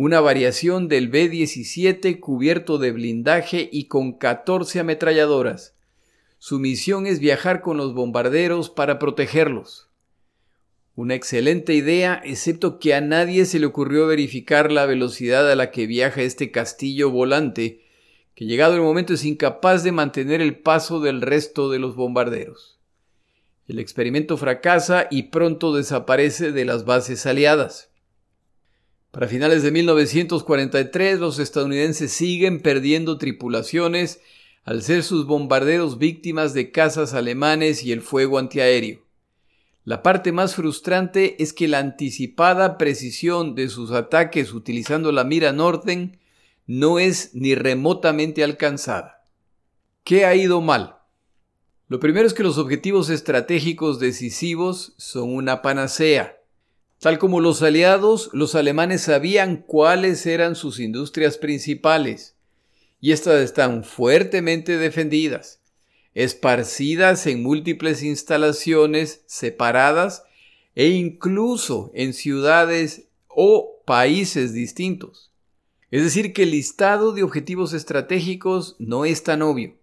una 0.00 0.20
variación 0.20 0.86
del 0.86 1.08
B-17 1.08 2.20
cubierto 2.20 2.78
de 2.78 2.92
blindaje 2.92 3.68
y 3.72 3.86
con 3.86 4.12
14 4.12 4.78
ametralladoras. 4.78 5.74
Su 6.38 6.60
misión 6.60 7.08
es 7.08 7.18
viajar 7.18 7.62
con 7.62 7.78
los 7.78 7.94
bombarderos 7.94 8.70
para 8.70 9.00
protegerlos. 9.00 9.88
Una 10.94 11.16
excelente 11.16 11.74
idea, 11.74 12.22
excepto 12.24 12.78
que 12.78 12.94
a 12.94 13.00
nadie 13.00 13.44
se 13.44 13.58
le 13.58 13.66
ocurrió 13.66 14.06
verificar 14.06 14.70
la 14.70 14.86
velocidad 14.86 15.50
a 15.50 15.56
la 15.56 15.72
que 15.72 15.88
viaja 15.88 16.22
este 16.22 16.52
castillo 16.52 17.10
volante, 17.10 17.80
que 18.36 18.44
llegado 18.44 18.76
el 18.76 18.82
momento 18.82 19.14
es 19.14 19.24
incapaz 19.24 19.82
de 19.82 19.90
mantener 19.90 20.40
el 20.40 20.60
paso 20.60 21.00
del 21.00 21.22
resto 21.22 21.70
de 21.70 21.80
los 21.80 21.96
bombarderos. 21.96 22.78
El 23.66 23.80
experimento 23.80 24.36
fracasa 24.36 25.08
y 25.10 25.24
pronto 25.24 25.74
desaparece 25.74 26.52
de 26.52 26.64
las 26.64 26.84
bases 26.84 27.26
aliadas. 27.26 27.90
Para 29.10 29.26
finales 29.26 29.62
de 29.62 29.70
1943 29.70 31.18
los 31.18 31.38
estadounidenses 31.38 32.12
siguen 32.12 32.60
perdiendo 32.60 33.16
tripulaciones 33.16 34.20
al 34.64 34.82
ser 34.82 35.02
sus 35.02 35.26
bombarderos 35.26 35.96
víctimas 35.96 36.52
de 36.52 36.70
cazas 36.70 37.14
alemanes 37.14 37.82
y 37.84 37.92
el 37.92 38.02
fuego 38.02 38.38
antiaéreo. 38.38 39.00
La 39.84 40.02
parte 40.02 40.32
más 40.32 40.54
frustrante 40.54 41.42
es 41.42 41.54
que 41.54 41.68
la 41.68 41.78
anticipada 41.78 42.76
precisión 42.76 43.54
de 43.54 43.70
sus 43.70 43.92
ataques 43.92 44.52
utilizando 44.52 45.10
la 45.10 45.24
mira 45.24 45.52
Norden 45.52 46.18
no 46.66 46.98
es 46.98 47.30
ni 47.32 47.54
remotamente 47.54 48.44
alcanzada. 48.44 49.24
¿Qué 50.04 50.26
ha 50.26 50.34
ido 50.34 50.60
mal? 50.60 50.98
Lo 51.88 52.00
primero 52.00 52.26
es 52.26 52.34
que 52.34 52.42
los 52.42 52.58
objetivos 52.58 53.08
estratégicos 53.08 53.98
decisivos 53.98 54.92
son 54.98 55.34
una 55.34 55.62
panacea. 55.62 56.37
Tal 57.00 57.20
como 57.20 57.40
los 57.40 57.62
aliados, 57.62 58.28
los 58.32 58.56
alemanes 58.56 59.02
sabían 59.02 59.58
cuáles 59.58 60.26
eran 60.26 60.56
sus 60.56 60.80
industrias 60.80 61.38
principales, 61.38 62.34
y 63.00 63.12
estas 63.12 63.40
están 63.40 63.84
fuertemente 63.84 64.78
defendidas, 64.78 65.60
esparcidas 66.14 67.28
en 67.28 67.44
múltiples 67.44 68.02
instalaciones 68.02 69.22
separadas 69.26 70.24
e 70.74 70.88
incluso 70.88 71.92
en 71.94 72.12
ciudades 72.12 73.08
o 73.28 73.80
países 73.84 74.52
distintos. 74.52 75.30
Es 75.92 76.02
decir, 76.02 76.32
que 76.32 76.42
el 76.42 76.50
listado 76.50 77.12
de 77.12 77.22
objetivos 77.22 77.72
estratégicos 77.72 78.74
no 78.80 79.04
es 79.04 79.22
tan 79.22 79.42
obvio. 79.42 79.77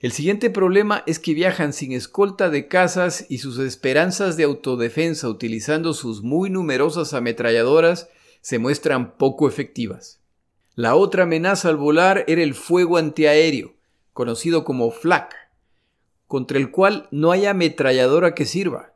El 0.00 0.12
siguiente 0.12 0.48
problema 0.48 1.02
es 1.06 1.18
que 1.18 1.34
viajan 1.34 1.74
sin 1.74 1.92
escolta 1.92 2.48
de 2.48 2.68
cazas 2.68 3.26
y 3.28 3.36
sus 3.36 3.58
esperanzas 3.58 4.38
de 4.38 4.44
autodefensa 4.44 5.28
utilizando 5.28 5.92
sus 5.92 6.22
muy 6.22 6.48
numerosas 6.48 7.12
ametralladoras 7.12 8.08
se 8.40 8.58
muestran 8.58 9.18
poco 9.18 9.46
efectivas. 9.46 10.18
La 10.74 10.94
otra 10.94 11.24
amenaza 11.24 11.68
al 11.68 11.76
volar 11.76 12.24
era 12.28 12.42
el 12.42 12.54
fuego 12.54 12.96
antiaéreo, 12.96 13.74
conocido 14.14 14.64
como 14.64 14.90
FLAC, 14.90 15.34
contra 16.26 16.56
el 16.56 16.70
cual 16.70 17.06
no 17.10 17.30
hay 17.30 17.44
ametralladora 17.44 18.34
que 18.34 18.46
sirva. 18.46 18.94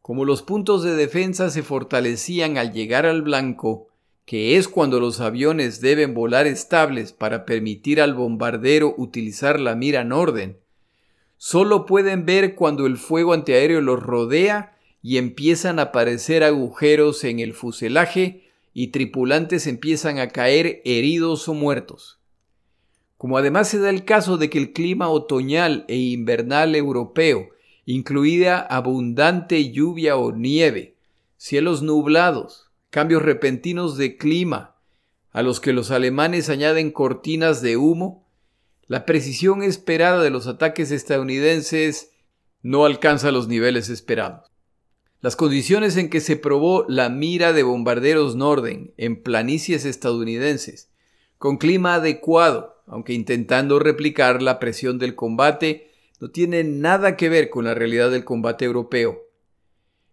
Como 0.00 0.24
los 0.24 0.40
puntos 0.40 0.82
de 0.82 0.96
defensa 0.96 1.50
se 1.50 1.62
fortalecían 1.62 2.56
al 2.56 2.72
llegar 2.72 3.04
al 3.04 3.20
blanco, 3.20 3.88
que 4.24 4.56
es 4.56 4.68
cuando 4.68 5.00
los 5.00 5.20
aviones 5.20 5.80
deben 5.80 6.14
volar 6.14 6.46
estables 6.46 7.12
para 7.12 7.44
permitir 7.44 8.00
al 8.00 8.14
bombardero 8.14 8.94
utilizar 8.96 9.60
la 9.60 9.74
mira 9.74 10.00
en 10.00 10.12
orden, 10.12 10.58
solo 11.36 11.84
pueden 11.84 12.24
ver 12.24 12.54
cuando 12.54 12.86
el 12.86 12.96
fuego 12.96 13.34
antiaéreo 13.34 13.80
los 13.80 14.02
rodea 14.02 14.76
y 15.02 15.18
empiezan 15.18 15.78
a 15.78 15.82
aparecer 15.82 16.42
agujeros 16.42 17.24
en 17.24 17.38
el 17.38 17.52
fuselaje 17.52 18.44
y 18.72 18.88
tripulantes 18.88 19.66
empiezan 19.66 20.18
a 20.18 20.28
caer 20.28 20.80
heridos 20.84 21.48
o 21.48 21.54
muertos. 21.54 22.18
Como 23.18 23.38
además 23.38 23.68
se 23.68 23.78
da 23.78 23.90
el 23.90 24.04
caso 24.04 24.38
de 24.38 24.50
que 24.50 24.58
el 24.58 24.72
clima 24.72 25.08
otoñal 25.08 25.84
e 25.88 25.96
invernal 25.96 26.74
europeo 26.74 27.50
incluida 27.86 28.60
abundante 28.60 29.70
lluvia 29.70 30.16
o 30.16 30.32
nieve, 30.32 30.96
cielos 31.36 31.82
nublados, 31.82 32.70
cambios 32.94 33.22
repentinos 33.22 33.96
de 33.96 34.16
clima, 34.16 34.76
a 35.32 35.42
los 35.42 35.58
que 35.58 35.72
los 35.72 35.90
alemanes 35.90 36.48
añaden 36.48 36.92
cortinas 36.92 37.60
de 37.60 37.76
humo, 37.76 38.30
la 38.86 39.04
precisión 39.04 39.64
esperada 39.64 40.22
de 40.22 40.30
los 40.30 40.46
ataques 40.46 40.92
estadounidenses 40.92 42.12
no 42.62 42.84
alcanza 42.84 43.32
los 43.32 43.48
niveles 43.48 43.88
esperados. 43.88 44.52
Las 45.20 45.34
condiciones 45.34 45.96
en 45.96 46.08
que 46.08 46.20
se 46.20 46.36
probó 46.36 46.84
la 46.86 47.08
mira 47.08 47.52
de 47.52 47.64
bombarderos 47.64 48.36
Norden 48.36 48.94
en 48.96 49.20
planicies 49.24 49.86
estadounidenses, 49.86 50.92
con 51.36 51.56
clima 51.56 51.96
adecuado, 51.96 52.80
aunque 52.86 53.12
intentando 53.12 53.80
replicar 53.80 54.40
la 54.40 54.60
presión 54.60 55.00
del 55.00 55.16
combate, 55.16 55.90
no 56.20 56.30
tienen 56.30 56.80
nada 56.80 57.16
que 57.16 57.28
ver 57.28 57.50
con 57.50 57.64
la 57.64 57.74
realidad 57.74 58.12
del 58.12 58.24
combate 58.24 58.66
europeo. 58.66 59.18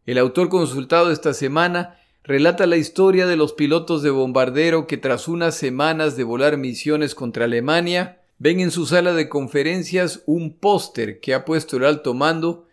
El 0.08 0.18
autor 0.18 0.50
consultado 0.50 1.12
esta 1.12 1.36
semana 1.36 2.00
relata 2.24 2.68
la 2.68 2.78
historia 2.78 3.26
de 3.28 3.36
los 3.36 3.54
pilotos 3.54 4.04
de 4.04 4.10
bombardero 4.10 4.88
que 4.88 4.98
tras 4.98 5.28
unas 5.28 5.56
semanas 5.56 6.16
de 6.16 6.24
volar 6.24 6.58
misiones 6.58 7.16
contra 7.16 7.46
Alemania, 7.46 8.22
ven 8.38 8.60
en 8.60 8.72
su 8.72 8.86
sala 8.86 9.14
de 9.14 9.30
conferencias 9.30 10.24
un 10.26 10.58
póster 10.58 11.20
que 11.20 11.34
ha 11.34 11.46
puesto 11.46 11.78
el 11.78 11.86
alto 11.86 12.14
mando 12.14 12.68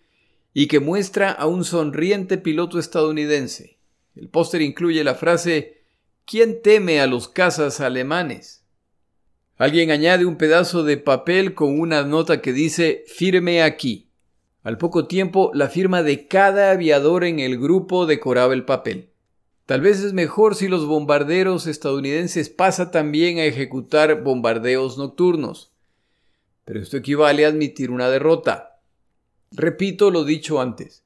y 0.54 0.66
que 0.66 0.80
muestra 0.80 1.30
a 1.30 1.46
un 1.46 1.64
sonriente 1.64 2.38
piloto 2.38 2.78
estadounidense. 2.78 3.78
El 4.16 4.28
póster 4.28 4.62
incluye 4.62 5.04
la 5.04 5.14
frase 5.14 5.78
¿Quién 6.24 6.60
teme 6.60 7.00
a 7.00 7.06
los 7.06 7.28
cazas 7.28 7.80
alemanes? 7.80 8.64
Alguien 9.56 9.90
añade 9.90 10.26
un 10.26 10.36
pedazo 10.36 10.84
de 10.84 10.98
papel 10.98 11.54
con 11.54 11.80
una 11.80 12.02
nota 12.02 12.40
que 12.42 12.52
dice 12.52 13.04
firme 13.06 13.62
aquí. 13.62 14.10
Al 14.62 14.76
poco 14.76 15.06
tiempo, 15.06 15.50
la 15.54 15.68
firma 15.68 16.02
de 16.02 16.28
cada 16.28 16.70
aviador 16.70 17.24
en 17.24 17.40
el 17.40 17.58
grupo 17.58 18.06
decoraba 18.06 18.52
el 18.52 18.64
papel. 18.64 19.07
Tal 19.68 19.82
vez 19.82 20.00
es 20.00 20.14
mejor 20.14 20.54
si 20.54 20.66
los 20.66 20.86
bombarderos 20.86 21.66
estadounidenses 21.66 22.48
pasan 22.48 22.90
también 22.90 23.36
a 23.36 23.44
ejecutar 23.44 24.22
bombardeos 24.22 24.96
nocturnos. 24.96 25.72
Pero 26.64 26.80
esto 26.80 26.96
equivale 26.96 27.44
a 27.44 27.48
admitir 27.48 27.90
una 27.90 28.08
derrota. 28.08 28.80
Repito 29.52 30.10
lo 30.10 30.24
dicho 30.24 30.62
antes. 30.62 31.04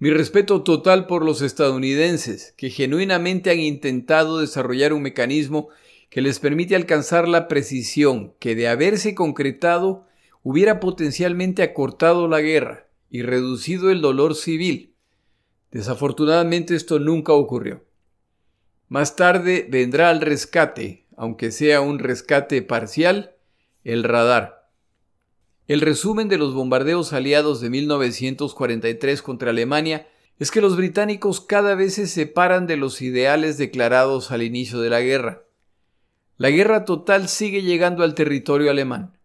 Mi 0.00 0.10
respeto 0.10 0.64
total 0.64 1.06
por 1.06 1.24
los 1.24 1.40
estadounidenses, 1.40 2.52
que 2.56 2.68
genuinamente 2.68 3.52
han 3.52 3.60
intentado 3.60 4.40
desarrollar 4.40 4.92
un 4.92 5.02
mecanismo 5.02 5.68
que 6.10 6.20
les 6.20 6.40
permite 6.40 6.74
alcanzar 6.74 7.28
la 7.28 7.46
precisión 7.46 8.34
que 8.40 8.56
de 8.56 8.66
haberse 8.66 9.14
concretado 9.14 10.04
hubiera 10.42 10.80
potencialmente 10.80 11.62
acortado 11.62 12.26
la 12.26 12.40
guerra 12.40 12.88
y 13.08 13.22
reducido 13.22 13.92
el 13.92 14.00
dolor 14.00 14.34
civil. 14.34 14.94
Desafortunadamente 15.70 16.74
esto 16.76 16.98
nunca 16.98 17.32
ocurrió. 17.32 17.83
Más 18.88 19.16
tarde 19.16 19.66
vendrá 19.70 20.10
al 20.10 20.20
rescate, 20.20 21.06
aunque 21.16 21.50
sea 21.50 21.80
un 21.80 21.98
rescate 21.98 22.62
parcial, 22.62 23.34
el 23.82 24.04
radar. 24.04 24.70
El 25.66 25.80
resumen 25.80 26.28
de 26.28 26.36
los 26.36 26.52
bombardeos 26.52 27.12
aliados 27.12 27.60
de 27.60 27.70
1943 27.70 29.22
contra 29.22 29.50
Alemania 29.50 30.06
es 30.38 30.50
que 30.50 30.60
los 30.60 30.76
británicos 30.76 31.40
cada 31.40 31.74
vez 31.74 31.94
se 31.94 32.06
separan 32.06 32.66
de 32.66 32.76
los 32.76 33.00
ideales 33.00 33.56
declarados 33.56 34.30
al 34.30 34.42
inicio 34.42 34.80
de 34.80 34.90
la 34.90 35.00
guerra. 35.00 35.44
La 36.36 36.50
guerra 36.50 36.84
total 36.84 37.28
sigue 37.28 37.62
llegando 37.62 38.02
al 38.02 38.14
territorio 38.14 38.70
alemán. 38.70 39.16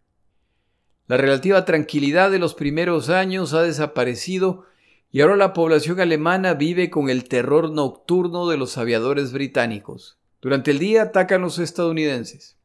La 1.08 1.16
relativa 1.16 1.64
tranquilidad 1.64 2.30
de 2.30 2.38
los 2.38 2.54
primeros 2.54 3.10
años 3.10 3.52
ha 3.52 3.62
desaparecido 3.62 4.64
y 5.12 5.20
ahora 5.20 5.36
la 5.36 5.52
población 5.52 6.00
alemana 6.00 6.54
vive 6.54 6.88
con 6.88 7.10
el 7.10 7.24
terror 7.24 7.70
nocturno 7.70 8.48
de 8.48 8.56
los 8.56 8.78
aviadores 8.78 9.32
británicos. 9.32 10.18
Durante 10.40 10.70
el 10.70 10.78
día 10.78 11.02
atacan 11.02 11.42
los 11.42 11.58
estadounidenses. 11.58 12.56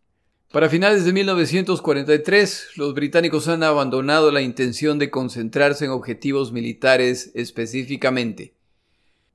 Para 0.51 0.69
finales 0.69 1.03
de 1.03 1.11
1943, 1.11 2.69
los 2.75 2.93
británicos 2.93 3.47
han 3.47 3.63
abandonado 3.63 4.31
la 4.31 4.41
intención 4.41 4.99
de 4.99 5.09
concentrarse 5.09 5.85
en 5.85 5.91
objetivos 5.91 6.53
militares 6.53 7.31
específicamente. 7.33 8.53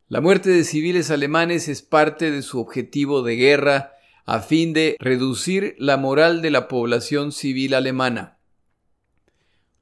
La 0.09 0.21
muerte 0.21 0.51
de 0.51 0.65
civiles 0.65 1.11
alemanes 1.11 1.69
es 1.69 1.83
parte 1.83 2.31
de 2.31 2.43
su 2.43 2.59
objetivo 2.59 3.23
de 3.23 3.37
guerra 3.37 3.93
a 4.25 4.41
fin 4.41 4.73
de 4.73 4.97
reducir 4.99 5.75
la 5.79 5.97
moral 5.97 6.41
de 6.41 6.51
la 6.51 6.69
población 6.69 7.33
civil 7.33 7.75
alemana. 7.75 8.39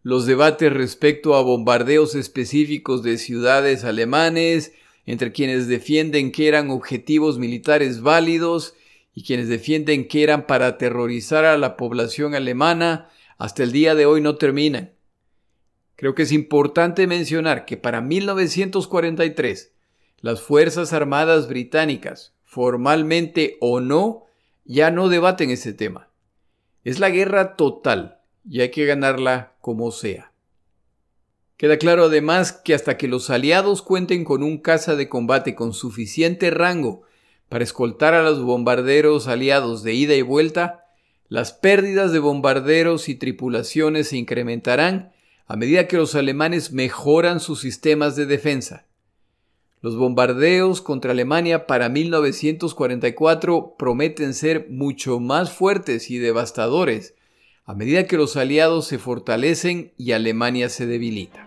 Los 0.08 0.24
debates 0.24 0.72
respecto 0.72 1.34
a 1.34 1.42
bombardeos 1.42 2.14
específicos 2.14 3.02
de 3.02 3.18
ciudades 3.18 3.84
alemanes, 3.84 4.72
entre 5.04 5.32
quienes 5.32 5.68
defienden 5.68 6.32
que 6.32 6.48
eran 6.48 6.70
objetivos 6.70 7.38
militares 7.38 8.00
válidos 8.00 8.74
y 9.12 9.22
quienes 9.22 9.50
defienden 9.50 10.08
que 10.08 10.22
eran 10.22 10.46
para 10.46 10.66
aterrorizar 10.66 11.44
a 11.44 11.58
la 11.58 11.76
población 11.76 12.34
alemana 12.34 13.10
hasta 13.36 13.62
el 13.62 13.70
día 13.70 13.94
de 13.94 14.06
hoy 14.06 14.22
no 14.22 14.36
terminan. 14.36 14.94
Creo 15.94 16.14
que 16.14 16.22
es 16.22 16.32
importante 16.32 17.06
mencionar 17.06 17.66
que 17.66 17.76
para 17.76 18.00
1943 18.00 19.74
las 20.22 20.40
Fuerzas 20.40 20.94
Armadas 20.94 21.48
británicas, 21.48 22.32
formalmente 22.44 23.58
o 23.60 23.80
no, 23.80 24.24
ya 24.64 24.90
no 24.90 25.10
debaten 25.10 25.50
ese 25.50 25.74
tema. 25.74 26.08
Es 26.82 26.98
la 26.98 27.10
guerra 27.10 27.56
total 27.56 28.22
y 28.48 28.62
hay 28.62 28.70
que 28.70 28.86
ganarla 28.86 29.57
como 29.68 29.90
sea. 29.90 30.32
Queda 31.58 31.76
claro 31.76 32.04
además 32.04 32.52
que 32.52 32.72
hasta 32.72 32.96
que 32.96 33.06
los 33.06 33.28
aliados 33.28 33.82
cuenten 33.82 34.24
con 34.24 34.42
un 34.42 34.56
caza 34.56 34.96
de 34.96 35.10
combate 35.10 35.54
con 35.54 35.74
suficiente 35.74 36.48
rango 36.48 37.02
para 37.50 37.64
escoltar 37.64 38.14
a 38.14 38.22
los 38.22 38.42
bombarderos 38.42 39.28
aliados 39.28 39.82
de 39.82 39.92
ida 39.92 40.14
y 40.14 40.22
vuelta, 40.22 40.86
las 41.28 41.52
pérdidas 41.52 42.12
de 42.12 42.18
bombarderos 42.18 43.10
y 43.10 43.16
tripulaciones 43.16 44.08
se 44.08 44.16
incrementarán 44.16 45.12
a 45.46 45.56
medida 45.56 45.86
que 45.86 45.98
los 45.98 46.14
alemanes 46.14 46.72
mejoran 46.72 47.38
sus 47.38 47.60
sistemas 47.60 48.16
de 48.16 48.24
defensa. 48.24 48.86
Los 49.82 49.98
bombardeos 49.98 50.80
contra 50.80 51.10
Alemania 51.10 51.66
para 51.66 51.90
1944 51.90 53.74
prometen 53.78 54.32
ser 54.32 54.68
mucho 54.70 55.20
más 55.20 55.52
fuertes 55.52 56.10
y 56.10 56.16
devastadores 56.16 57.17
a 57.68 57.74
medida 57.74 58.06
que 58.06 58.16
los 58.16 58.38
aliados 58.38 58.86
se 58.86 58.96
fortalecen 58.98 59.92
y 59.98 60.12
Alemania 60.12 60.70
se 60.70 60.86
debilita. 60.86 61.46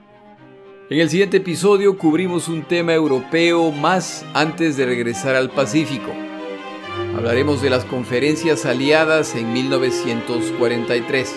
En 0.91 0.99
el 0.99 1.09
siguiente 1.09 1.37
episodio 1.37 1.97
cubrimos 1.97 2.47
un 2.47 2.61
tema 2.61 2.93
europeo 2.93 3.71
más 3.71 4.23
antes 4.35 4.77
de 4.77 4.85
regresar 4.85 5.35
al 5.35 5.49
Pacífico. 5.49 6.11
Hablaremos 7.15 7.63
de 7.63 7.71
las 7.71 7.85
conferencias 7.85 8.67
aliadas 8.67 9.33
en 9.33 9.51
1943. 9.51 11.35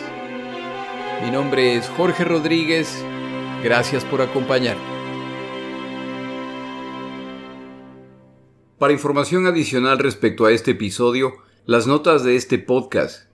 Mi 1.24 1.30
nombre 1.30 1.76
es 1.76 1.88
Jorge 1.88 2.24
Rodríguez. 2.24 3.02
Gracias 3.62 4.04
por 4.04 4.20
acompañarme. 4.20 4.82
Para 8.78 8.92
información 8.92 9.46
adicional 9.46 9.98
respecto 9.98 10.44
a 10.44 10.52
este 10.52 10.72
episodio, 10.72 11.32
las 11.64 11.86
notas 11.86 12.22
de 12.22 12.36
este 12.36 12.58
podcast, 12.58 13.33